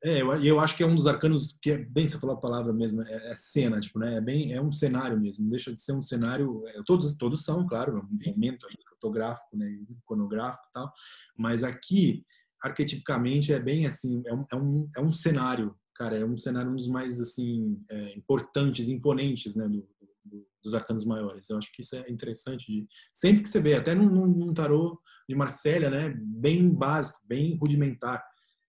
[0.04, 2.39] É, eu, eu acho que é um dos arcanos que é bem, você falou a
[2.39, 4.18] palavra mesmo, é, é, cena, tipo, né?
[4.18, 7.66] É bem, é um cenário mesmo, deixa de ser um cenário, é, todos, todos são,
[7.66, 10.91] claro, um momento fotográfico, né, iconográfico tal,
[11.38, 12.26] mas aqui,
[12.62, 16.70] arquetipicamente, é bem assim, é um, é um, é um cenário, cara, é um cenário
[16.70, 19.88] um dos mais, assim, é, importantes, imponentes, né, do,
[20.26, 21.49] do, dos arcanos maiores.
[21.49, 24.99] Eu acho que isso é interessante, de, sempre que você vê, até num, num tarô
[25.30, 28.22] de Marsella, né, bem básico, bem rudimentar,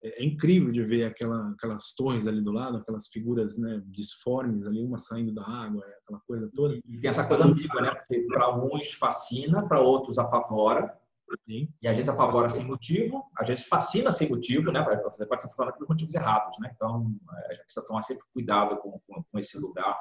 [0.03, 4.67] é, é incrível de ver aquela, aquelas torres ali do lado, aquelas figuras né, disformes
[4.67, 6.77] ali, uma saindo da água, é aquela coisa toda.
[6.77, 7.95] E tem essa coisa ambígua, né?
[7.95, 10.99] Porque para uns fascina, para outros apavora,
[11.47, 14.85] Sim, e às vezes apavora sem motivo, às vezes fascina sem motivo, né?
[15.05, 16.73] Você pode estar falando por motivos errados, né?
[16.75, 19.97] Então, é, a gente precisa tomar sempre cuidado com, com, com esse lugar.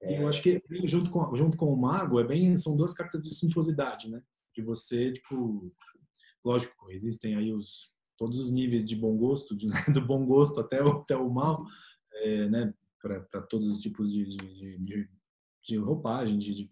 [0.00, 0.22] É...
[0.22, 3.34] Eu acho que junto com, junto com o mago, é bem, são duas cartas de
[3.34, 4.22] suntuosidade, né?
[4.54, 5.72] De você, tipo,
[6.44, 10.82] lógico, existem aí os todos os níveis de bom gosto, de, do bom gosto até
[10.82, 11.64] o, até o mal,
[12.14, 12.74] é, né?
[13.00, 15.08] Para todos os tipos de, de, de,
[15.64, 16.70] de roupagem, de, de,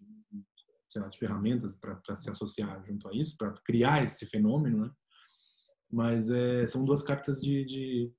[0.99, 4.91] lá, de ferramentas para se associar junto a isso, para criar esse fenômeno, né?
[5.91, 8.11] Mas é, são duas cartas de, de,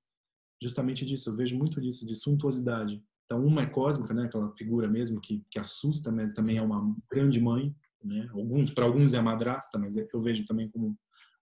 [0.63, 1.31] justamente disso.
[1.31, 3.03] Eu vejo muito disso, de suntuosidade.
[3.25, 4.25] Então, uma é cósmica, né?
[4.25, 8.29] Aquela figura mesmo que, que assusta, mas também é uma grande mãe, né?
[8.33, 10.97] Alguns, para alguns é a madrasta, mas eu vejo também como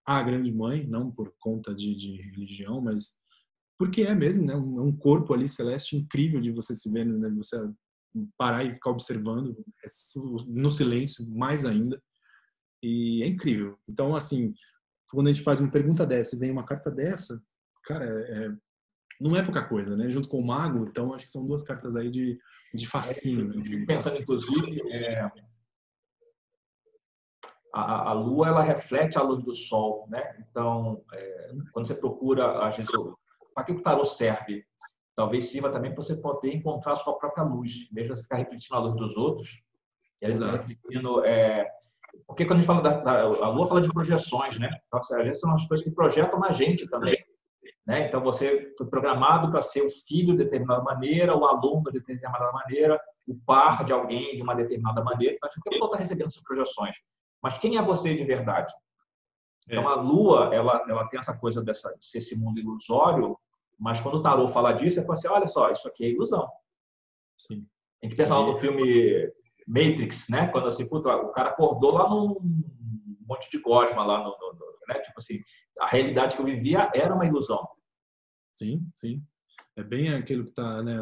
[0.05, 3.17] a grande mãe, não por conta de, de religião, mas
[3.77, 4.53] porque é mesmo, né?
[4.53, 7.29] É um corpo ali celeste incrível de você se ver, né?
[7.37, 7.57] Você
[8.37, 9.87] parar e ficar observando é
[10.47, 12.01] no silêncio mais ainda
[12.81, 13.77] e é incrível.
[13.89, 14.53] Então, assim,
[15.09, 17.41] quando a gente faz uma pergunta dessa e vem uma carta dessa,
[17.83, 18.49] cara, é,
[19.19, 20.09] não é pouca coisa, né?
[20.09, 22.39] Junto com o mago, então acho que são duas cartas aí de,
[22.73, 23.59] de fascínio.
[23.59, 23.85] É, de...
[23.85, 25.31] Pensando, inclusive, é,
[27.75, 30.33] a, a, lua ela reflete a luz do sol, né?
[30.39, 32.89] Então, é, quando você procura, a gente,
[33.53, 34.65] para que o tarô serve?
[35.13, 38.75] Talvez sirva também para você poder encontrar a sua própria luz, de você ficar refletindo
[38.75, 39.61] a luz dos outros.
[40.21, 41.69] E você refletindo, é,
[42.25, 44.69] porque quando a gente fala da, da, a lua fala de projeções, né?
[44.87, 47.17] Então, às vezes são as coisas que projetam na gente também.
[47.85, 48.07] Né?
[48.07, 52.51] Então, você foi programado para ser o filho de determinada maneira, o aluno de determinada
[52.53, 55.35] maneira, o par de alguém de uma determinada maneira.
[55.35, 56.95] Então, a gente está recebendo essas projeções.
[57.45, 58.73] Mas quem é você de verdade?
[59.69, 59.75] É.
[59.75, 63.37] Então, a Lua, ela, ela tem essa coisa dessa, de ser esse mundo ilusório,
[63.77, 66.49] mas quando o Tarot fala disso, é para assim, olha só, isso aqui é ilusão.
[67.37, 67.67] Sim.
[68.01, 69.31] A gente pensa lá no filme
[69.67, 70.47] Matrix, né?
[70.47, 72.35] Quando assim, puta, o cara acordou lá num
[73.27, 74.99] monte de gosma lá no, no, no, né?
[75.01, 75.39] Tipo assim,
[75.81, 77.63] a realidade que eu vivia era uma ilusão.
[78.55, 79.23] Sim, sim.
[79.75, 80.97] É bem aquilo que tá, né?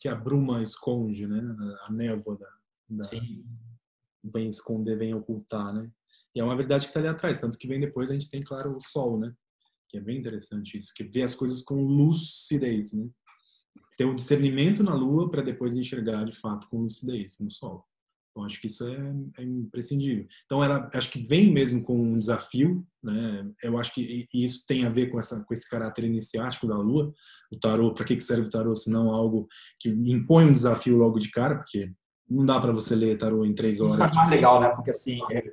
[0.00, 1.42] Que a bruma esconde, né?
[1.88, 2.48] A névoa da,
[2.88, 3.10] da...
[4.22, 5.90] Vem esconder, vem ocultar, né?
[6.34, 8.42] E é uma verdade que está ali atrás, tanto que vem depois a gente tem,
[8.42, 9.32] claro, o sol, né?
[9.88, 13.08] Que é bem interessante isso, que vê as coisas com lucidez, né?
[13.96, 17.84] Ter o discernimento na lua para depois enxergar de fato com lucidez no sol.
[18.32, 20.26] Então, acho que isso é, é, imprescindível.
[20.46, 23.46] Então, ela acho que vem mesmo com um desafio, né?
[23.62, 27.12] Eu acho que isso tem a ver com, essa, com esse caráter iniciático da Lua.
[27.52, 29.46] O tarô, para que serve o tarô se não algo
[29.78, 31.56] que impõe um desafio logo de cara?
[31.56, 31.92] Porque
[32.28, 34.08] não dá para você ler tarô em três horas.
[34.08, 34.68] Isso mais legal, né?
[34.70, 35.44] Porque assim, é,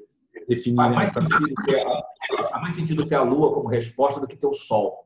[0.48, 1.22] definir faz mais, essa...
[1.22, 1.86] sentido ter
[2.50, 5.06] faz mais sentido ter a Lua como resposta do que ter o Sol.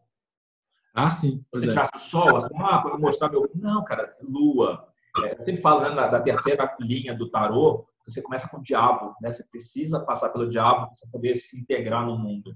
[0.94, 1.44] Ah, sim.
[1.52, 1.84] Você é.
[1.96, 3.50] o Sol, assim, ah, para mostrar meu.
[3.56, 4.88] Não, cara, Lua.
[5.26, 9.32] É, sempre falo né, da, terceira linha do tarô, você começa com o diabo, né?
[9.32, 12.56] Você precisa passar pelo diabo para poder se integrar no mundo.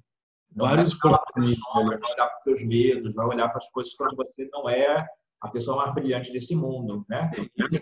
[0.51, 4.49] Então, Vários vai olhar para os seus medos, vai olhar para as coisas quando você
[4.51, 5.07] não é
[5.41, 7.29] a pessoa mais brilhante desse mundo, né?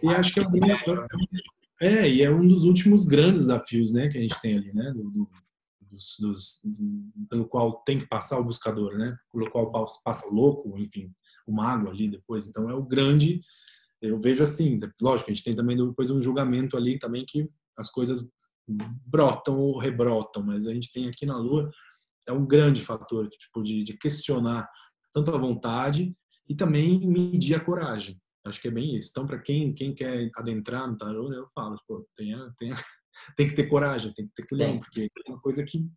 [0.04, 0.52] E, acho que é, um,
[1.82, 4.92] é, e é um dos últimos grandes desafios, né, que a gente tem ali, né,
[4.92, 5.30] do, do,
[5.82, 6.62] dos, dos,
[7.30, 9.72] pelo qual tem que passar o buscador, né, pelo qual
[10.04, 11.12] passa o louco, enfim,
[11.48, 12.48] o mago ali depois.
[12.48, 13.40] Então é o grande,
[14.02, 17.90] eu vejo assim, lógico, a gente tem também depois um julgamento ali também que as
[17.90, 18.28] coisas
[18.68, 21.70] brotam ou rebrotam, mas a gente tem aqui na Lua
[22.28, 24.68] é um grande fator tipo de, de questionar
[25.14, 26.16] tanto a vontade
[26.48, 28.20] e também medir a coragem.
[28.46, 29.10] Acho que é bem isso.
[29.12, 32.76] Então, para quem, quem quer adentrar no tarô, eu falo, pô, tenha, tenha,
[33.36, 35.88] tem que ter coragem, tem que ter culhão, porque é uma coisa que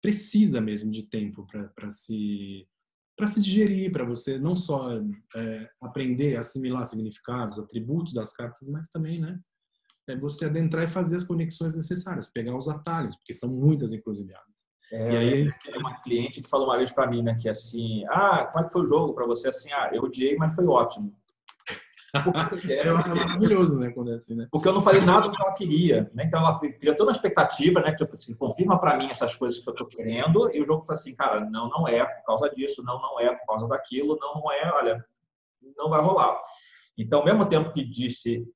[0.00, 2.66] precisa mesmo de tempo para se
[3.14, 4.90] para se digerir, para você não só
[5.36, 9.38] é, aprender a assimilar significados, atributos das cartas, mas também, né,
[10.08, 14.51] é você adentrar e fazer as conexões necessárias, pegar os atalhos, porque são muitas encruzilhadas.
[14.92, 18.04] É, e aí é uma cliente que falou uma vez para mim, né, que assim,
[18.10, 19.48] ah, como é que foi o jogo para você?
[19.48, 21.16] Assim, ah, eu odiei, mas foi ótimo.
[22.68, 24.46] é, é maravilhoso, né, quando é assim, né?
[24.52, 26.24] Porque eu não falei nada do que ela queria, né?
[26.26, 27.94] Então ela criou toda uma expectativa, né?
[27.94, 30.94] Tipo assim, confirma para mim essas coisas que eu tô querendo, e o jogo foi
[30.94, 34.34] assim, cara, não, não é por causa disso, não, não é por causa daquilo, não,
[34.34, 35.02] não é, olha,
[35.74, 36.38] não vai rolar.
[36.98, 38.46] Então, ao mesmo tempo que disse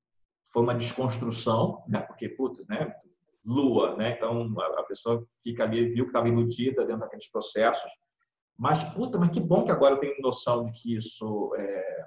[0.53, 2.01] foi uma desconstrução, né?
[2.01, 2.95] Porque, putz, né?
[3.47, 4.17] Lua, né?
[4.17, 7.91] Então a pessoa fica ali, viu que estava iludida dentro daqueles processos.
[8.59, 12.07] Mas, puta, mas que bom que agora eu tenho noção de que isso é,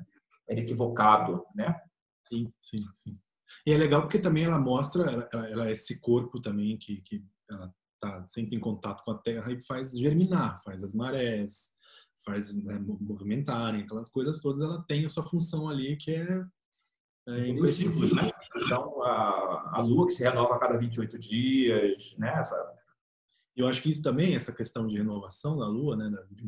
[0.50, 1.80] é equivocado, né?
[2.28, 3.20] Sim, sim, sim.
[3.66, 7.24] E é legal porque também ela mostra, ela, ela é esse corpo também que, que
[7.50, 11.76] ela está sempre em contato com a Terra e faz germinar, faz as marés,
[12.26, 14.60] faz né, movimentarem, aquelas coisas todas.
[14.60, 16.44] Ela tem a sua função ali que é
[17.38, 18.30] é, ciclos, né?
[18.56, 22.34] Então, a, a Lua que se renova a cada 28 dias, né?
[22.40, 22.56] Essa...
[23.56, 26.44] eu acho que isso também, essa questão de renovação da Lua, né, de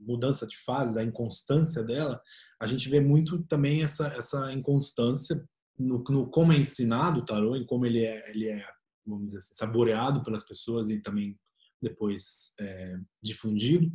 [0.00, 2.20] mudança de fase, a inconstância dela,
[2.60, 5.44] a gente vê muito também essa, essa inconstância
[5.78, 8.64] no, no como é ensinado o tarô, em como ele é, ele é,
[9.06, 11.38] vamos dizer assim, saboreado pelas pessoas e também
[11.82, 13.92] depois é, difundido,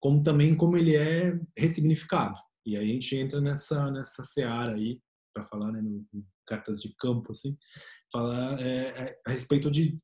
[0.00, 2.38] como também como ele é ressignificado.
[2.66, 5.00] E aí a gente entra nessa nessa seara aí
[5.34, 7.56] para falar, né, no, no, cartas de campo assim,
[8.12, 9.98] falar é, é, a respeito de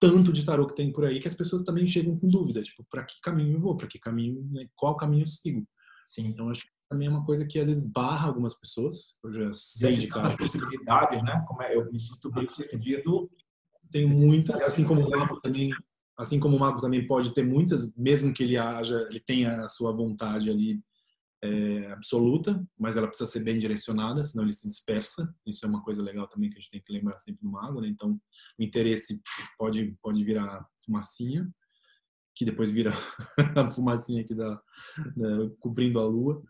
[0.00, 2.84] tanto de tarô que tem por aí que as pessoas também chegam com dúvida, tipo,
[2.90, 5.66] para que caminho eu vou, para que caminho, né, qual caminho eu sigo.
[6.08, 6.26] Sim.
[6.26, 9.16] Então acho que também é uma coisa que às vezes barra algumas pessoas.
[9.24, 10.36] Eu já sei de cara.
[10.36, 11.42] possibilidades, né?
[11.48, 13.30] Como é, eu me sinto bem sucedido.
[13.90, 15.70] Tem muitas, assim como o mago também,
[16.18, 19.68] assim como o mago também pode ter muitas, mesmo que ele haja, ele tenha a
[19.68, 20.82] sua vontade ali
[21.44, 25.34] é, absoluta, mas ela precisa ser bem direcionada, senão ele se dispersa.
[25.44, 27.80] Isso é uma coisa legal também que a gente tem que lembrar sempre do mago,
[27.80, 27.88] né?
[27.88, 28.12] Então,
[28.58, 29.20] o interesse
[29.58, 31.50] pode pode virar fumacinha,
[32.36, 32.92] que depois vira
[33.56, 34.54] a fumacinha aqui da,
[35.16, 36.42] da, cobrindo a lua.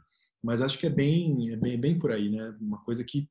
[0.45, 2.55] Mas acho que é bem, é bem, bem por aí, né?
[2.61, 3.29] Uma coisa que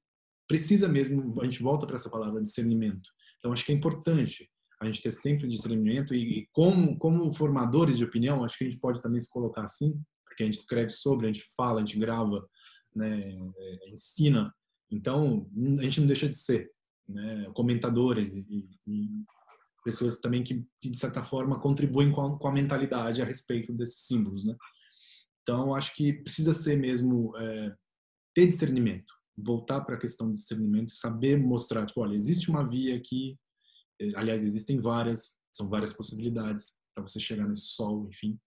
[0.47, 3.09] precisa mesmo, a gente volta para essa palavra discernimento.
[3.37, 4.49] Então acho que é importante
[4.81, 8.69] a gente ter sempre discernimento e, e como como formadores de opinião, acho que a
[8.69, 9.93] gente pode também se colocar assim,
[10.41, 12.47] porque a gente escreve sobre, a gente fala, a gente grava,
[12.95, 14.53] né, é, ensina.
[14.89, 16.71] Então, a gente não deixa de ser
[17.07, 19.09] né, comentadores e, e
[19.83, 24.05] pessoas também que, de certa forma, contribuem com a, com a, mentalidade a respeito desses
[24.05, 24.55] símbolos, né?
[25.41, 27.75] Então, acho que precisa ser mesmo é,
[28.33, 32.95] ter discernimento, voltar para a questão do discernimento, saber mostrar, tipo, olha, existe uma via
[32.95, 33.37] aqui,
[33.99, 38.39] é, aliás, existem várias, são várias possibilidades para você chegar nesse sol, enfim,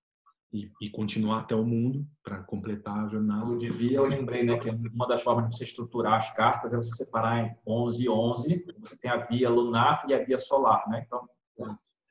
[0.54, 3.44] e, e continuar até o mundo para completar a jornada.
[3.44, 6.72] O de via, eu lembrei, né, que uma das formas de você estruturar as cartas
[6.72, 10.38] é você separar em 11 e 11, você tem a via lunar e a via
[10.38, 11.02] solar, né?
[11.04, 11.28] Então,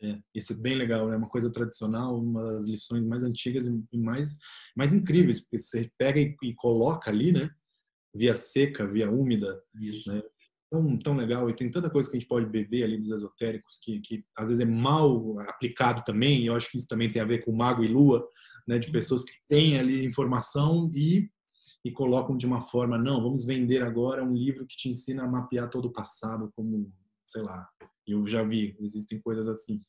[0.02, 1.18] é, isso é bem legal, é né?
[1.18, 4.38] uma coisa tradicional, uma das lições mais antigas e mais,
[4.76, 7.50] mais incríveis, porque você pega e, e coloca ali, né?
[8.14, 9.64] Via seca, via úmida,
[10.06, 10.22] né?
[10.74, 13.78] Tão, tão legal, e tem tanta coisa que a gente pode beber ali dos esotéricos
[13.78, 17.22] que, que às vezes é mal aplicado também, e eu acho que isso também tem
[17.22, 18.28] a ver com mago e lua,
[18.68, 18.80] né?
[18.80, 21.30] De pessoas que têm ali informação e
[21.86, 25.28] e colocam de uma forma, não, vamos vender agora um livro que te ensina a
[25.28, 26.92] mapear todo o passado como,
[27.26, 27.68] sei lá,
[28.08, 29.82] eu já vi, existem coisas assim.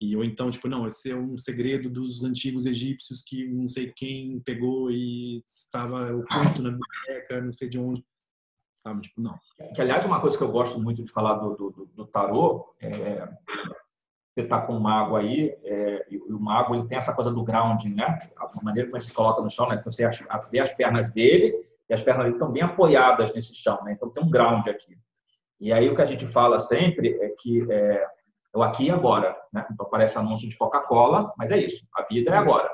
[0.00, 3.92] E ou então, tipo, não, esse é um segredo dos antigos egípcios que não sei
[3.94, 8.04] quem pegou e estava oculto na biblioteca, não sei de onde.
[8.82, 9.02] Sabe?
[9.02, 9.38] Tipo, não.
[9.74, 13.28] Que, aliás, uma coisa que eu gosto muito de falar do, do, do tarô é.
[14.34, 17.44] Você está com o mago aí, é, e o mago ele tem essa coisa do
[17.44, 18.30] grounding, né?
[18.38, 19.76] A maneira como ele se coloca no chão, né?
[19.78, 20.08] Então, você
[20.50, 21.54] vê as pernas dele
[21.86, 23.92] e as pernas dele estão bem apoiadas nesse chão, né?
[23.92, 24.96] Então tem um ground aqui.
[25.60, 28.06] E aí o que a gente fala sempre é que é,
[28.54, 29.36] é o aqui e agora.
[29.52, 29.66] Né?
[29.70, 32.70] Então parece anúncio de Coca-Cola, mas é isso, a vida é agora.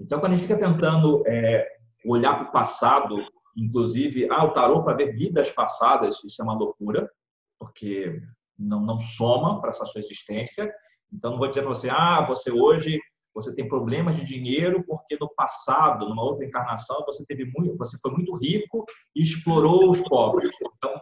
[0.00, 1.68] Então quando a gente fica tentando é,
[2.06, 3.16] olhar para o passado,
[3.58, 7.10] inclusive, ah, o tarô para ver vidas passadas, isso é uma loucura,
[7.58, 8.22] porque
[8.58, 10.72] não, não soma para essa sua existência.
[11.12, 13.00] Então não vou dizer para você, ah, você hoje
[13.34, 17.96] você tem problemas de dinheiro porque no passado, numa outra encarnação, você teve muito, você
[17.98, 18.84] foi muito rico
[19.14, 20.50] e explorou os pobres.
[20.60, 21.00] Então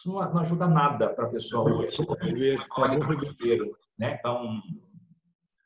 [0.00, 1.96] isso não, ajuda nada para a pessoa hoje.
[3.38, 4.16] dinheiro, né?
[4.18, 4.62] Então,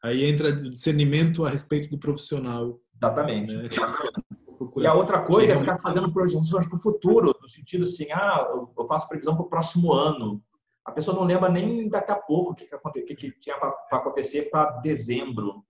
[0.03, 2.81] aí entra o discernimento a respeito do profissional.
[2.97, 3.57] Exatamente.
[3.57, 3.69] Né?
[4.77, 8.47] E a outra coisa é ficar fazendo projeções para o futuro, no sentido assim, ah,
[8.77, 10.43] eu faço previsão para o próximo ano.
[10.85, 12.67] A pessoa não lembra nem daqui a pouco o que,
[13.03, 15.65] que, que tinha para acontecer para dezembro.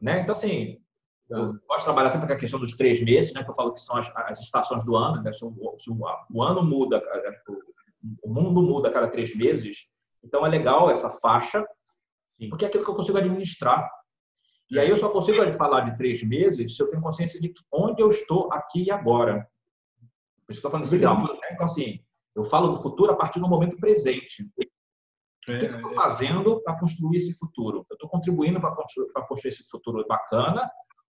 [0.00, 0.20] Né?
[0.20, 0.78] Então, assim,
[1.28, 3.72] eu gosto de trabalhar sempre com a questão dos três meses, né, que eu falo
[3.72, 5.22] que são as, as estações do ano.
[5.22, 5.32] Né?
[5.32, 5.98] Se, o, se o,
[6.30, 7.02] o, ano muda,
[8.22, 9.86] o mundo muda a cada três meses,
[10.22, 11.64] então é legal essa faixa,
[12.38, 12.48] Sim.
[12.48, 13.90] porque é aquilo que eu consigo administrar.
[14.70, 18.02] E aí eu só consigo falar de três meses se eu tenho consciência de onde
[18.02, 19.48] eu estou aqui e agora.
[20.46, 21.18] Por isso que eu estou falando de grau.
[21.18, 21.48] Né?
[21.52, 22.00] Então, assim,
[22.34, 24.44] eu falo do futuro a partir do momento presente.
[24.44, 24.46] O
[25.44, 25.96] que eu estou é, é.
[25.96, 27.84] fazendo para construir esse futuro?
[27.90, 30.70] Eu estou contribuindo para construir, construir, esse futuro bacana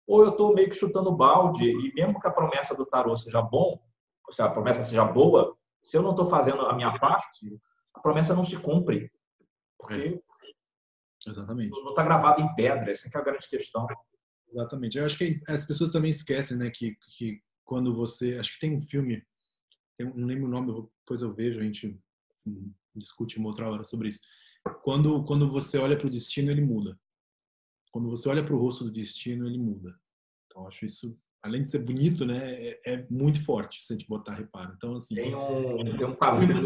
[0.09, 3.42] ou eu estou meio que chutando balde e mesmo que a promessa do tarô seja
[3.42, 3.78] bom,
[4.26, 7.61] ou seja, a promessa seja boa, se eu não estou fazendo a minha parte,
[7.94, 9.12] a promessa não se cumpre.
[9.78, 10.28] Porque é.
[11.27, 11.71] Exatamente.
[11.71, 12.91] não está gravado em pedra.
[12.91, 13.87] Essa é a grande questão.
[14.51, 14.99] Exatamente.
[14.99, 18.39] Eu acho que as pessoas também esquecem, né, que, que quando você.
[18.39, 19.23] Acho que tem um filme,
[19.99, 22.01] eu não lembro o nome, depois eu vejo, a gente
[22.95, 24.21] discute uma outra hora sobre isso.
[24.83, 26.99] Quando, quando você olha para o destino, ele muda.
[27.91, 29.99] Quando você olha para o rosto do destino, ele muda.
[30.47, 34.09] Então, acho isso além de ser bonito, né, é, é, muito forte se a gente
[34.09, 34.73] botar reparo.
[34.77, 35.14] Então, assim.
[35.14, 36.59] Tem um, tem um capítulo,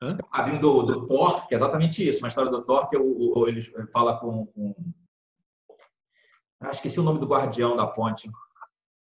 [0.00, 0.16] Hã?
[0.20, 3.36] O quadrinho do, do Thor, que é exatamente isso, uma história do Thor que o,
[3.36, 4.74] o, ele fala com, com...
[6.60, 8.30] Ah, esqueci o nome do guardião da ponte.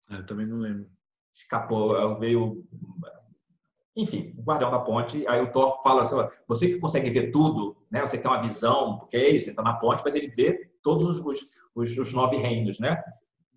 [0.10, 0.90] É, eu também não lembro.
[1.34, 2.66] Escapou, veio
[4.00, 6.16] enfim, o guardião da ponte, aí o Thor fala assim,
[6.48, 8.02] você que consegue ver tudo, né?
[8.02, 11.20] Você tem uma visão, porque é isso, ele está na ponte, mas ele vê todos
[11.20, 11.42] os,
[11.76, 13.04] os, os, nove reinos, né?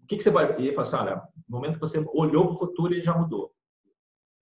[0.03, 0.59] O que, que você vai...
[0.59, 3.17] E ele fala assim, olha, no momento que você olhou para o futuro, ele já
[3.17, 3.55] mudou.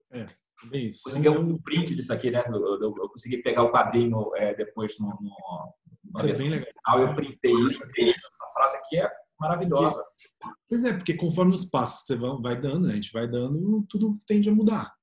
[0.09, 0.27] É, é
[0.73, 1.03] isso.
[1.03, 2.43] Consegui é um print disso aqui, né?
[2.47, 5.73] Eu, eu, eu consegui pegar o quadrinho é, depois no, no,
[6.19, 9.09] é eu printei isso, essa frase aqui é
[9.39, 10.03] maravilhosa.
[10.67, 12.93] Pois é, porque conforme os passos você vai dando, né?
[12.93, 14.93] a gente vai dando, tudo tende a mudar.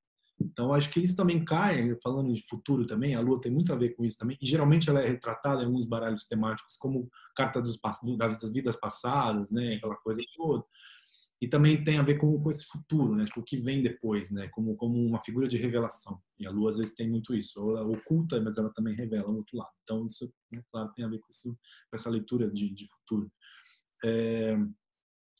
[0.41, 3.75] Então, acho que isso também cai, falando de futuro também, a Lua tem muito a
[3.75, 7.61] ver com isso também, e geralmente ela é retratada em alguns baralhos temáticos como carta
[7.61, 7.77] dos,
[8.17, 10.63] das vidas passadas, né, aquela coisa toda.
[11.41, 14.49] E também tem a ver com, com esse futuro, né, o que vem depois, né,
[14.49, 16.21] como, como uma figura de revelação.
[16.37, 19.37] E a Lua às vezes tem muito isso, ela oculta, mas ela também revela o
[19.37, 19.71] outro lado.
[19.83, 23.31] Então, isso, né, claro, tem a ver com, isso, com essa leitura de, de futuro.
[24.03, 24.57] É,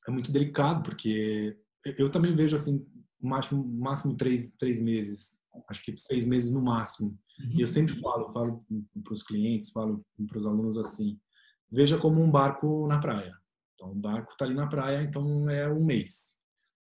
[0.07, 1.57] é muito delicado, porque
[1.97, 2.85] eu também vejo assim
[3.21, 5.37] máximo, máximo três, três meses,
[5.69, 7.17] acho que seis meses no máximo.
[7.39, 7.57] Uhum.
[7.57, 8.65] E eu sempre falo, falo
[9.03, 11.19] para os clientes, falo para os alunos assim,
[11.71, 13.37] veja como um barco na praia.
[13.79, 16.37] Então, o barco está ali na praia, então é um mês.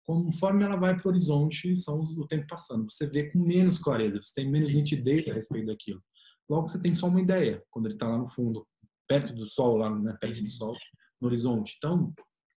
[0.06, 2.90] Conforme ela vai para o horizonte, são o tempo passando.
[2.90, 6.02] Você vê com menos clareza, você tem menos nitidez a respeito daquilo.
[6.48, 8.66] Logo, você tem só uma ideia, quando ele está lá no fundo,
[9.06, 10.74] perto do sol, lá né, perto do sol,
[11.20, 11.74] no horizonte.
[11.76, 12.14] Então,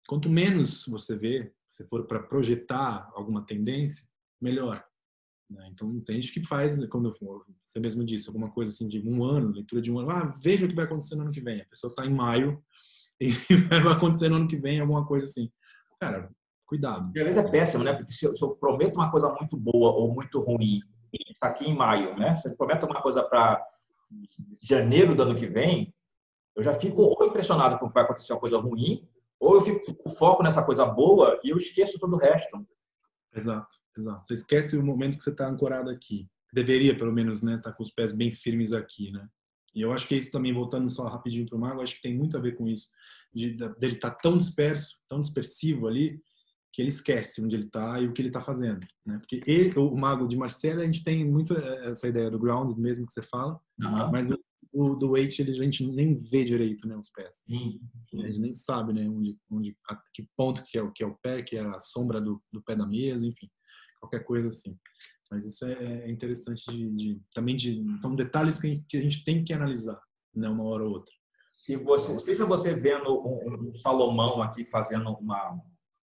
[0.07, 4.07] quanto menos você vê, se for para projetar alguma tendência,
[4.39, 4.83] melhor.
[5.49, 5.69] Né?
[5.71, 7.15] Então, tem gente que faz, né, quando
[7.65, 10.65] você mesmo disse, alguma coisa assim de um ano, leitura de um ano, ah, veja
[10.65, 11.61] o que vai acontecer no ano que vem.
[11.61, 12.61] A pessoa está em maio
[13.49, 15.49] e vai acontecer no ano que vem alguma coisa assim.
[15.99, 16.29] Cara,
[16.65, 17.07] cuidado.
[17.07, 17.93] Às vezes é péssimo, né?
[17.93, 20.79] Porque se eu, se eu prometo uma coisa muito boa ou muito ruim,
[21.29, 22.35] está aqui em maio, né?
[22.35, 23.63] Se eu prometo uma coisa para
[24.61, 25.93] janeiro do ano que vem,
[26.55, 29.07] eu já fico ou impressionado com que vai acontecer uma coisa ruim,
[29.39, 32.65] ou eu fico com foco nessa coisa boa e eu esqueço todo o resto.
[33.35, 34.25] Exato, exato.
[34.25, 36.27] Você esquece o momento que você está ancorado aqui.
[36.51, 39.27] Deveria, pelo menos, né, estar tá com os pés bem firmes aqui, né?
[39.75, 42.15] E eu acho que isso também, voltando só rapidinho para o mago, acho que tem
[42.15, 42.87] muito a ver com isso.
[43.33, 46.19] De, dele estar tá tão disperso, tão dispersivo ali,
[46.73, 48.85] que ele esquece onde ele está e o que ele está fazendo.
[49.05, 49.17] Né?
[49.17, 52.77] Porque ele, o mago de Marcelo, a gente tem muito eh, essa ideia do ground
[52.77, 54.11] mesmo que você fala, uhum.
[54.11, 54.29] mas
[54.71, 57.41] o do weight ele, a gente nem vê direito, né, os pés.
[57.47, 57.79] Sim.
[58.13, 61.07] A gente nem sabe, né, onde, onde, a, que ponto que é o que é
[61.07, 63.49] o pé, que é a sombra do, do pé da mesa, enfim,
[63.99, 64.77] qualquer coisa assim.
[65.29, 68.97] Mas isso é, é interessante de, de, também de são detalhes que a, gente, que
[68.97, 69.99] a gente tem que analisar,
[70.33, 71.13] né, uma hora ou outra.
[71.67, 75.59] E você, seja você vendo um, um Salomão aqui fazendo uma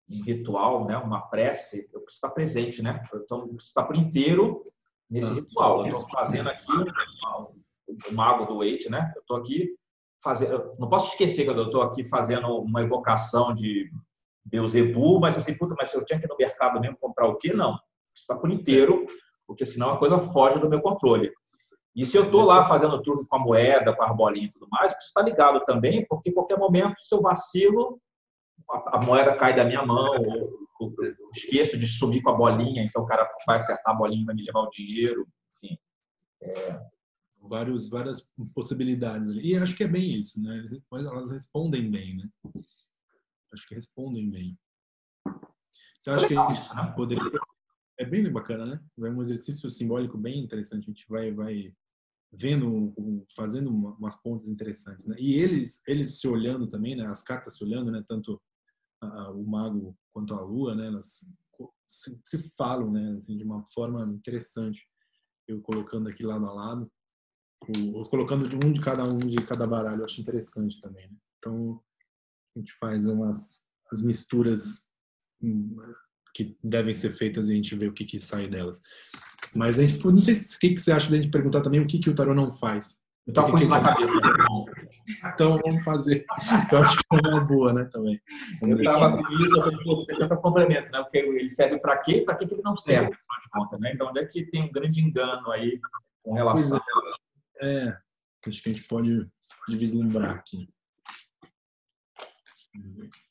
[0.09, 3.01] um ritual, né, uma prece, eu preciso estar presente, né?
[3.15, 4.65] Então, eu estar por inteiro
[5.09, 5.85] nesse ah, ritual.
[5.85, 9.11] Eu estou fazendo aqui o mago do Wait, né?
[9.15, 9.75] Eu estou aqui
[10.21, 13.91] fazendo, não posso esquecer que eu estou aqui fazendo uma evocação de
[14.45, 17.53] Beuzebu, mas assim, puta, mas eu tinha que ir no mercado mesmo comprar o quê?
[17.53, 17.77] Não.
[18.15, 19.05] Está por inteiro,
[19.47, 21.31] porque senão a coisa foge do meu controle.
[21.95, 24.67] E se eu estou lá fazendo tudo com a moeda, com a bolinhas e tudo
[24.71, 28.01] mais, preciso estar ligado também, porque em qualquer momento, se eu vacilo,
[28.69, 30.15] a, moeda cai da minha mão,
[30.79, 30.93] ou,
[31.35, 34.35] esqueço de sumir com a bolinha, então o cara vai acertar a bolinha e vai
[34.35, 35.27] me levar o dinheiro.
[35.55, 35.77] Enfim,
[36.41, 36.79] é,
[37.41, 39.27] vários, várias possibilidades.
[39.29, 40.65] E acho que é bem isso, né?
[40.91, 42.27] Elas respondem bem, né?
[43.53, 44.57] Acho que respondem bem.
[45.99, 47.23] Você acha que a gente poderia...
[47.99, 48.83] É bem bacana, né?
[48.99, 50.83] É um exercício simbólico bem interessante.
[50.83, 51.73] A gente vai, vai
[52.31, 52.93] vendo,
[53.35, 55.15] fazendo umas pontas interessantes, né?
[55.19, 57.05] E eles, eles se olhando também, né?
[57.05, 58.03] As cartas se olhando, né?
[58.07, 58.41] Tanto
[59.01, 60.87] a, o mago quanto a lua, né?
[60.87, 61.27] Elas
[61.87, 63.15] se, se falam, né?
[63.17, 64.87] Assim, de uma forma interessante.
[65.47, 66.91] Eu colocando aqui lado a lado
[67.69, 71.07] o, colocando um de cada um de cada baralho, eu acho interessante também.
[71.07, 71.15] Né?
[71.37, 71.81] Então
[72.55, 74.87] a gente faz umas as misturas
[75.41, 75.77] hum,
[76.33, 78.81] que devem ser feitas e a gente vê o que, que sai delas.
[79.53, 81.87] Mas a gente, não sei o que, que você acha da gente perguntar também o
[81.87, 83.03] que, que o tarô não faz.
[83.25, 84.13] Eu tava com isso na cabeça.
[85.33, 86.25] Então vamos fazer.
[86.71, 88.19] Eu acho que é uma boa, né, também.
[88.59, 91.01] Vamos eu estava com isso, eu pensei para complemento, né?
[91.01, 92.21] Porque ele serve para quê?
[92.21, 93.91] Para que ele não serve, afinal de contas, né?
[93.93, 95.79] Então onde é que tem um grande engano aí
[96.21, 96.81] com relação
[97.61, 97.95] é,
[98.47, 99.29] acho que a gente pode
[99.69, 100.69] vislumbrar aqui.
[102.73, 103.22] Para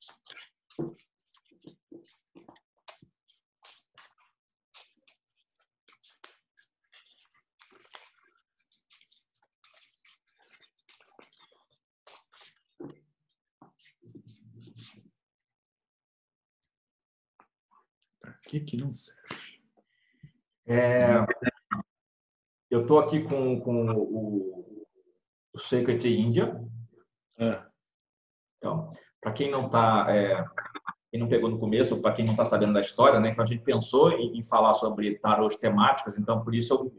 [18.53, 19.21] que que não serve?
[20.67, 21.25] É,
[22.71, 24.87] eu estou aqui com, com o,
[25.53, 26.63] o Secret India.
[27.39, 27.63] É.
[28.59, 30.45] Então, para quem não está, é,
[31.11, 33.31] quem não pegou no começo, para quem não está sabendo da história, né?
[33.31, 36.93] Então a gente pensou em, em falar sobre tarôs temáticas, então por isso eu,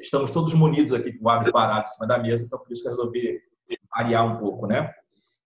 [0.00, 2.82] estamos todos munidos aqui com o hábito parado em cima da mesa, então por isso
[2.82, 3.40] que eu resolvi
[3.90, 4.92] variar um pouco, né?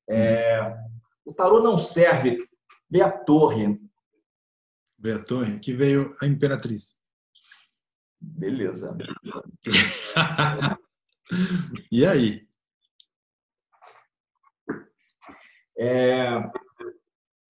[0.08, 0.76] É,
[1.24, 2.38] o tarô não serve.
[2.90, 3.80] Vê a torre.
[5.02, 6.96] Vê a torre, que veio a imperatriz.
[8.20, 8.96] Beleza.
[11.90, 12.46] e aí?
[15.76, 16.38] É,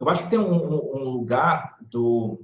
[0.01, 2.43] eu acho que tem um, um lugar do.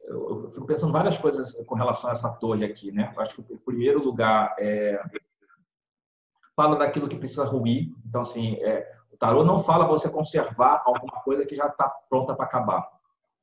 [0.00, 3.12] Eu, fico pensando várias coisas com relação a essa torre aqui, né?
[3.14, 5.00] Eu acho que o primeiro lugar é,
[6.56, 7.94] fala daquilo que precisa ruir.
[8.04, 11.88] Então, assim, é, o tarô não fala para você conservar alguma coisa que já está
[12.10, 12.84] pronta para acabar.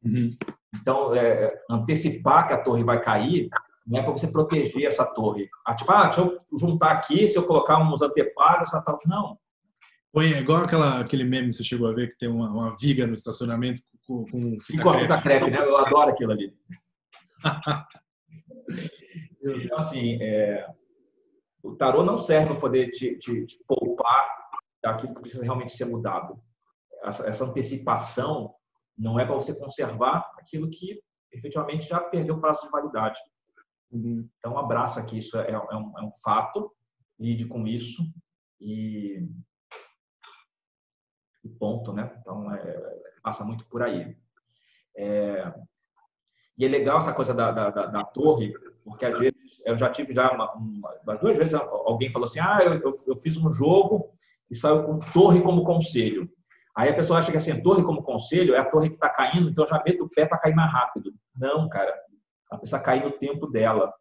[0.04, 0.36] Uhum.
[0.82, 3.50] Então, é, antecipar que a torre vai cair
[3.86, 5.50] não é para você proteger essa torre.
[5.66, 8.98] Ah, tipo, ah, deixa eu juntar aqui, se eu colocar uns anteparos, tal.
[9.06, 9.38] não.
[10.14, 12.78] Põe, é igual aquela, aquele meme que você chegou a ver, que tem uma, uma
[12.78, 15.60] viga no estacionamento com, com fita, com fita crepe, né?
[15.60, 16.54] Eu adoro aquilo ali.
[19.44, 20.68] então, assim, é,
[21.64, 24.28] o tarô não serve para poder te, te, te, poupar
[24.84, 26.40] daquilo que precisa realmente ser mudado.
[27.04, 28.54] Essa, essa antecipação
[28.98, 33.20] não é para você conservar aquilo que efetivamente já perdeu o prazo de validade.
[33.92, 34.30] Uhum.
[34.38, 36.72] Então, abraça que isso é, é, um, é um fato,
[37.20, 38.04] lide com isso
[38.60, 39.28] e
[41.44, 42.16] e ponto, né?
[42.20, 44.16] Então, é, passa muito por aí.
[44.96, 45.54] É,
[46.58, 49.90] e é legal essa coisa da, da, da, da, torre, porque às vezes eu já
[49.90, 53.52] tive já uma, uma, duas vezes alguém falou assim, ah, eu, eu, eu, fiz um
[53.52, 54.12] jogo
[54.50, 56.30] e saiu com torre como conselho.
[56.82, 59.48] Aí a pessoa acha que assim, torre como conselho é a torre que está caindo,
[59.48, 61.12] então já meto o pé para cair mais rápido.
[61.38, 61.94] Não, cara.
[62.50, 63.94] A pessoa cair no tempo dela.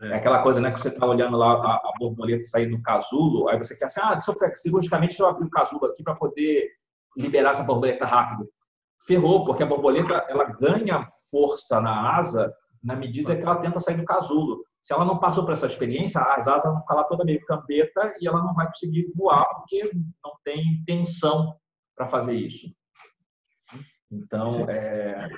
[0.00, 0.14] É.
[0.14, 3.58] aquela coisa, né, que você está olhando lá a, a, borboleta sair do casulo, aí
[3.58, 6.70] você quer assim, ah, deixa eu, cirurgicamente deixa eu abrir o casulo aqui para poder
[7.14, 8.48] liberar essa borboleta rápido.
[9.06, 12.50] Ferrou, porque a borboleta ela ganha força na asa
[12.82, 14.64] na medida que ela tenta sair do casulo.
[14.80, 18.14] Se ela não passou por essa experiência, as asas vão ficar lá toda meio cambeta
[18.22, 19.82] e ela não vai conseguir voar porque
[20.24, 21.59] não tem tensão
[22.00, 22.74] para fazer isso.
[24.10, 25.28] Então, é,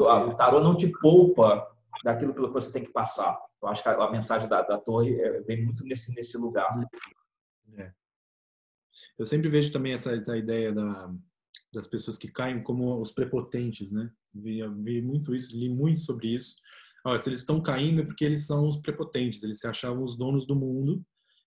[0.00, 1.70] o tarô não te poupa
[2.02, 3.38] daquilo que você tem que passar.
[3.62, 6.68] Eu acho que a, mensagem da, da torre é, vem muito nesse, nesse lugar.
[7.76, 7.92] É.
[9.18, 11.12] Eu sempre vejo também essa, essa ideia da,
[11.74, 14.10] das pessoas que caem como os prepotentes, né?
[14.34, 16.56] Vi, vi muito isso, li muito sobre isso.
[17.04, 20.16] Olha, se eles estão caindo é porque eles são os prepotentes, eles se achavam os
[20.16, 21.04] donos do mundo.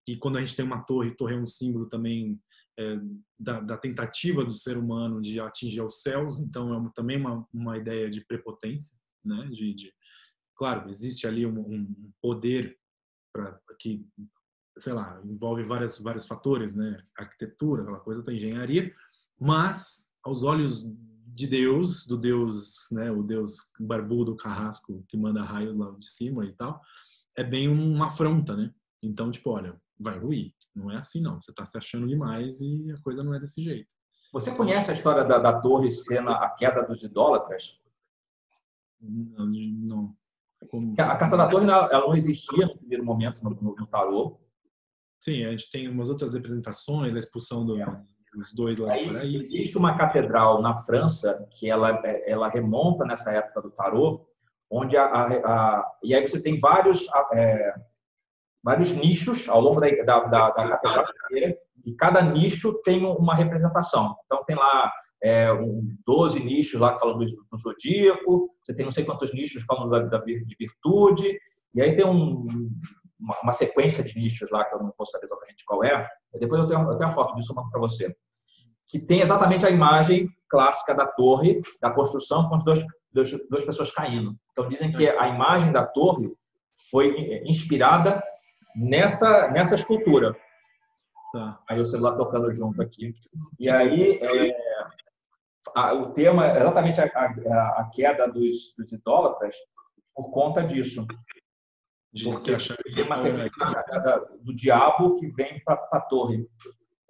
[0.08, 2.40] E quando a gente tem uma torre, torre é um símbolo também
[2.78, 3.00] é,
[3.40, 7.48] da, da, tentativa do ser humano de atingir os céus, então é uma, também uma,
[7.54, 9.48] uma ideia de prepotência, né?
[9.52, 9.94] De, de,
[10.56, 12.78] Claro, existe ali um, um poder
[13.32, 14.04] para que,
[14.78, 16.98] sei lá, envolve várias, vários fatores, né?
[17.16, 18.94] Arquitetura, aquela coisa da engenharia,
[19.40, 20.84] mas aos olhos
[21.28, 26.44] de Deus, do Deus, né, o Deus barbudo, carrasco, que manda raios lá de cima
[26.44, 26.82] e tal,
[27.38, 28.74] é bem uma afronta, né?
[29.04, 30.54] Então, tipo, olha, vai ruir.
[30.76, 31.40] Não é assim, não.
[31.42, 33.90] Você está se achando demais e a coisa não é desse jeito.
[34.34, 37.80] Você conhece a história da, da torre sendo a queda dos idólatras?
[39.02, 40.16] Não, não.
[40.70, 40.94] Como...
[41.00, 44.40] A carta da torre ela não existia no primeiro momento no, no, no, tarô.
[45.20, 48.04] Sim, a gente tem umas outras representações, a expulsão do, é.
[48.36, 49.48] dos dois lá aí, por aí.
[49.48, 54.28] Existe uma catedral na França que ela, ela remonta nessa época do tarô,
[54.70, 57.76] onde a, a, a e aí você tem vários é,
[58.64, 61.06] vários nichos ao longo da, da, da, da
[61.88, 64.16] e cada nicho tem uma representação.
[64.26, 64.92] Então tem lá
[65.24, 69.64] é, um 12 nichos lá falando do, do zodíaco, você tem não sei quantos nichos
[69.64, 71.40] falando da, da de virtude,
[71.74, 72.46] e aí tem um,
[73.18, 76.08] uma, uma, sequência de nichos lá que eu não posso saber exatamente qual é.
[76.40, 78.14] Depois eu tenho, eu tenho a foto disso para você.
[78.86, 83.66] Que tem exatamente a imagem clássica da torre, da construção, com as duas, duas, duas
[83.66, 84.36] pessoas caindo.
[84.52, 86.32] Então dizem que a imagem da torre
[86.90, 88.22] foi inspirada
[88.78, 90.38] nessa, nessa escultura.
[91.34, 91.60] Tá.
[91.68, 93.14] Aí o celular tocando junto aqui.
[93.60, 94.56] E aí, é,
[95.76, 99.56] a, o tema é exatamente a, a, a queda dos, dos, idólatras
[100.16, 101.06] por conta disso.
[101.08, 103.86] Porque tem uma sequência
[104.42, 106.48] do diabo que vem para a torre.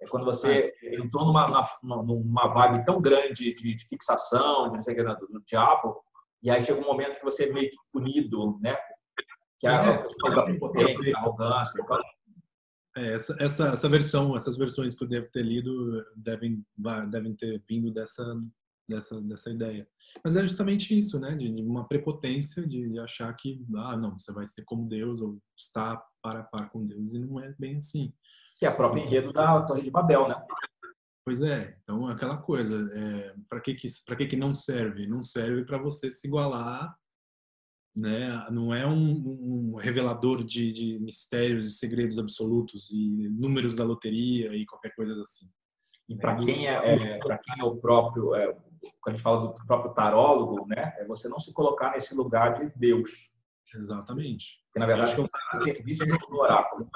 [0.00, 1.46] É quando você entrou numa,
[1.82, 6.00] numa vibe tão grande de, de fixação, de não sei o que, do, do diabo,
[6.42, 8.76] e aí chega um momento que você é meio que punido, né?
[9.60, 11.84] Que é a questão da prepotência, da arrogância.
[12.96, 16.64] É, essa, essa, essa versão, essas versões que eu devo ter lido devem,
[17.10, 18.24] devem ter vindo dessa,
[18.88, 19.86] dessa, dessa ideia.
[20.24, 21.34] Mas é justamente isso, né?
[21.34, 25.20] De, de uma prepotência de, de, achar que, ah, não, você vai ser como Deus
[25.20, 28.12] ou está para par com Deus e não é bem assim.
[28.56, 30.42] Que é a própria enredo da Torre de Babel, né?
[31.24, 35.06] Pois é, então aquela coisa, é, para que que para que que não serve?
[35.06, 36.96] Não serve para você se igualar,
[37.98, 38.46] né?
[38.50, 44.54] Não é um, um revelador de, de, mistérios e segredos absolutos e números da loteria
[44.54, 45.50] e qualquer coisa assim.
[46.08, 48.52] E para quem é, é para quem é o próprio, é,
[49.00, 50.94] quando a gente fala do próprio tarólogo, né?
[50.98, 53.32] É você não se colocar nesse lugar de Deus.
[53.74, 54.62] Exatamente.
[54.66, 56.88] Porque na verdade é um serviço do oráculo.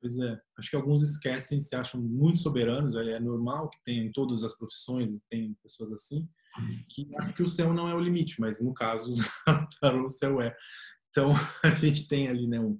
[0.00, 4.12] Pois é, acho que alguns esquecem, se acham muito soberanos, é normal que tenha em
[4.12, 6.28] todas as profissões, tem pessoas assim,
[6.88, 9.14] que acham que o céu não é o limite, mas no caso
[10.04, 10.56] o céu é.
[11.10, 11.30] Então
[11.64, 12.78] a gente tem ali né, um,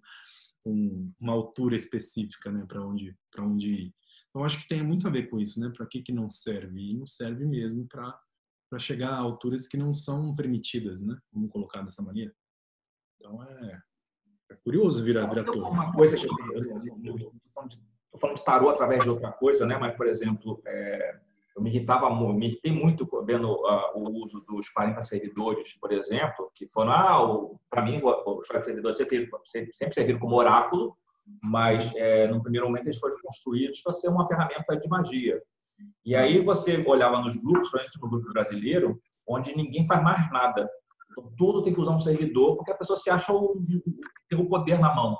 [0.66, 3.94] um, uma altura específica né, para onde, onde ir.
[4.28, 5.72] Então acho que tem muito a ver com isso, né?
[5.74, 6.90] Para que, que não serve?
[6.90, 11.16] E não serve mesmo para chegar a alturas que não são permitidas, né?
[11.32, 12.34] Vamos colocar dessa maneira.
[13.18, 13.82] Então é,
[14.50, 15.60] é curioso virar, virar torre.
[15.60, 19.78] Uma coisa que eu estou falando de tarô através de outra coisa, né?
[19.78, 21.20] Mas, por exemplo, é,
[21.56, 26.50] eu me irritava me irritei muito vendo uh, o uso dos 40 servidores, por exemplo,
[26.54, 30.94] que foram, ah, para mim, os 40 servidores sempre, serviram como oráculo,
[31.42, 35.42] mas é, no primeiro momento eles foram construídos para ser uma ferramenta de magia.
[36.04, 40.70] E aí você olhava nos grupos, principalmente no grupo brasileiro, onde ninguém faz mais nada.
[41.10, 43.56] Então, tudo tem que usar um servidor, porque a pessoa se acha o,
[44.28, 45.18] tem o poder na mão.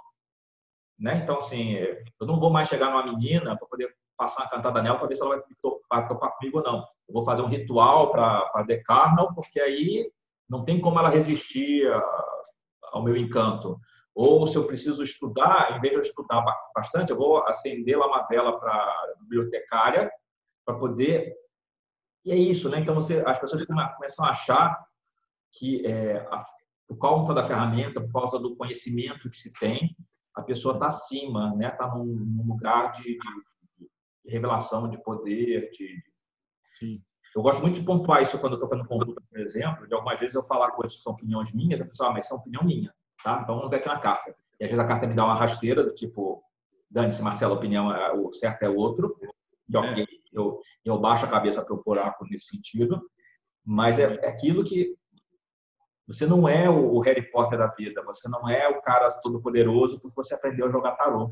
[0.99, 1.23] Né?
[1.23, 4.99] Então, assim, eu não vou mais chegar numa menina para poder passar uma cantada nela
[4.99, 6.79] para ver se ela vai topar, topar comigo ou não.
[7.09, 10.11] Eu vou fazer um ritual para Decarnal, porque aí
[10.49, 11.87] não tem como ela resistir
[12.93, 13.79] ao meu encanto.
[14.15, 16.43] Ou se eu preciso estudar, em vez de eu estudar
[16.75, 20.11] bastante, eu vou acender lá uma vela para bibliotecária
[20.65, 21.35] para poder.
[22.25, 22.81] E é isso, né?
[22.81, 24.87] Então você, as pessoas começam a achar
[25.53, 26.43] que é, a,
[26.89, 29.95] por causa da ferramenta, por causa do conhecimento que se tem,
[30.35, 31.69] a pessoa está acima, né?
[31.69, 33.19] Está num, num, lugar de, de,
[34.29, 36.03] revelação de poder, de,
[36.79, 37.03] Sim.
[37.35, 40.19] Eu gosto muito de pontuar isso quando eu estou fazendo consulta, por exemplo, de algumas
[40.19, 42.65] vezes eu falar coisas que são opiniões minhas, a pessoa, ah, mas isso é opinião
[42.65, 43.41] minha, tá?
[43.43, 44.35] Então não vai ter uma carta.
[44.59, 46.43] E às vezes a carta me dá uma rasteira do tipo,
[46.91, 49.19] dane-se, Marcelo, a opinião, é, o certo é outro,
[49.69, 50.07] e ok, é.
[50.33, 53.03] eu, eu baixo a cabeça para o oráculo nesse sentido,
[53.63, 54.97] mas é, é aquilo que
[56.07, 60.01] você não é o Harry Potter da vida, você não é o cara todo poderoso
[60.01, 61.31] porque você aprendeu a jogar tarô.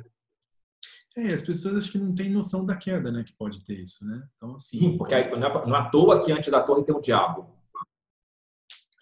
[1.17, 4.05] É, as pessoas acho que não têm noção da queda, né, que pode ter isso,
[4.05, 4.27] né?
[4.37, 4.79] Então assim.
[4.79, 7.55] Sim, porque aí, não é à toa que antes da torre tem o diabo.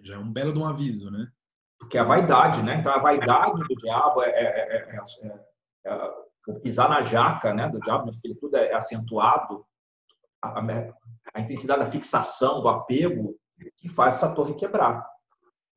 [0.02, 1.30] Já é um belo de um aviso, né?
[1.78, 2.76] Porque a vaidade, né?
[2.76, 4.96] Então a vaidade do diabo é, é,
[5.86, 6.00] é,
[6.48, 7.68] é pisar na jaca, né?
[7.68, 9.64] Do diabo, porque tudo é acentuado.
[10.42, 10.94] A, a,
[11.34, 13.36] a intensidade da fixação, do apego,
[13.76, 15.06] que faz essa torre quebrar.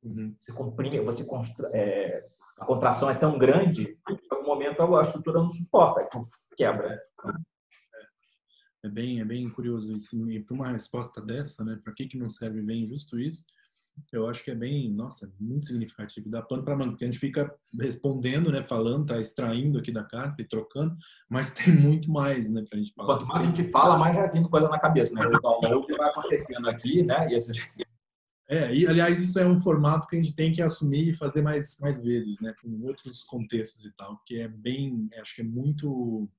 [0.02, 0.36] Uhum.
[0.44, 2.26] Você comprime, você constrói, é,
[2.58, 6.20] a contração é tão grande que em algum momento a estrutura não suporta, então
[6.56, 6.98] quebra.
[8.84, 10.30] É, bem, é bem curioso isso.
[10.30, 13.44] E para uma resposta dessa, né, para que que não serve bem justo isso?
[14.12, 16.28] Eu acho que é bem, nossa, muito significativo.
[16.28, 20.04] Dá pano para manga, porque a gente fica respondendo, né, falando, tá extraindo aqui da
[20.04, 20.94] carta e trocando,
[21.28, 23.16] mas tem muito mais, né, para a gente falar.
[23.16, 25.26] Quanto mais a gente fala, mais vai vindo coisa na cabeça, né?
[25.26, 27.30] O que vai acontecendo aqui, né?
[27.30, 27.56] E esses
[28.48, 31.42] é, e aliás, isso é um formato que a gente tem que assumir e fazer
[31.42, 35.44] mais, mais vezes, né, com outros contextos e tal, que é bem, acho que é
[35.44, 36.30] muito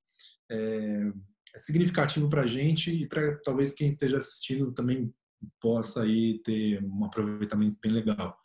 [0.50, 1.12] é,
[1.54, 5.12] é significativo para a gente e para talvez quem esteja assistindo também
[5.60, 8.38] possa aí ter um aproveitamento bem legal.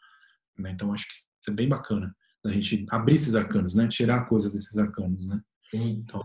[0.58, 0.72] Né?
[0.72, 2.14] Então, acho que isso é bem bacana,
[2.46, 5.42] a gente abrir esses arcanos, né, tirar coisas desses arcanos, né.
[5.74, 6.22] Então,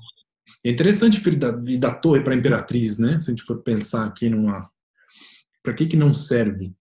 [0.64, 3.62] é interessante vir da, vir da torre para a imperatriz, né, se a gente for
[3.62, 4.68] pensar aqui numa...
[5.62, 6.74] Para que que não serve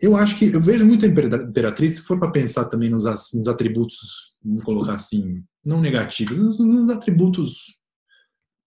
[0.00, 3.48] eu acho que eu vejo muito a Imperatriz, se for para pensar também nos, nos,
[3.48, 5.34] atributos, vamos colocar assim,
[5.64, 7.78] não negativos, nos, nos atributos.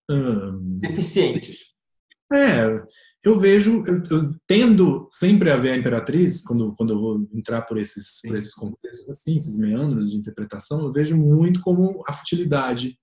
[0.09, 1.57] Hum, Deficientes.
[2.31, 2.81] É,
[3.23, 7.63] eu vejo, eu, eu, tendo sempre a ver a Imperatriz, quando, quando eu vou entrar
[7.63, 12.13] por esses, por esses contextos assim, esses meandros de interpretação, eu vejo muito como a
[12.13, 12.97] futilidade,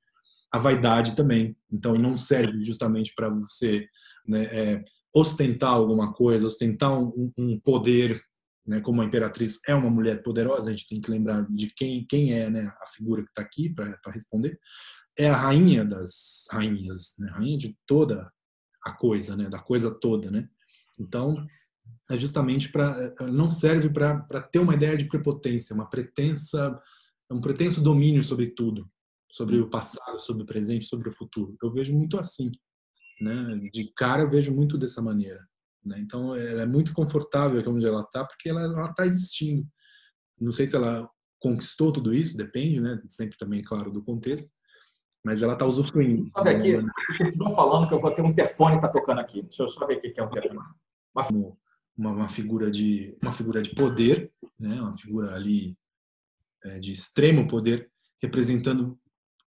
[0.52, 1.56] a vaidade também.
[1.70, 3.86] Então, não serve justamente para você
[4.26, 8.20] né, é, ostentar alguma coisa, ostentar um, um poder,
[8.66, 12.06] né, como a imperatriz é uma mulher poderosa, a gente tem que lembrar de quem,
[12.06, 14.58] quem é né, a figura que está aqui para responder,
[15.18, 18.32] é a rainha das rainhas, né, rainha de toda
[18.84, 20.48] a coisa, né, da coisa toda, né?
[20.98, 21.46] Então,
[22.10, 26.80] é justamente para não serve para ter uma ideia de prepotência, uma pretensa,
[27.30, 28.88] um pretenso domínio sobre tudo,
[29.30, 31.56] sobre o passado, sobre o presente, sobre o futuro.
[31.62, 32.50] Eu vejo muito assim,
[33.22, 33.60] né?
[33.72, 35.46] De cara eu vejo muito dessa maneira.
[35.84, 35.98] Né?
[36.00, 39.66] Então, ela é muito confortável onde ela está, porque ela está existindo.
[40.40, 41.08] Não sei se ela
[41.40, 43.00] conquistou tudo isso, depende, né?
[43.06, 44.50] Sempre também, claro, do contexto.
[45.24, 46.28] Mas ela está usufruindo.
[46.36, 46.72] Sabe aqui,
[47.16, 49.42] continua falando que eu vou ter um interfone tá tocando aqui.
[49.42, 50.60] Deixa eu só ver o que é um interfone.
[51.96, 54.80] Uma, uma, figura de uma figura de poder, né?
[54.80, 55.76] Uma figura ali
[56.64, 57.90] é, de extremo poder,
[58.20, 58.98] representando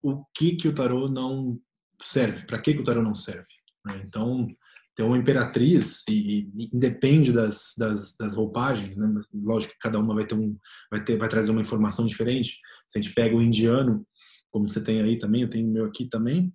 [0.03, 1.59] o que que o tarô não
[2.03, 3.54] serve, para que que o tarô não serve.
[3.85, 4.03] Né?
[4.05, 4.49] Então
[4.97, 9.13] tem uma imperatriz e, e independe das, das, das, roupagens, né?
[9.33, 10.57] Lógico que cada uma vai ter um,
[10.91, 12.59] vai ter, vai trazer uma informação diferente.
[12.89, 14.07] Se a gente pega o indiano,
[14.53, 16.55] como você tem aí também, eu tenho o meu aqui também,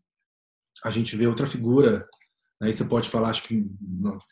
[0.85, 2.07] a gente vê outra figura.
[2.61, 3.65] Aí você pode falar, acho que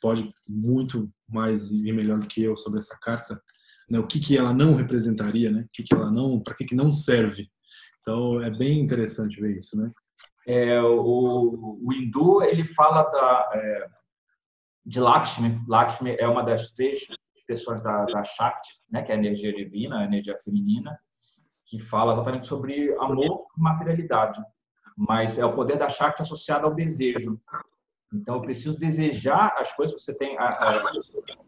[0.02, 3.42] pode muito mais e melhor do que eu sobre essa carta,
[3.90, 4.00] né?
[4.00, 5.62] O que que ela não representaria, né?
[5.62, 7.50] O que que ela não, para que que não serve?
[8.02, 9.92] Então é bem interessante ver isso, né?
[10.48, 13.90] É, o, o hindu ele fala da é,
[14.86, 15.62] de Lakshmi.
[15.68, 17.06] Lakshmi é uma das três
[17.46, 20.98] pessoas da, da Shakti, né, que é a energia divina, a energia feminina,
[21.66, 24.42] que fala exatamente sobre amor e materialidade.
[24.98, 27.40] Mas é o poder da Shakti associado ao desejo.
[28.14, 30.02] Então, eu preciso desejar as coisas.
[30.02, 30.92] Você tem a, a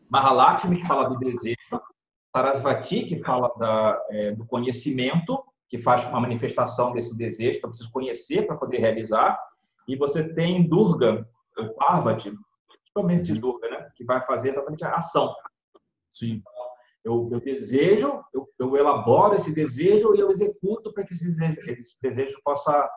[0.10, 1.56] Mahalakshmi, que fala do desejo,
[2.36, 7.92] Sarasvati, que fala da, é, do conhecimento, que faz uma manifestação desse desejo, então preciso
[7.92, 9.40] conhecer para poder realizar.
[9.88, 11.28] E você tem Durga,
[11.58, 12.34] o Parvati,
[12.68, 13.40] principalmente uhum.
[13.40, 13.90] Durga, né?
[13.96, 15.34] que vai fazer exatamente a ação.
[16.12, 16.42] Sim.
[17.04, 21.60] Eu, eu desejo, eu, eu, elaboro esse desejo e eu executo para que esse desejo,
[21.60, 22.90] esse desejo possa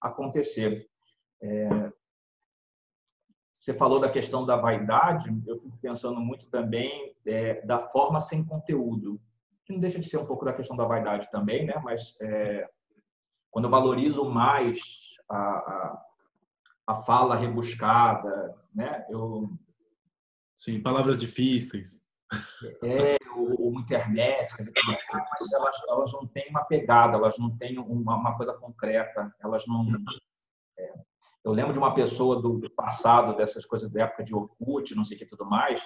[0.00, 0.86] acontecer.
[1.40, 1.92] É,
[3.60, 8.44] você falou da questão da vaidade, eu fico pensando muito também é, da forma sem
[8.44, 9.20] conteúdo,
[9.66, 11.74] que não deixa de ser um pouco da questão da vaidade também, né?
[11.82, 12.68] Mas é,
[13.50, 14.80] quando eu valorizo mais
[15.28, 16.06] a, a,
[16.86, 19.04] a fala rebuscada, né?
[19.10, 19.50] Eu
[20.56, 21.96] sim, palavras difíceis.
[22.82, 28.16] É, o, o internet, mas elas, elas não têm uma pegada, elas não têm uma,
[28.16, 29.86] uma coisa concreta, elas não.
[30.78, 30.92] É,
[31.44, 35.04] eu lembro de uma pessoa do, do, passado, dessas coisas da época de Orkut, não
[35.04, 35.80] sei o que tudo mais,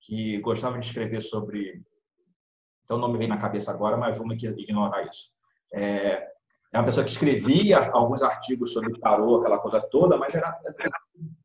[0.00, 1.82] que gostava de escrever sobre.
[2.86, 5.32] Então, não me vem na cabeça agora, mas vamos ignorar isso.
[5.74, 6.28] É,
[6.72, 10.56] é uma pessoa que escrevia alguns artigos sobre tarô, aquela coisa toda, mas era,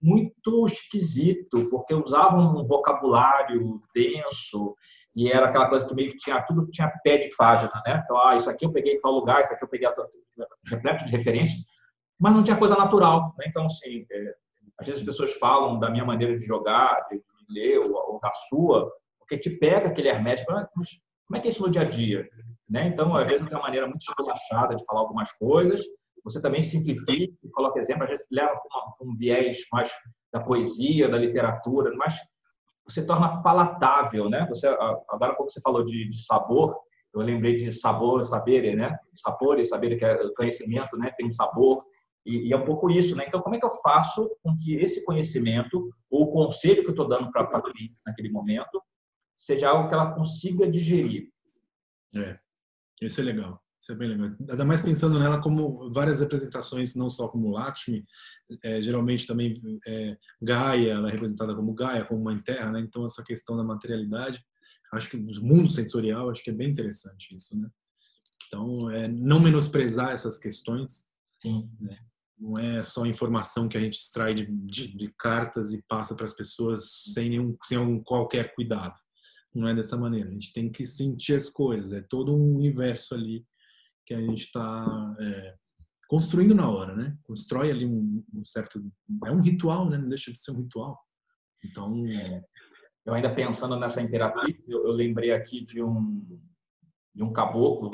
[0.01, 4.75] muito esquisito, porque usava um vocabulário denso
[5.15, 8.01] e era aquela coisa que meio que tinha tudo tinha pé de página, né?
[8.03, 9.89] Então, ah, isso aqui eu peguei em tal lugar, isso aqui eu peguei
[10.65, 11.57] repleto de referência,
[12.19, 13.45] mas não tinha coisa natural, né?
[13.47, 14.35] Então, assim, é,
[14.79, 18.31] às vezes as pessoas falam da minha maneira de jogar, de, ler ou, ou, da
[18.47, 18.89] sua,
[19.19, 20.89] porque te pega aquele hermético, mas
[21.31, 22.29] como é que é isso no dia a dia?
[22.69, 22.87] Né?
[22.87, 25.81] Então, às vezes, tem uma maneira muito esculachada de falar algumas coisas.
[26.25, 29.89] Você também simplifica, coloca exemplo, às vezes leva para um viés mais
[30.33, 32.19] da poesia, da literatura, mas
[32.85, 34.45] você torna palatável, né?
[34.49, 36.77] Você agora quando você falou de, de sabor,
[37.13, 38.97] eu lembrei de sabor, saber, né?
[39.13, 41.11] Sabor e saber que é conhecimento, né?
[41.17, 41.81] Tem um sabor
[42.25, 43.23] e, e, é um pouco isso, né?
[43.25, 46.91] Então, como é que eu faço com que esse conhecimento ou o conselho que eu
[46.91, 48.81] estou dando para a cliente naquele momento
[49.41, 51.29] seja algo que ela consiga digerir?
[52.15, 52.39] É.
[53.01, 53.59] Isso é legal.
[53.79, 54.35] Isso é bem legal.
[54.47, 58.05] Ainda mais pensando nela como várias representações, não só como Lakshmi,
[58.63, 62.79] é, geralmente também é, Gaia, ela é representada como Gaia, como Mãe Terra, né?
[62.81, 64.39] Então essa questão da materialidade,
[64.93, 67.67] acho que o mundo sensorial, acho que é bem interessante isso, né?
[68.45, 71.09] Então, é, não menosprezar essas questões,
[71.79, 71.97] né?
[72.37, 76.25] não é só informação que a gente extrai de, de, de cartas e passa para
[76.25, 79.00] as pessoas sem nenhum, sem algum qualquer cuidado
[79.53, 80.29] não é dessa maneira.
[80.29, 81.93] A gente tem que sentir as coisas.
[81.93, 83.45] É todo um universo ali
[84.05, 85.55] que a gente está é,
[86.07, 87.17] construindo na hora, né?
[87.23, 88.81] Constrói ali um, um, certo.
[89.25, 89.97] É um ritual, né?
[89.97, 90.99] Não deixa de ser um ritual.
[91.63, 91.93] Então.
[93.03, 96.39] Eu ainda pensando nessa imperatriz, eu, eu lembrei aqui de um
[97.13, 97.91] de um caboclo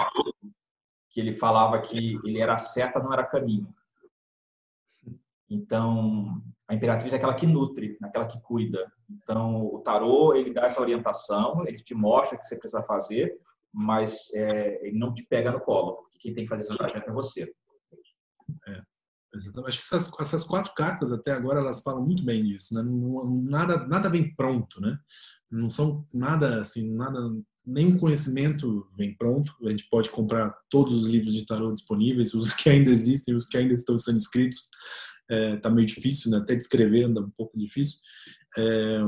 [1.09, 3.73] que ele falava que ele era seta, não era caminho.
[5.49, 8.91] Então, a imperatriz é aquela que nutre, aquela que cuida.
[9.09, 13.39] Então, o tarô, ele dá essa orientação, ele te mostra o que você precisa fazer,
[13.73, 17.09] mas é, ele não te pega no colo, porque quem tem que fazer esse trajeto
[17.09, 17.53] é você.
[18.67, 18.81] É,
[19.65, 22.73] Acho que essas, essas, quatro cartas, até agora, elas falam muito bem disso.
[22.73, 22.81] Né?
[22.81, 24.97] Não, nada, nada vem pronto, né?
[25.49, 27.19] Não são nada, assim, nada...
[27.65, 29.53] Nenhum conhecimento vem pronto.
[29.65, 33.45] A gente pode comprar todos os livros de tarô disponíveis, os que ainda existem, os
[33.45, 34.69] que ainda estão sendo escritos
[35.29, 36.37] é, tá meio difícil, né?
[36.37, 37.99] até descrever anda um pouco difícil,
[38.57, 38.99] é,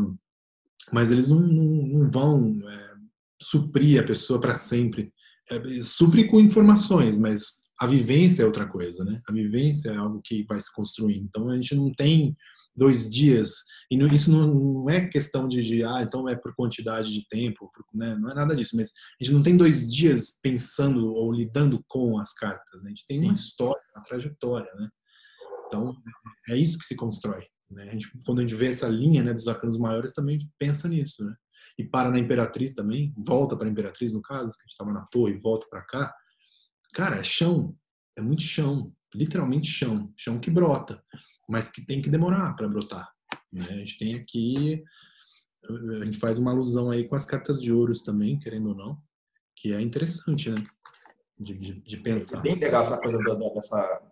[0.91, 2.93] mas eles não, não, não vão é,
[3.41, 5.13] suprir a pessoa para sempre.
[5.49, 9.21] É, supre com informações, mas a vivência é outra coisa, né?
[9.27, 11.17] A vivência é algo que vai se construir.
[11.17, 12.35] Então a gente não tem
[12.75, 13.63] dois dias.
[13.91, 17.85] E isso não é questão de, de, ah, então é por quantidade de tempo, por,
[17.93, 18.15] né?
[18.19, 18.75] não é nada disso.
[18.75, 22.83] Mas a gente não tem dois dias pensando ou lidando com as cartas.
[22.83, 22.87] Né?
[22.87, 24.89] A gente tem uma história, uma trajetória, né?
[25.69, 25.95] Então
[26.49, 27.47] é isso que se constrói.
[27.71, 27.83] Né?
[27.83, 31.23] A gente, quando a gente vê essa linha né, dos arcanos maiores, também pensa nisso,
[31.23, 31.33] né?
[31.77, 34.91] E para na Imperatriz também, volta para a Imperatriz no caso, que a gente estava
[34.91, 36.13] na torre e volta para cá.
[36.93, 37.73] Cara, é chão,
[38.17, 41.01] é muito chão, literalmente chão, chão que brota
[41.49, 43.11] mas que tem que demorar para brotar.
[43.51, 43.65] Né?
[43.67, 44.83] A gente tem aqui,
[45.99, 49.01] a gente faz uma alusão aí com as cartas de ouros também, querendo ou não,
[49.55, 50.63] que é interessante, né?
[51.39, 52.39] De, de, de pensar.
[52.39, 54.08] É bem legal essa coisa dessa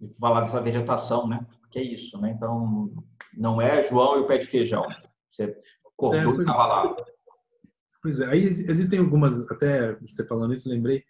[0.00, 1.46] de falar dessa vegetação, né?
[1.70, 2.32] Que é isso, né?
[2.36, 2.92] Então,
[3.36, 4.86] não é João e o pé de feijão.
[5.30, 5.56] Você
[5.96, 6.96] cortou é, e estava lá.
[8.02, 11.02] Pois é, aí existem algumas, até você falando isso, lembrei,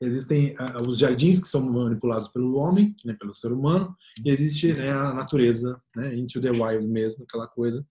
[0.00, 3.94] existem uh, os jardins que são manipulados pelo homem, né, pelo ser humano,
[4.24, 7.86] e existe né, a natureza, né, into the wild mesmo, aquela coisa.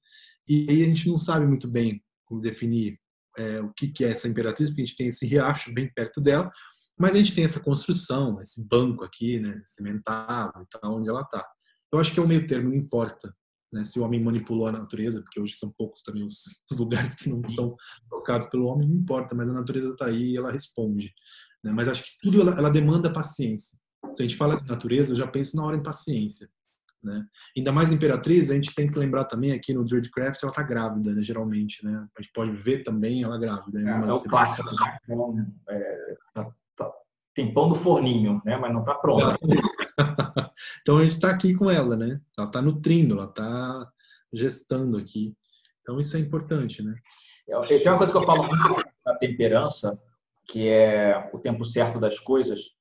[0.48, 3.00] E aí a gente não sabe muito bem como definir
[3.38, 6.20] é, o que, que é essa imperatriz, porque a gente tem esse riacho bem perto
[6.20, 6.52] dela,
[7.00, 11.22] mas a gente tem essa construção, esse banco aqui, né, cimentado e tal, onde ela
[11.22, 11.46] está.
[11.92, 13.34] Eu acho que é o meio termo, não importa
[13.72, 17.16] né, se o homem manipulou a natureza, porque hoje são poucos também os, os lugares
[17.16, 17.76] que não são
[18.10, 21.14] tocados pelo homem, não importa, mas a natureza está aí e ela responde.
[21.64, 21.72] Né?
[21.72, 23.78] Mas acho que tudo ela, ela, demanda paciência.
[24.14, 26.50] Se a gente fala de natureza, eu já penso na hora em paciência.
[27.02, 27.26] Né?
[27.56, 31.14] Ainda mais Imperatriz, a gente tem que lembrar também aqui no Druidcraft, ela está grávida,
[31.14, 31.84] né, geralmente.
[31.86, 32.08] Né?
[32.18, 33.80] A gente pode ver também ela grávida.
[33.80, 34.70] É, é o clássico.
[35.34, 35.48] Né?
[35.70, 36.18] É,
[37.40, 38.58] tem pão do forninho, né?
[38.58, 39.40] mas não está pronto.
[40.82, 42.20] então a gente está aqui com ela, né?
[42.38, 43.90] Ela está nutrindo, ela está
[44.34, 45.34] gestando aqui.
[45.82, 46.96] Então isso é importante, né?
[47.68, 49.98] Tem uma coisa que eu falo muito da temperança,
[50.50, 52.76] que é o tempo certo das coisas.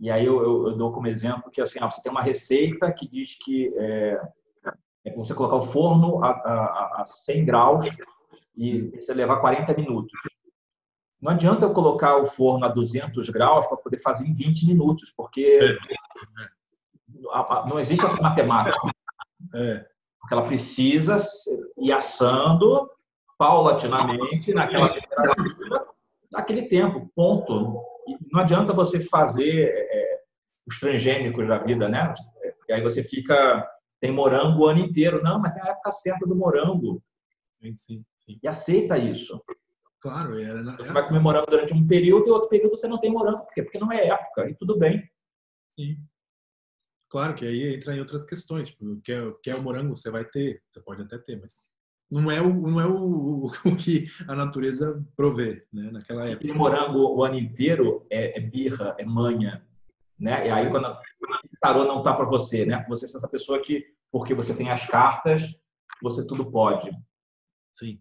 [0.00, 2.92] E aí eu, eu, eu dou como exemplo que assim, ah, você tem uma receita
[2.92, 4.20] que diz que é,
[5.04, 7.84] é você colocar o forno a, a, a 100 graus
[8.56, 10.20] e você levar 40 minutos.
[11.22, 15.10] Não adianta eu colocar o forno a 200 graus para poder fazer em 20 minutos,
[15.10, 15.78] porque
[17.66, 18.90] não existe essa matemática.
[19.54, 19.86] É.
[20.20, 21.18] Porque ela precisa
[21.78, 22.90] ir assando
[23.38, 25.86] paulatinamente naquela temperatura
[26.32, 27.80] naquele tempo, ponto.
[28.08, 30.20] E não adianta você fazer é,
[30.66, 32.12] os transgênicos da vida, né?
[32.68, 33.68] E aí você fica,
[34.00, 35.22] tem morango o ano inteiro.
[35.22, 37.02] Não, mas tem a época certa do morango.
[37.60, 38.40] Sim, sim, sim.
[38.42, 39.40] E aceita isso.
[40.02, 42.98] Claro, é, é Você vai comer morango durante um período e outro período você não
[42.98, 43.44] tem morango.
[43.44, 43.62] Por quê?
[43.62, 44.50] Porque não é época.
[44.50, 45.08] E tudo bem.
[45.68, 45.96] Sim.
[47.08, 48.68] Claro que aí entra em outras questões.
[48.68, 50.60] Tipo, quer, quer o morango, você vai ter.
[50.68, 51.64] Você pode até ter, mas
[52.10, 55.90] não é o, não é o, o que a natureza provê, né?
[55.92, 56.38] Naquela época.
[56.38, 59.64] Aquele morango o ano inteiro é, é birra, é manha,
[60.18, 60.48] né?
[60.48, 60.98] E aí quando o
[61.60, 62.84] tarô não tá para você, né?
[62.88, 65.42] Você é essa pessoa que, porque você tem as cartas,
[66.02, 66.90] você tudo pode.
[67.74, 68.00] Sim.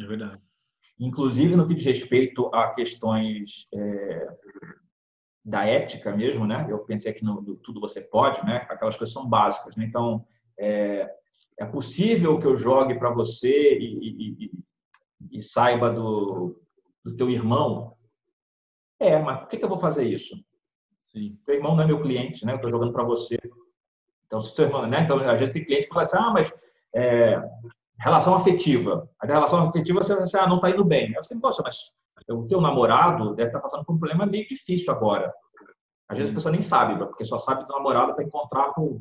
[0.00, 0.40] É verdade.
[0.98, 4.28] Inclusive no que diz respeito a questões é,
[5.44, 6.66] da ética mesmo, né?
[6.68, 8.66] Eu pensei que no, no, tudo você pode, né?
[8.68, 9.84] Aquelas coisas são básicas, né?
[9.84, 10.24] Então,
[10.58, 11.10] é,
[11.58, 16.60] é possível que eu jogue para você e, e, e, e, saiba do,
[17.04, 17.96] do teu irmão?
[19.00, 20.36] É, mas por que, que eu vou fazer isso?
[21.06, 21.36] Sim.
[21.44, 22.52] Teu irmão não é meu cliente, né?
[22.52, 23.36] Eu estou jogando para você.
[24.26, 25.02] Então, se teu irmão, né?
[25.02, 26.52] Então, às vezes tem cliente que fala assim, ah, mas
[26.94, 27.42] é,
[28.02, 29.08] relação afetiva.
[29.20, 31.08] A relação afetiva você assim, ah, não está indo bem.
[31.08, 31.76] Aí você, poxa, mas
[32.30, 35.32] o teu namorado deve estar tá passando por um problema meio difícil agora.
[36.08, 39.00] Às vezes a pessoa nem sabe, porque só sabe que o namorado para encontrar com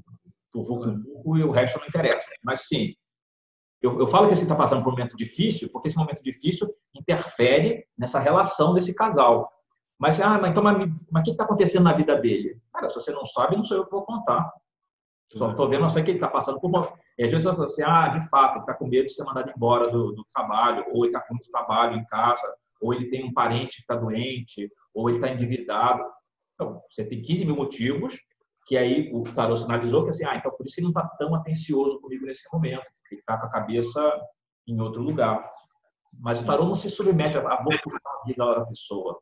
[0.54, 2.30] o Vucu e o resto não interessa.
[2.44, 2.94] Mas sim,
[3.82, 6.74] eu, eu falo que você está passando por um momento difícil, porque esse momento difícil
[6.96, 9.52] interfere nessa relação desse casal.
[10.00, 12.60] Mas, ah, mas então, mas, o que está acontecendo na vida dele?
[12.74, 14.52] Cara, se você não sabe, não sou eu que vou contar.
[15.38, 16.92] Só estou vendo, sei que ele está passando por uma.
[17.22, 19.54] E às vezes falo assim, ah, de fato, ele está com medo de ser mandado
[19.56, 23.24] embora do, do trabalho, ou ele está com muito trabalho em casa, ou ele tem
[23.24, 26.04] um parente que está doente, ou ele está endividado.
[26.56, 28.20] Então, você tem 15 mil motivos
[28.66, 31.16] que aí o tarô sinalizou que assim, ah, então por isso que ele não está
[31.16, 34.20] tão atencioso comigo nesse momento, porque ele está com a cabeça
[34.68, 35.48] em outro lugar.
[36.20, 39.20] Mas o tarô não se submete a voltar a vida da pessoa.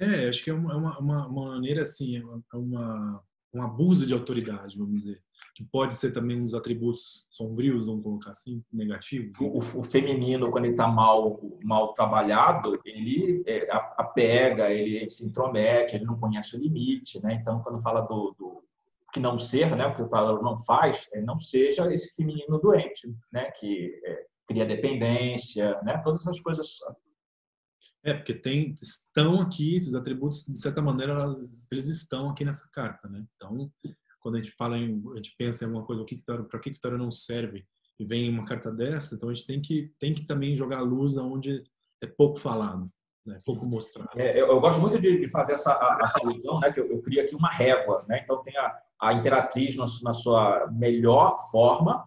[0.00, 3.22] É, acho que é uma, é uma, uma maneira assim, é uma, é uma,
[3.56, 5.22] um abuso de autoridade, vamos dizer.
[5.54, 9.32] Que pode ser também uns atributos sombrios, vamos colocar assim, negativos.
[9.40, 13.66] O, o feminino, quando ele está mal, mal trabalhado, ele é,
[13.96, 17.34] apega, ele se intromete, ele não conhece o limite, né?
[17.40, 18.62] Então, quando fala do, do
[19.16, 22.58] que não ser, né, o que o tarô não faz, é não seja esse feminino
[22.58, 26.78] doente, né, que é, cria dependência, né, todas essas coisas.
[28.04, 32.68] É, porque tem, estão aqui, esses atributos, de certa maneira, elas, eles estão aqui nessa
[32.72, 33.24] carta, né?
[33.34, 33.70] Então,
[34.20, 36.80] quando a gente fala em, a gente pensa em alguma coisa, o que para que
[36.80, 37.66] tarô não serve,
[37.98, 40.82] e vem uma carta dessa, então a gente tem que tem que também jogar a
[40.82, 41.64] luz aonde
[42.02, 42.90] é pouco falado,
[43.24, 43.40] né?
[43.44, 44.10] pouco mostrado.
[44.16, 46.72] É, eu, eu, gosto muito de, de fazer essa essa alusão, né?
[46.72, 48.20] Que eu, eu crio aqui uma régua, né?
[48.22, 52.06] Então tem a, a imperatriz na, na sua melhor forma,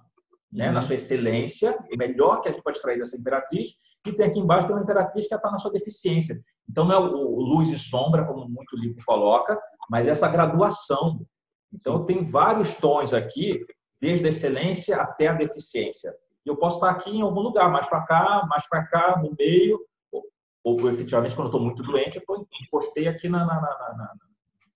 [0.51, 0.73] né, uhum.
[0.73, 4.39] na sua excelência, o melhor que a gente pode extrair dessa imperatriz, e tem aqui
[4.39, 6.39] embaixo tem uma imperatriz que está na sua deficiência.
[6.67, 9.59] Então não é o, luz e sombra, como muito livro coloca,
[9.89, 11.26] mas essa graduação.
[11.71, 13.63] Então tenho vários tons aqui,
[14.01, 16.13] desde a excelência até a deficiência.
[16.45, 19.35] E eu posso estar aqui em algum lugar, mais para cá, mais para cá, no
[19.38, 19.80] meio,
[20.11, 20.23] ou,
[20.63, 24.13] ou efetivamente quando eu estou muito doente, eu postei aqui na, na, na, na,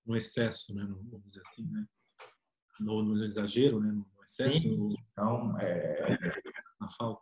[0.05, 0.85] no excesso, né?
[0.85, 1.85] vamos dizer assim, né?
[2.79, 3.95] No, no exagero, né?
[4.25, 4.59] Excesso.
[4.59, 4.89] Sim.
[5.11, 6.17] Então, é...
[6.79, 7.21] na falta.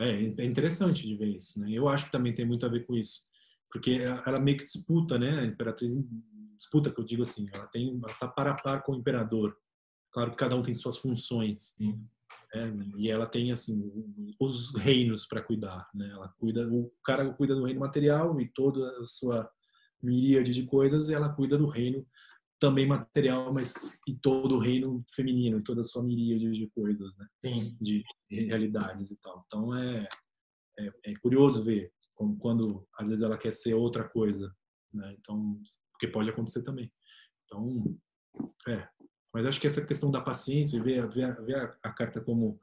[0.00, 1.70] É, é interessante de ver isso, né?
[1.70, 3.20] Eu acho que também tem muito a ver com isso,
[3.70, 5.40] porque ela meio que disputa, né?
[5.40, 5.92] A imperatriz
[6.56, 9.56] disputa, que eu digo assim, ela tem, ela tá para a par com o imperador.
[10.12, 11.76] Claro que cada um tem suas funções.
[11.78, 11.98] Né?
[12.96, 13.90] E ela tem assim
[14.38, 16.08] os reinos para cuidar, né?
[16.10, 19.50] Ela cuida, o cara cuida do reino material e toda a sua
[20.02, 22.06] miríade de coisas, e ela cuida do reino
[22.64, 27.26] também material, mas e todo o reino feminino, toda a sua miríade de coisas, né?
[27.44, 27.76] Sim.
[27.78, 29.44] De realidades e tal.
[29.46, 30.08] Então é,
[30.78, 34.50] é, é, curioso ver como, quando às vezes ela quer ser outra coisa,
[34.94, 35.14] né?
[35.18, 35.60] Então,
[35.92, 36.90] porque pode acontecer também.
[37.44, 37.98] Então,
[38.66, 38.88] é.
[39.34, 42.58] Mas acho que essa questão da paciência, ver, ver, ver a, a carta como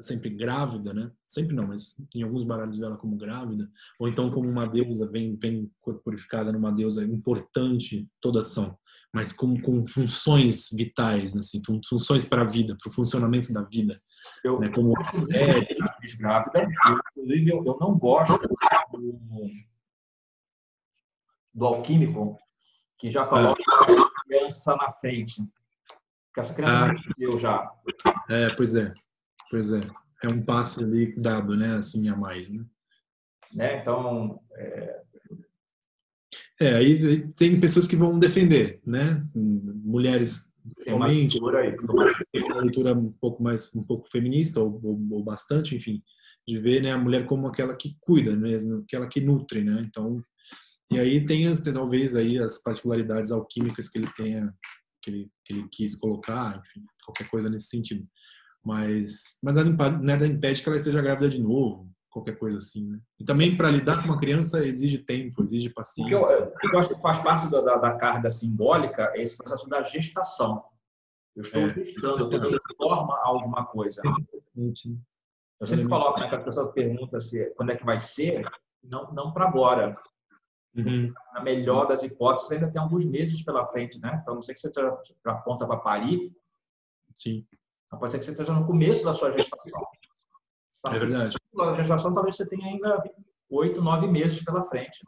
[0.00, 1.10] sempre grávida, né?
[1.26, 3.68] Sempre não, mas em alguns baralhos vê ela como grávida,
[3.98, 8.76] ou então como uma deusa bem, bem corporificada numa deusa importante, todas são,
[9.12, 11.40] mas com, com funções vitais, né?
[11.40, 14.00] assim, funções para a vida, para o funcionamento da vida.
[14.44, 14.68] Eu, né?
[14.68, 15.66] Como a série.
[16.18, 16.68] Grávida,
[17.16, 18.38] inclusive eu, eu não gosto
[18.92, 19.20] do,
[21.54, 22.38] do alquímico
[22.98, 23.82] que já coloca ah.
[23.82, 25.42] a criança na frente.
[26.26, 26.92] Porque essa criança ah.
[26.92, 27.72] nasceu já.
[28.28, 28.92] É, pois é.
[29.50, 29.80] Pois é,
[30.22, 32.64] é um passo ali dado, né, assim a mais, né?
[33.52, 33.80] né?
[33.80, 35.02] Então, é...
[36.60, 39.26] é aí tem pessoas que vão defender, né?
[39.34, 46.02] Mulheres principalmente, uma leitura um pouco mais um pouco feminista ou, ou, ou, bastante, enfim,
[46.46, 49.82] de ver né, a mulher como aquela que cuida mesmo, aquela que nutre, né?
[49.84, 50.22] Então,
[50.92, 54.52] e aí tem talvez aí as particularidades alquímicas que ele tenha
[55.02, 58.06] que ele, que ele quis colocar, enfim, qualquer coisa nesse sentido.
[58.64, 59.56] Mas, mas
[60.00, 63.00] nada impede, que ela esteja grávida de novo, qualquer coisa assim, né?
[63.18, 66.18] E também para lidar com uma criança exige tempo, exige paciência.
[66.18, 69.68] O que eu, eu acho que faz parte da, da, carga simbólica é esse processo
[69.68, 70.62] da gestação.
[71.34, 71.74] Eu estou é.
[71.74, 74.02] gestando, eu estou dando forma a alguma coisa.
[75.60, 78.44] Eu sempre coloco, né, que a pessoa pergunta se quando é que vai ser,
[78.82, 79.96] não, não para agora.
[80.74, 81.12] Uhum.
[81.34, 84.20] Na melhor das hipóteses, ainda tem alguns meses pela frente, né?
[84.22, 86.32] Então, não sei que você já, já aponta para parir.
[87.16, 87.44] Sim.
[87.98, 89.86] Pode ser que você esteja no começo da sua gestação.
[90.86, 91.36] É verdade.
[91.54, 93.02] Na gestação, talvez você tenha ainda
[93.50, 95.04] oito, nove meses pela frente.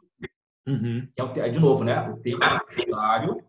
[0.67, 1.07] Uhum.
[1.35, 2.09] É, de novo, né?
[2.09, 3.43] O tempo necessário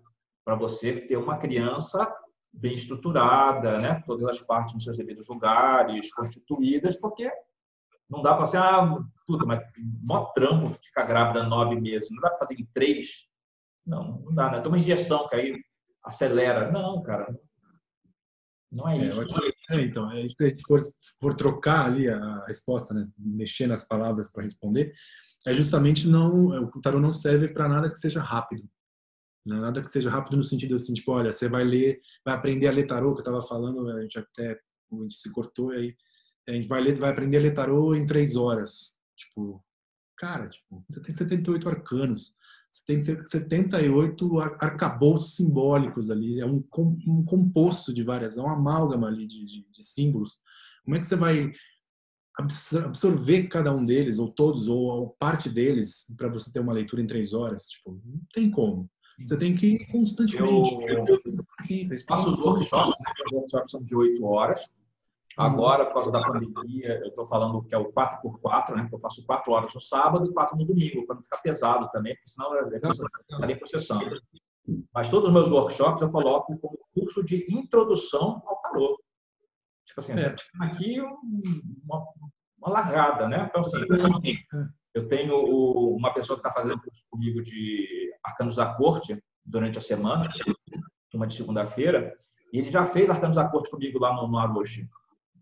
[0.44, 2.12] para você ter uma criança
[2.52, 4.02] bem estruturada, né?
[4.06, 7.31] Todas as partes nos seus devidos lugares, constituídas, porque
[8.09, 9.61] não dá para ser, ah, puta, mas
[10.02, 12.11] mó trampo ficar grávida nove meses.
[12.11, 13.28] Não dá para fazer em três?
[13.85, 14.61] Não, não dá, né?
[14.61, 15.65] Toma injeção, que aí
[16.05, 16.70] acelera.
[16.70, 17.35] Não, cara,
[18.74, 19.22] não é, é isso.
[19.70, 20.80] É, então, é, se for,
[21.20, 24.92] for trocar ali a resposta, né, mexer nas palavras para responder,
[25.46, 28.68] é justamente não, é, o tarô não serve para nada que seja rápido.
[29.46, 29.60] Né?
[29.60, 32.72] Nada que seja rápido no sentido assim, tipo, olha, você vai ler, vai aprender a
[32.72, 34.59] ler tarô, que eu estava falando, a gente até
[34.92, 35.94] a gente se cortou aí,
[36.48, 38.98] a gente vai ler, vai aprender a ler tarô em três horas.
[39.16, 39.64] Tipo,
[40.16, 42.34] cara, tipo, você tem 78 arcanos.
[42.74, 46.64] 78 arcabouços simbólicos ali, é um,
[47.06, 50.40] um composto de várias, é uma amálgama ali de, de, de símbolos.
[50.84, 51.52] Como é que você vai
[52.36, 57.06] absorver cada um deles, ou todos, ou parte deles, para você ter uma leitura em
[57.06, 57.68] três horas?
[57.68, 58.90] Tipo, não tem como.
[59.24, 60.74] Você tem que ir constantemente.
[60.88, 61.05] Eu,
[61.60, 63.14] sim, vocês passam os workshops, né?
[63.32, 64.68] workshops são de oito horas.
[65.36, 68.89] Agora, por causa da pandemia, eu estou falando que é o 4x4, né?
[68.93, 72.15] Eu faço 4 horas no sábado e 4 no domingo, para não ficar pesado também,
[72.15, 74.20] porque senão é estaria processando.
[74.94, 78.98] Mas todos os meus workshops eu coloco como curso de introdução ao tarô.
[79.85, 80.35] Tipo assim, é.
[80.61, 82.06] aqui uma,
[82.59, 83.47] uma largada, né?
[83.51, 84.36] Então, assim,
[84.94, 85.36] eu tenho
[85.97, 90.28] uma pessoa que está fazendo curso comigo de Arcanos da Corte durante a semana,
[91.12, 92.15] uma de segunda-feira,
[92.52, 94.89] e ele já fez Arcanos da Corte comigo lá no, no Aroshi.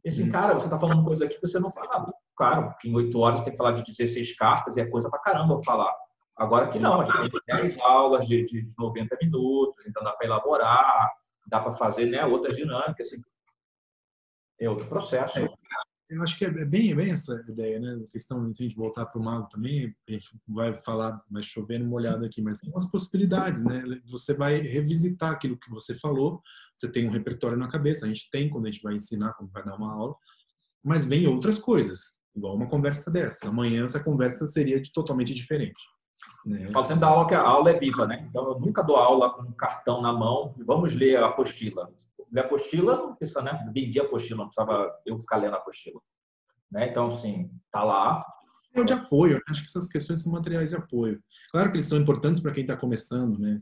[0.05, 2.13] E assim, cara, você está falando coisa aqui que você não fala.
[2.37, 5.63] Claro, em oito horas tem que falar de 16 cartas e é coisa pra caramba
[5.65, 5.95] falar.
[6.37, 10.27] Agora que não, a gente tem 10 aulas de, de 90 minutos, então dá para
[10.27, 11.11] elaborar.
[11.47, 13.23] dá para fazer né, outras dinâmicas, assim,
[14.61, 15.39] é outro processo.
[16.11, 18.01] É, eu acho que é bem, bem essa ideia, né?
[18.05, 21.43] A questão de a gente voltar para o mago também, a gente vai falar, vai
[21.43, 23.83] chover molhado aqui, mas tem umas possibilidades, né?
[24.07, 26.43] Você vai revisitar aquilo que você falou,
[26.77, 29.51] você tem um repertório na cabeça, a gente tem quando a gente vai ensinar, quando
[29.51, 30.15] vai dar uma aula,
[30.85, 33.49] mas vem outras coisas, igual uma conversa dessa.
[33.49, 35.83] Amanhã essa conversa seria totalmente diferente.
[36.45, 36.69] Né?
[36.83, 38.27] Sempre da aula que a aula é viva, né?
[38.29, 41.89] Então eu nunca dou aula com um cartão na mão, vamos ler a apostila
[42.33, 43.71] ler apostila, não precisa, né?
[43.75, 46.01] Vendi a apostila, não precisava eu ficar lendo a apostila.
[46.71, 46.89] Né?
[46.89, 48.25] Então, assim, tá lá.
[48.75, 49.43] É de apoio, né?
[49.51, 51.23] acho que essas questões são materiais de apoio.
[51.51, 53.57] Claro que eles são importantes para quem está começando, né?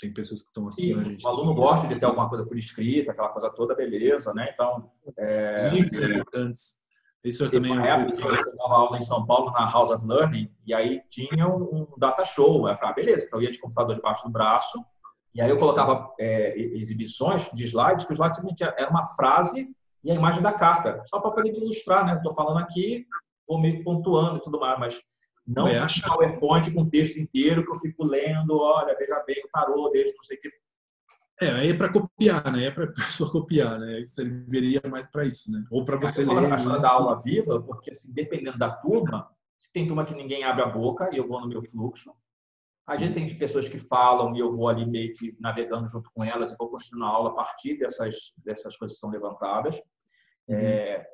[0.00, 1.24] Tem pessoas que estão assistindo a gente.
[1.24, 4.50] O aluno gosta de ter alguma coisa por escrita, aquela coisa toda, beleza, né?
[4.52, 4.90] Então.
[5.16, 5.68] É...
[5.70, 6.80] Livros são importantes.
[7.24, 7.74] Isso eu também.
[7.74, 11.46] Na época eu dava aula em São Paulo, na House of Learning, e aí tinha
[11.48, 12.68] um data show.
[12.68, 14.84] Eu falei, ah, beleza, então eu ia de computador debaixo do braço,
[15.38, 19.70] e aí eu colocava é, exibições de slides, que o slide simplesmente era uma frase
[20.02, 22.16] e a imagem da carta, só para poder ilustrar, né?
[22.16, 23.06] Estou falando aqui,
[23.46, 25.00] vou meio pontuando e tudo mais, mas
[25.46, 29.48] não é um PowerPoint com texto inteiro que eu fico lendo, olha, veja bem o
[29.52, 30.50] tarô, desde não sei o que.
[31.40, 32.64] É, aí é para copiar, né?
[32.64, 34.00] É para pessoa copiar, né?
[34.00, 35.64] Isso serviria mais para isso, né?
[35.70, 36.32] Ou para você ler.
[36.32, 40.42] Eu acho da aula viva, porque assim, dependendo da turma, se tem turma que ninguém
[40.42, 42.12] abre a boca e eu vou no meu fluxo,
[42.88, 46.24] às vezes tem pessoas que falam e eu vou ali meio que navegando junto com
[46.24, 49.76] elas e vou construindo a aula a partir dessas, dessas coisas que são levantadas.
[50.48, 50.56] Uhum.
[50.56, 51.06] É,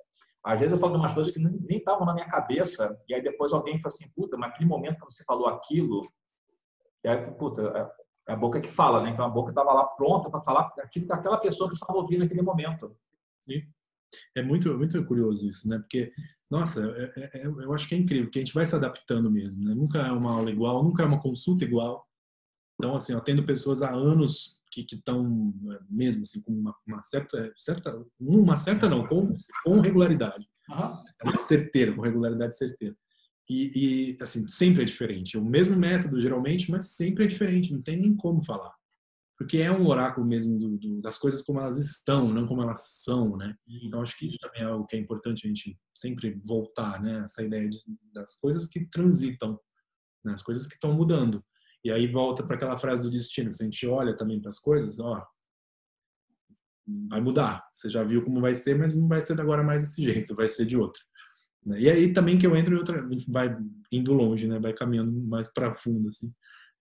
[0.44, 3.20] às vezes eu falo de umas coisas que nem estavam na minha cabeça e aí
[3.20, 6.06] depois alguém fala assim, puta, mas aquele momento que você falou aquilo,
[7.02, 9.10] e aí, puta, é, é a boca que fala, né?
[9.10, 12.20] Então a boca estava lá pronta para falar aquilo que aquela pessoa que estava ouvindo
[12.20, 12.96] naquele momento.
[13.48, 13.62] Sim.
[14.36, 15.78] É muito, muito curioso isso, né?
[15.78, 16.12] Porque
[16.50, 19.30] nossa, é, é, é, eu acho que é incrível, porque a gente vai se adaptando
[19.30, 19.74] mesmo, né?
[19.74, 22.06] Nunca é uma aula igual, nunca é uma consulta igual.
[22.78, 25.54] Então, assim, eu tendo pessoas há anos que estão
[25.88, 31.36] mesmo assim com uma, uma, certa, certa, uma certa não, com, com regularidade, uhum.
[31.36, 32.96] certeira, com regularidade certeira.
[33.48, 35.36] E, e, assim, sempre é diferente.
[35.36, 37.72] É o mesmo método, geralmente, mas sempre é diferente.
[37.72, 38.74] Não tem nem como falar
[39.44, 43.02] porque é um oráculo mesmo do, do, das coisas como elas estão, não como elas
[43.02, 43.54] são, né?
[43.68, 47.20] Então acho que isso também é algo que é importante a gente sempre voltar, né?
[47.22, 47.78] Essa ideia de,
[48.10, 49.60] das coisas que transitam,
[50.24, 50.32] né?
[50.32, 51.44] as coisas que estão mudando.
[51.84, 54.58] E aí volta para aquela frase do destino, se a gente olha também para as
[54.58, 55.22] coisas, ó,
[57.10, 57.68] vai mudar.
[57.70, 60.48] Você já viu como vai ser, mas não vai ser agora mais desse jeito, vai
[60.48, 61.02] ser de outro.
[61.66, 61.82] Né?
[61.82, 63.54] E aí também que eu entro em outra, vai
[63.92, 64.58] indo longe, né?
[64.58, 66.32] Vai caminhando mais para fundo assim.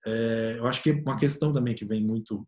[0.06, 2.48] É, eu acho que uma questão também que vem muito,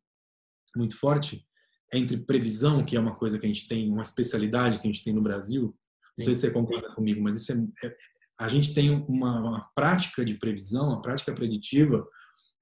[0.77, 1.45] muito forte
[1.93, 5.03] entre previsão, que é uma coisa que a gente tem, uma especialidade que a gente
[5.03, 5.75] tem no Brasil.
[6.17, 7.95] Não sei se você concorda comigo, mas isso é, é
[8.37, 12.05] a gente tem uma, uma, prática de previsão, uma prática preditiva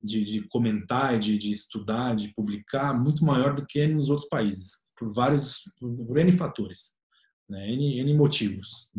[0.02, 4.86] de, de comentar, de, de, estudar, de publicar muito maior do que nos outros países,
[4.98, 6.96] por vários, por N fatores,
[7.50, 7.72] né?
[7.72, 8.90] N, N motivos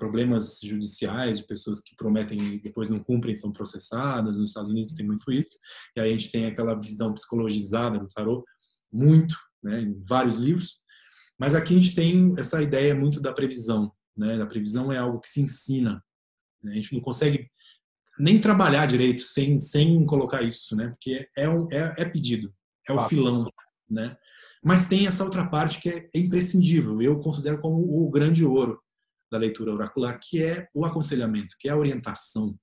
[0.00, 4.38] problemas judiciais de pessoas que prometem e depois não cumprem são processadas.
[4.38, 5.52] Nos Estados Unidos tem muito isso.
[5.94, 8.42] E aí a gente tem aquela visão psicologizada do tarot,
[8.90, 10.78] muito, né, em vários livros.
[11.38, 13.92] Mas aqui a gente tem essa ideia muito da previsão.
[14.16, 14.40] Né?
[14.42, 16.02] A previsão é algo que se ensina.
[16.62, 16.72] Né?
[16.72, 17.50] A gente não consegue
[18.18, 20.88] nem trabalhar direito sem, sem colocar isso, né?
[20.88, 22.52] porque é, um, é, é pedido,
[22.88, 23.50] é o filão.
[23.88, 24.16] Né?
[24.64, 27.00] Mas tem essa outra parte que é imprescindível.
[27.02, 28.80] Eu considero como o grande ouro
[29.30, 32.58] da leitura oracular, que é o aconselhamento, que é a orientação.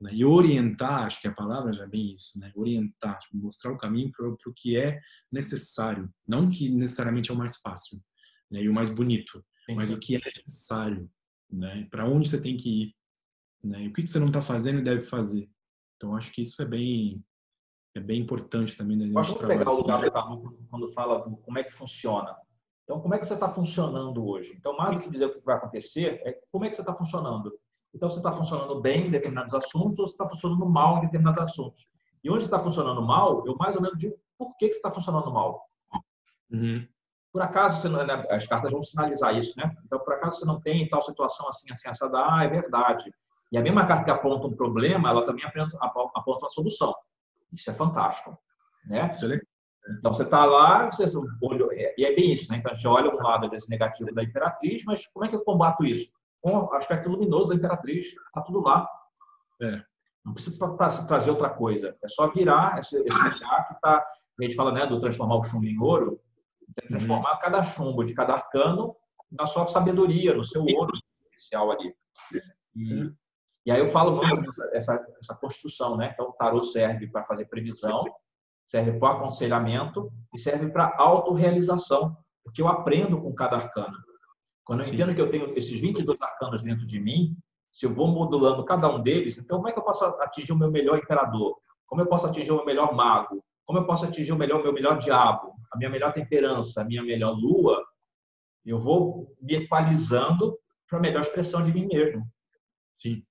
[0.00, 0.10] Né?
[0.14, 2.50] E orientar, acho que a palavra já é bem isso, né?
[2.54, 5.00] orientar, tipo, mostrar o caminho para o que é
[5.30, 8.02] necessário, não que necessariamente é o mais fácil
[8.50, 8.62] né?
[8.62, 9.74] e o mais bonito, Sim.
[9.74, 11.10] mas o que é necessário,
[11.50, 11.86] né?
[11.90, 12.96] para onde você tem que ir,
[13.62, 13.86] né?
[13.86, 15.48] o que você não está fazendo e deve fazer.
[15.96, 17.22] Então, acho que isso é bem
[17.94, 18.96] é bem importante também.
[18.96, 22.36] Né, acho que pegar o lugar do quando fala do como é que funciona.
[22.90, 24.52] Então, como é que você está funcionando hoje?
[24.58, 26.92] Então, mais do que dizer o que vai acontecer, é como é que você está
[26.92, 27.56] funcionando.
[27.94, 31.40] Então, você está funcionando bem em determinados assuntos ou você está funcionando mal em determinados
[31.40, 31.88] assuntos.
[32.24, 34.90] E onde está funcionando mal, eu mais ou menos digo por que, que você está
[34.90, 35.70] funcionando mal.
[36.50, 36.84] Uhum.
[37.32, 39.72] Por acaso, você não, né, as cartas vão sinalizar isso, né?
[39.84, 43.08] Então, por acaso você não tem tal situação assim, assim, essa da, ah, é verdade.
[43.52, 46.92] E a mesma carta que aponta um problema, ela também aponta, aponta uma solução.
[47.52, 48.36] Isso é fantástico.
[48.84, 49.02] Né?
[49.28, 49.46] Legal.
[49.98, 51.10] Então, você está lá, você
[51.42, 51.66] olha,
[51.96, 52.58] e é bem isso, né?
[52.58, 55.44] Então, a gente olha um lado desse negativo da Imperatriz, mas como é que eu
[55.44, 56.10] combato isso?
[56.40, 58.88] Com o aspecto luminoso da Imperatriz, está tudo lá.
[59.62, 59.82] É.
[60.24, 60.58] Não precisa
[61.06, 64.06] trazer outra coisa, é só virar esse, esse que está,
[64.38, 66.20] a gente fala né, do transformar o chumbo em ouro,
[66.88, 67.40] transformar uhum.
[67.40, 68.94] cada chumbo de cada arcano
[69.30, 70.92] na sua sabedoria, no seu ouro
[71.24, 71.94] especial ali.
[72.74, 73.14] E, uhum.
[73.66, 76.10] e aí eu falo muito essa, essa construção, né?
[76.12, 78.04] Então, o tarot serve para fazer previsão,
[78.70, 83.96] serve para aconselhamento e serve para autorrealização, porque eu aprendo com cada arcano.
[84.64, 84.94] Quando eu Sim.
[84.94, 87.36] entendo que eu tenho esses 22 arcanos dentro de mim,
[87.68, 90.56] se eu vou modulando cada um deles, então como é que eu posso atingir o
[90.56, 91.56] meu melhor imperador?
[91.84, 93.42] Como eu posso atingir o meu melhor mago?
[93.66, 95.52] Como eu posso atingir o melhor, meu melhor diabo?
[95.72, 97.84] A minha melhor temperança, a minha melhor lua?
[98.64, 100.56] Eu vou me equalizando
[100.88, 102.24] para a melhor expressão de mim mesmo.
[102.98, 103.24] Sim.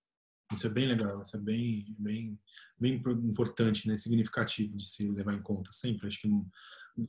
[0.52, 2.40] Isso é bem legal, isso é bem, bem,
[2.80, 3.98] bem importante, né?
[3.98, 6.08] significativo de se levar em conta sempre.
[6.08, 6.30] Acho que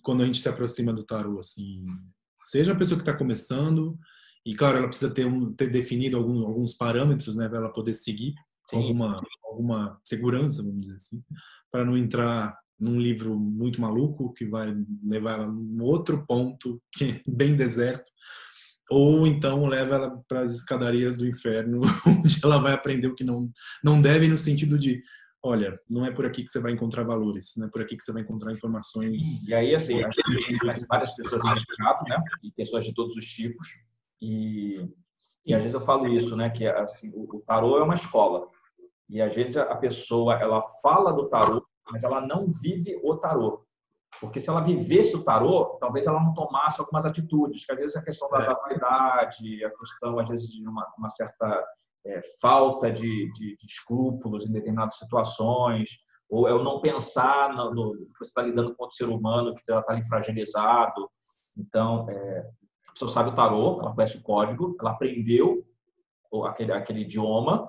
[0.03, 1.85] quando a gente se aproxima do tarô, assim,
[2.45, 3.99] seja a pessoa que está começando,
[4.45, 7.95] e claro, ela precisa ter, um, ter definido alguns, alguns parâmetros, né, para ela poder
[7.95, 8.35] seguir
[8.69, 11.23] com alguma, alguma segurança, vamos dizer assim,
[11.71, 17.05] para não entrar num livro muito maluco que vai levar ela num outro ponto que
[17.05, 18.11] é bem deserto,
[18.91, 23.25] ou então leva ela para as escadarias do inferno, onde ela vai aprender o que
[23.25, 23.51] não
[23.83, 25.01] não deve no sentido de
[25.43, 28.05] olha, não é por aqui que você vai encontrar valores, não é por aqui que
[28.05, 29.43] você vai encontrar informações.
[29.47, 32.23] E aí, assim, a gente conhece várias pessoas no mercado, né?
[32.43, 33.67] E pessoas de todos os tipos.
[34.21, 34.87] E,
[35.47, 36.51] e às vezes eu falo isso, né?
[36.51, 38.47] Que assim, o, o tarô é uma escola.
[39.09, 43.65] E às vezes a pessoa, ela fala do tarô, mas ela não vive o tarô.
[44.21, 47.97] Porque se ela vivesse o tarô, talvez ela não tomasse algumas atitudes, que às vezes
[47.97, 48.55] é a questão da, é.
[48.55, 51.65] vaidade, a questão, às vezes, de uma, uma certa
[52.05, 55.89] é, falta de, de, de, escrúpulos em determinadas situações,
[56.29, 59.55] ou é o não pensar no, no que você está lidando com outro ser humano
[59.55, 61.11] que já está ali fragilizado.
[61.57, 62.47] Então, é,
[62.89, 65.65] a pessoa sabe o tarô, ela conhece o código, ela aprendeu
[66.45, 67.69] aquele, aquele idioma,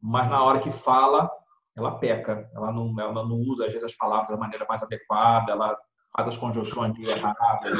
[0.00, 1.30] mas na hora que fala,
[1.76, 5.52] ela peca, ela não, ela não usa às vezes as palavras da maneira mais adequada,
[5.52, 5.76] ela
[6.16, 7.78] faz as conjunções erradas.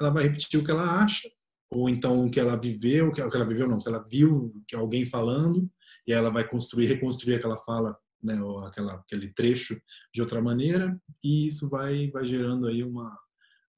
[0.00, 1.28] Ela vai repetir o que ela acha,
[1.70, 4.74] ou então o que ela viveu, o que ela viveu não, que ela viu que
[4.74, 5.70] alguém falando,
[6.06, 9.80] e ela vai construir, reconstruir aquela fala, né, ou aquela, aquele trecho
[10.12, 13.16] de outra maneira, e isso vai, vai gerando aí uma,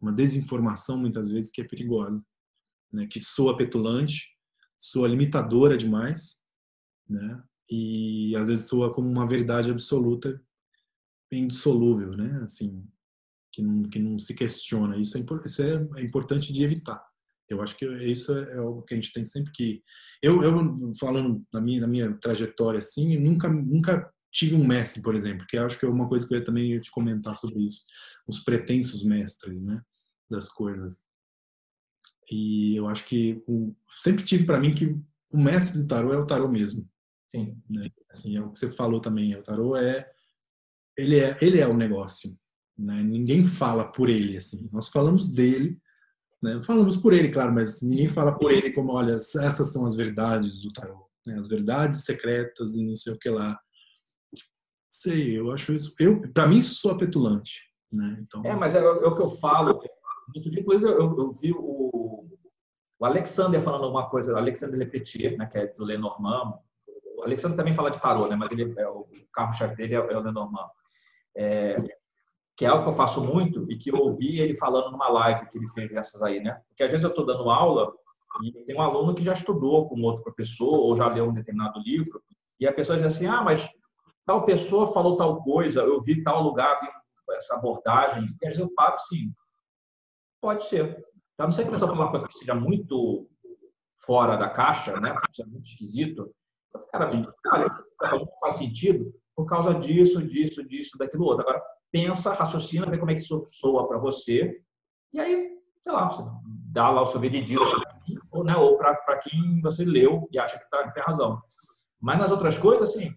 [0.00, 2.24] uma desinformação muitas vezes que é perigosa,
[2.92, 4.28] né, que soa petulante,
[4.78, 6.40] soa limitadora demais,
[7.08, 7.42] né,
[7.74, 10.38] e às vezes soa como uma verdade absoluta
[11.32, 12.42] indissolúvel, né?
[12.42, 12.86] Assim,
[13.50, 14.98] que não, que não se questiona.
[14.98, 17.02] Isso é, isso é, é importante de evitar.
[17.48, 19.82] Eu acho que isso é, é algo que a gente tem sempre que.
[20.22, 25.14] Eu, eu falando na minha, na minha trajetória assim, nunca, nunca tive um mestre, por
[25.14, 27.86] exemplo, que acho que é uma coisa que eu também ia te comentar sobre isso.
[28.28, 29.80] Os pretensos mestres, né?
[30.30, 31.02] Das coisas.
[32.30, 34.94] E eu acho que um, sempre tive para mim que
[35.30, 36.86] o mestre do tarô é o tarô mesmo.
[37.34, 37.60] Sim.
[37.68, 37.88] Né?
[38.10, 39.34] Assim, é o que você falou também.
[39.34, 40.10] O tarô é
[40.96, 42.36] ele é ele é o negócio.
[42.78, 43.02] Né?
[43.02, 44.68] Ninguém fala por ele assim.
[44.72, 45.80] Nós falamos dele,
[46.42, 46.60] né?
[46.64, 50.60] Falamos por ele, claro, mas ninguém fala por ele como, olha, essas são as verdades
[50.60, 51.38] do tarô, né?
[51.38, 53.58] as verdades secretas e não sei o que lá.
[54.88, 55.94] Sei, eu acho isso.
[55.98, 58.18] Eu, para mim isso soa petulante, né?
[58.20, 58.44] Então.
[58.44, 59.80] É, mas é, é o que eu falo.
[60.50, 62.28] Depois eu, eu, eu vi o,
[62.98, 66.58] o Alexander falando uma coisa, o Alexander Lepetier, né, que é do Lenormand,
[67.22, 68.36] o Alexandre também fala de tarô, né?
[68.36, 70.68] Mas ele, é, o carro-chefe dele é, é o Lenormand.
[71.34, 71.76] É,
[72.56, 75.48] que é algo que eu faço muito e que eu ouvi ele falando numa live
[75.48, 76.60] que ele fez dessas aí, né?
[76.68, 77.92] Porque às vezes eu estou dando aula
[78.42, 81.80] e tem um aluno que já estudou com outro professor ou já leu um determinado
[81.80, 82.22] livro
[82.60, 83.68] e a pessoa diz assim, ah, mas
[84.26, 86.88] tal pessoa falou tal coisa, eu vi tal lugar, vi
[87.34, 89.32] essa abordagem, e às vezes eu paro assim,
[90.40, 91.02] pode ser.
[91.38, 93.28] A não ser que a pessoa fale uma coisa que seja muito
[94.04, 95.16] fora da caixa, né?
[95.32, 96.32] Seja muito esquisito,
[96.90, 97.10] Cara,
[97.52, 101.42] olha, não faz sentido por causa disso, disso, disso, daquilo outro.
[101.42, 104.60] Agora, pensa, raciocina, vê como é que isso soa para você.
[105.12, 105.50] E aí,
[105.82, 106.22] sei lá, você
[106.72, 107.62] dá lá o seu veredito
[108.30, 111.40] ou, né, ou para quem você leu e acha que tá, tem razão.
[112.00, 113.14] Mas nas outras coisas, assim,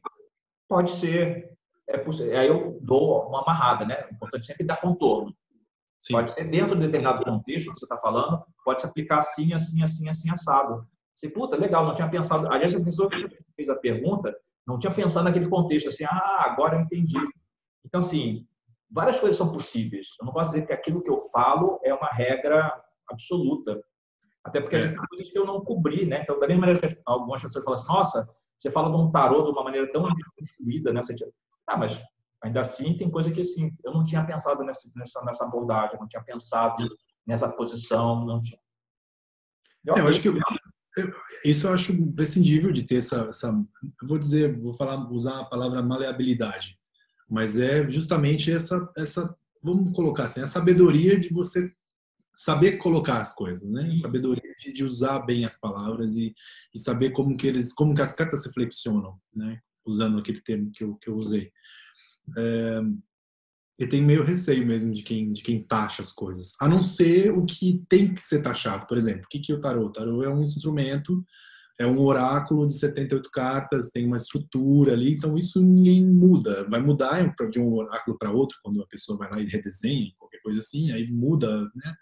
[0.68, 1.54] pode ser.
[1.88, 2.38] É possível.
[2.38, 4.08] Aí eu dou uma amarrada, né?
[4.10, 5.36] O importante é sempre dar contorno.
[6.02, 6.14] Sim.
[6.14, 9.84] Pode ser dentro de determinado contexto que você está falando, pode se aplicar assim, assim,
[9.84, 10.88] assim, assim, assado.
[11.16, 12.52] Você, puta, legal, não tinha pensado.
[12.52, 14.36] Aliás, a pessoa que fez a pergunta
[14.68, 17.18] não tinha pensado naquele contexto, assim, ah, agora eu entendi.
[17.86, 18.46] Então, assim,
[18.92, 20.10] várias coisas são possíveis.
[20.20, 23.82] Eu não posso dizer que aquilo que eu falo é uma regra absoluta.
[24.44, 24.88] Até porque é.
[24.88, 26.22] tem coisas que eu não cobri, né?
[26.24, 29.44] Então, da mesma maneira que algumas pessoas falam assim, nossa, você fala de um tarô
[29.44, 31.02] de uma maneira tão construída, né?
[31.02, 31.16] Você,
[31.68, 32.04] ah, mas
[32.44, 36.00] ainda assim tem coisa que, assim, eu não tinha pensado nessa, nessa, nessa abordagem, eu
[36.00, 36.86] não tinha pensado
[37.26, 38.60] nessa posição, não tinha.
[39.86, 40.30] Eu, é, eu acho que
[41.44, 43.66] isso eu acho imprescindível de ter essa, essa
[44.04, 46.78] vou dizer, vou falar, usar a palavra maleabilidade,
[47.30, 51.72] mas é justamente essa, essa, vamos colocar assim, a sabedoria de você
[52.38, 53.96] saber colocar as coisas, né?
[53.98, 56.34] Sabedoria de, de usar bem as palavras e,
[56.74, 59.60] e, saber como que eles, como que as cartas se flexionam, né?
[59.86, 61.52] Usando aquele termo que eu, que eu usei.
[62.38, 62.82] É,
[63.78, 66.54] eu tenho meio receio mesmo de quem, de quem taxa as coisas.
[66.62, 68.88] A não ser o que tem que ser taxado.
[68.88, 69.88] Por exemplo, o que, que é o tarô?
[69.88, 71.24] O tarô é um instrumento,
[71.78, 76.68] é um oráculo de 78 cartas, tem uma estrutura ali, então isso ninguém muda.
[76.70, 80.40] Vai mudar de um oráculo para outro, quando a pessoa vai lá e redesenha, qualquer
[80.42, 81.94] coisa assim, aí muda né,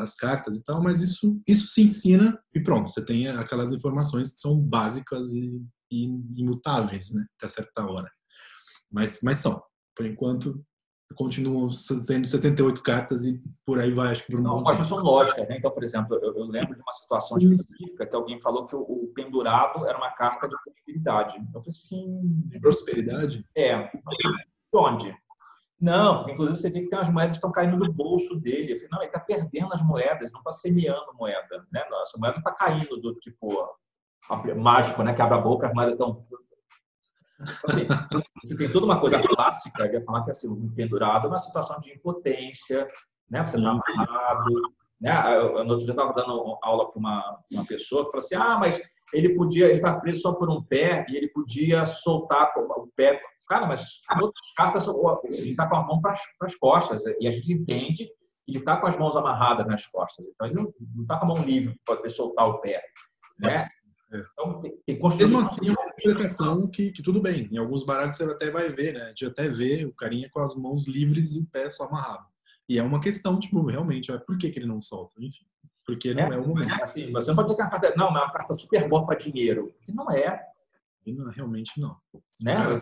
[0.00, 4.34] as cartas e tal, mas isso, isso se ensina e pronto, você tem aquelas informações
[4.34, 5.58] que são básicas e,
[5.90, 6.04] e
[6.36, 8.10] imutáveis, né, até certa hora.
[8.90, 9.62] Mas, mas são,
[9.96, 10.62] por enquanto,
[11.14, 14.98] continuam sendo 78 cartas e por aí vai, acho que por um Não, mas são
[14.98, 15.56] lógicas, né?
[15.58, 18.80] Então, por exemplo, eu, eu, lembro de uma situação específica que alguém falou que o,
[18.80, 21.36] o, pendurado era uma carta de prosperidade.
[21.36, 22.20] Eu falei assim...
[22.48, 23.44] De prosperidade?
[23.56, 23.84] É.
[23.84, 23.98] De
[24.74, 25.16] onde?
[25.80, 28.72] Não, porque inclusive você vê que tem as moedas que estão caindo do bolso dele.
[28.72, 31.66] Eu falei, não, ele está perdendo as moedas, não está semeando moeda.
[31.72, 31.82] Né?
[32.02, 33.68] Essa moeda não está caindo do tipo
[34.56, 35.12] mágico, né?
[35.12, 36.24] Que abre a boca, as moedas estão
[37.42, 37.86] Assim,
[38.44, 41.80] você tem toda uma coisa clássica de falar que assim, o pendurado é uma situação
[41.80, 42.88] de impotência,
[43.30, 43.46] né?
[43.46, 44.50] Você está amarrado.
[45.00, 45.36] Né?
[45.36, 48.58] Eu, no outro dia estava dando aula para uma, uma pessoa que falou assim: ah,
[48.58, 48.80] mas
[49.12, 53.20] ele podia, ele está preso só por um pé e ele podia soltar o pé.
[53.48, 54.88] Cara, mas outras cartas,
[55.24, 58.76] ele está com a mão para as costas e a gente entende que ele está
[58.76, 60.26] com as mãos amarradas nas costas.
[60.26, 62.82] Então, ele não está com a mão livre para poder soltar o pé.
[63.38, 63.68] Né?
[64.12, 64.22] É.
[64.32, 67.48] Então, tem, tem Mesmo assim, é uma interpretação que, que tudo bem.
[67.50, 69.02] Em alguns baralhos você até vai ver, né?
[69.04, 72.26] A gente até vê o carinha com as mãos livres e o pé só amarrado.
[72.68, 75.14] E é uma questão, tipo, realmente, por que, que ele não solta?
[75.18, 75.44] Enfim,
[75.86, 76.72] porque não é, é o momento.
[76.72, 79.06] É assim, você não pode dizer que a carta não, é uma carta super boa
[79.06, 79.74] para dinheiro.
[79.82, 80.40] Que não é.
[81.06, 81.96] Não, realmente não.
[82.40, 82.54] Né?
[82.54, 82.74] Cara,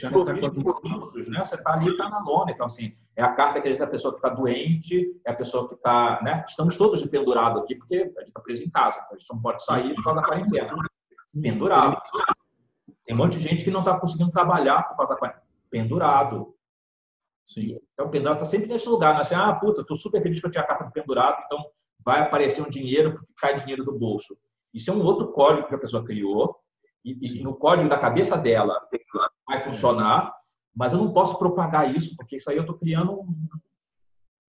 [0.00, 1.44] você, tá, né?
[1.44, 2.50] você tá ali, tá na lona.
[2.50, 5.68] Então, assim, é a carta que diz a pessoa que está doente, é a pessoa
[5.68, 6.44] que está, né?
[6.48, 9.32] Estamos todos de pendurado aqui, porque a gente está preso em casa, então a gente
[9.32, 10.74] não pode sair por causa da quarentena.
[11.40, 12.00] Pendurado.
[13.04, 15.46] Tem um monte de gente que não está conseguindo trabalhar por causa da quarentena.
[15.70, 16.54] Pendurado.
[17.44, 17.78] Sim.
[17.92, 19.20] Então, o pendurado está sempre nesse lugar, né?
[19.20, 21.64] Assim, ah, puta, estou super feliz que eu tinha a carta do pendurado, então
[22.04, 24.36] vai aparecer um dinheiro porque cai dinheiro do bolso.
[24.74, 26.56] Isso é um outro código que a pessoa criou,
[27.06, 28.76] e, e no código da cabeça dela
[29.46, 30.34] vai funcionar,
[30.74, 33.48] mas eu não posso propagar isso, porque isso aí eu estou criando um,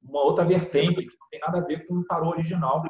[0.02, 2.84] uma outra vertente que não tem nada a ver com o tarô original.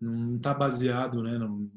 [0.00, 1.70] Não está baseado né, no,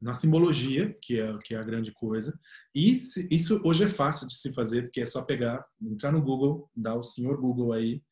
[0.00, 2.36] na simbologia, que é, que é a grande coisa.
[2.74, 2.90] E
[3.30, 6.94] isso hoje é fácil de se fazer, porque é só pegar, entrar no Google, dar
[6.94, 8.02] o senhor Google aí,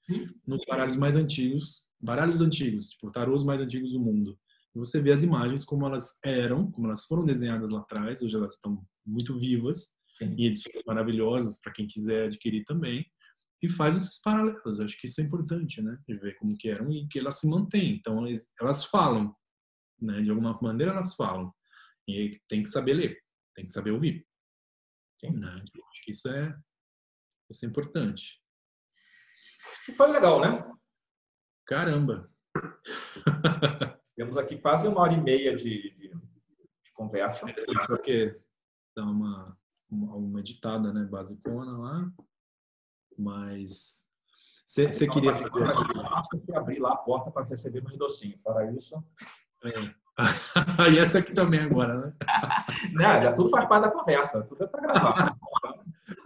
[0.46, 4.38] nos baralhos mais antigos, baralhos antigos, tipo tarôs mais antigos do mundo
[4.78, 8.54] você vê as imagens como elas eram, como elas foram desenhadas lá atrás, hoje elas
[8.54, 10.34] estão muito vivas Sim.
[10.38, 13.04] e edições maravilhosas para quem quiser adquirir também
[13.62, 14.80] e faz esses paralelos.
[14.80, 15.96] acho que isso é importante, né?
[16.08, 17.94] De ver como que eram e que elas se mantêm.
[17.94, 18.24] Então
[18.60, 19.34] elas falam,
[20.00, 20.20] né?
[20.20, 21.52] De alguma maneira elas falam
[22.08, 23.22] e tem que saber ler,
[23.54, 24.26] tem que saber ouvir.
[25.20, 25.32] Sim.
[25.32, 25.48] Né?
[25.48, 26.56] Acho que isso é
[27.50, 28.42] isso é importante.
[29.96, 30.72] Foi legal, né?
[31.66, 32.30] Caramba.
[34.22, 37.44] Temos aqui quase uma hora e meia de, de, de conversa.
[37.88, 38.38] Só que
[38.94, 39.58] dá uma,
[39.90, 42.08] uma, uma editada, né, basicona lá.
[43.18, 44.06] Mas
[44.64, 46.54] você então, queria fazer aqui...
[46.54, 48.40] abrir lá a porta para receber meus docinhos.
[48.40, 48.94] Fora isso.
[49.64, 49.70] É.
[50.94, 52.14] e essa aqui também agora, né?
[52.94, 55.36] Não, já tudo faz parte da conversa, tudo é para gravar.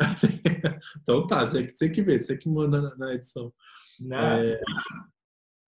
[1.00, 3.50] então tá, você que vê, você que manda na, na edição.
[4.12, 4.60] É,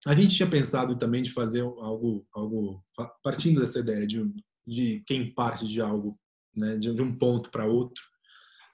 [0.06, 2.84] a gente tinha pensado também de fazer algo, algo
[3.22, 4.24] partindo dessa ideia de,
[4.66, 6.18] de quem parte de algo,
[6.54, 8.02] né, de, de um ponto para outro.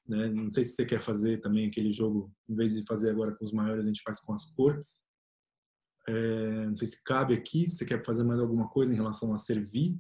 [0.06, 0.28] Né?
[0.28, 3.44] Não sei se você quer fazer também aquele jogo, em vez de fazer agora com
[3.44, 5.02] os maiores, a gente faz com as cortes.
[6.06, 9.32] É, não sei se cabe aqui, se você quer fazer mais alguma coisa em relação
[9.32, 9.96] a servir,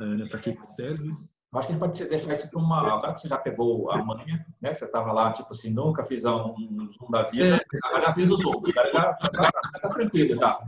[0.00, 1.10] é, né, para que serve.
[1.52, 2.78] Eu acho que a gente pode deixar isso para uma.
[2.78, 4.72] Agora que você já pegou a manha, né?
[4.72, 6.54] Você estava lá, tipo assim, nunca fiz um,
[6.90, 8.00] zoom da vida, é.
[8.00, 8.60] já fiz o zoom.
[8.74, 10.58] Já, já, já, já tá tranquilo já.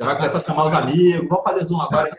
[0.00, 2.10] Já vai começar a chamar os amigos, vamos fazer zoom agora.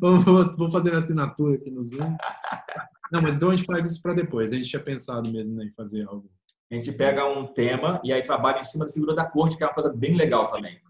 [0.00, 2.16] vou, fazer assinatura aqui no Zoom.
[3.12, 4.52] Não, mas então a gente faz isso para depois.
[4.52, 6.28] A gente tinha pensado mesmo né, em fazer algo.
[6.70, 9.62] A gente pega um tema e aí trabalha em cima da figura da corte, que
[9.62, 10.80] é uma coisa bem legal também.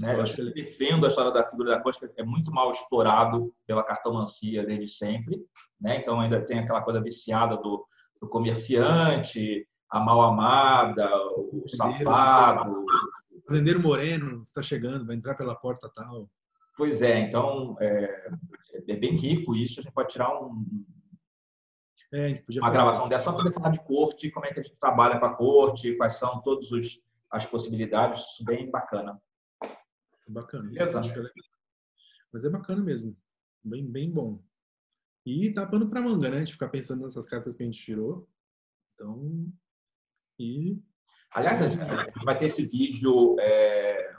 [0.00, 0.14] Né?
[0.14, 2.70] Eu acho que ele defendo a história da figura da Costa, que é muito mal
[2.70, 5.44] explorado pela cartomancia desde sempre.
[5.80, 5.96] Né?
[5.96, 7.84] Então, ainda tem aquela coisa viciada do,
[8.20, 12.84] do comerciante, a mal amada, o safado.
[13.48, 16.28] Fazendeiro Moreno está chegando, vai entrar pela porta tal.
[16.76, 18.30] Pois é, então é,
[18.86, 19.80] é bem rico isso.
[19.80, 20.64] A gente pode tirar um,
[22.12, 25.18] é, uma gravação dessa só para falar de corte, como é que a gente trabalha
[25.18, 26.68] com a corte, quais são todas
[27.30, 28.22] as possibilidades.
[28.22, 29.20] Isso bem bacana.
[30.28, 30.70] Bacana.
[30.82, 31.30] Acho que é
[32.32, 33.16] Mas é bacana mesmo.
[33.64, 34.42] Bem, bem bom.
[35.24, 36.44] E tá pano pra manga, né?
[36.44, 38.28] De ficar pensando nessas cartas que a gente tirou.
[38.94, 39.46] Então,
[40.38, 40.82] E.
[41.30, 44.16] Aliás, a gente vai ter esse vídeo é,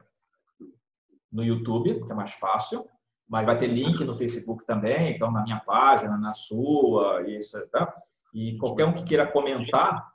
[1.32, 2.88] no YouTube, que é mais fácil,
[3.28, 7.96] mas vai ter link no Facebook também, então na minha página, na sua, isso, tá?
[8.34, 10.12] E qualquer um que queira comentar,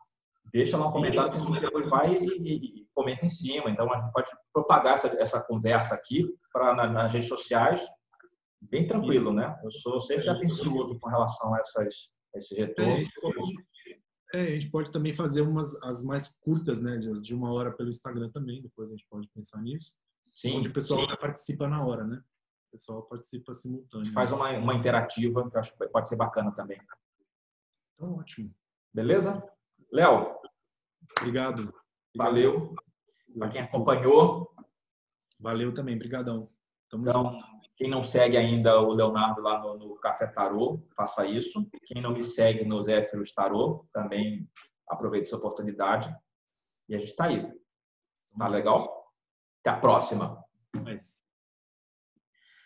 [0.54, 3.68] deixa lá um comentário que gente depois vai e, e, comenta em cima.
[3.68, 7.82] Então a gente pode propagar essa, essa conversa aqui para na, nas redes sociais,
[8.62, 9.58] bem tranquilo, né?
[9.64, 13.04] Eu sou sempre atencioso com relação a essas a esse retorno.
[14.32, 17.88] É, a gente pode também fazer umas as mais curtas, né, de uma hora pelo
[17.88, 18.62] Instagram também.
[18.62, 19.94] Depois a gente pode pensar nisso.
[20.30, 21.16] Sim, onde o pessoal sim.
[21.20, 22.20] participa na hora, né?
[22.68, 24.12] O pessoal participa simultâneo.
[24.12, 26.80] Faz uma, uma interativa, que eu acho que pode ser bacana também.
[27.94, 28.52] Então, ótimo.
[28.92, 29.40] Beleza?
[29.92, 30.43] Léo.
[31.18, 31.72] Obrigado.
[32.16, 32.74] Valeu.
[33.38, 34.54] Para quem acompanhou.
[35.40, 35.96] Valeu também.
[35.96, 36.48] Obrigadão.
[36.90, 37.46] Tamo então, junto.
[37.76, 41.66] quem não segue ainda o Leonardo lá no, no Café Tarô, faça isso.
[41.86, 44.48] Quem não me segue no Zéfiros Tarô, também
[44.88, 46.14] aproveite essa oportunidade.
[46.88, 47.50] E a gente está aí.
[48.38, 49.10] Tá legal?
[49.60, 50.44] Até a próxima.
[50.84, 51.22] Mas...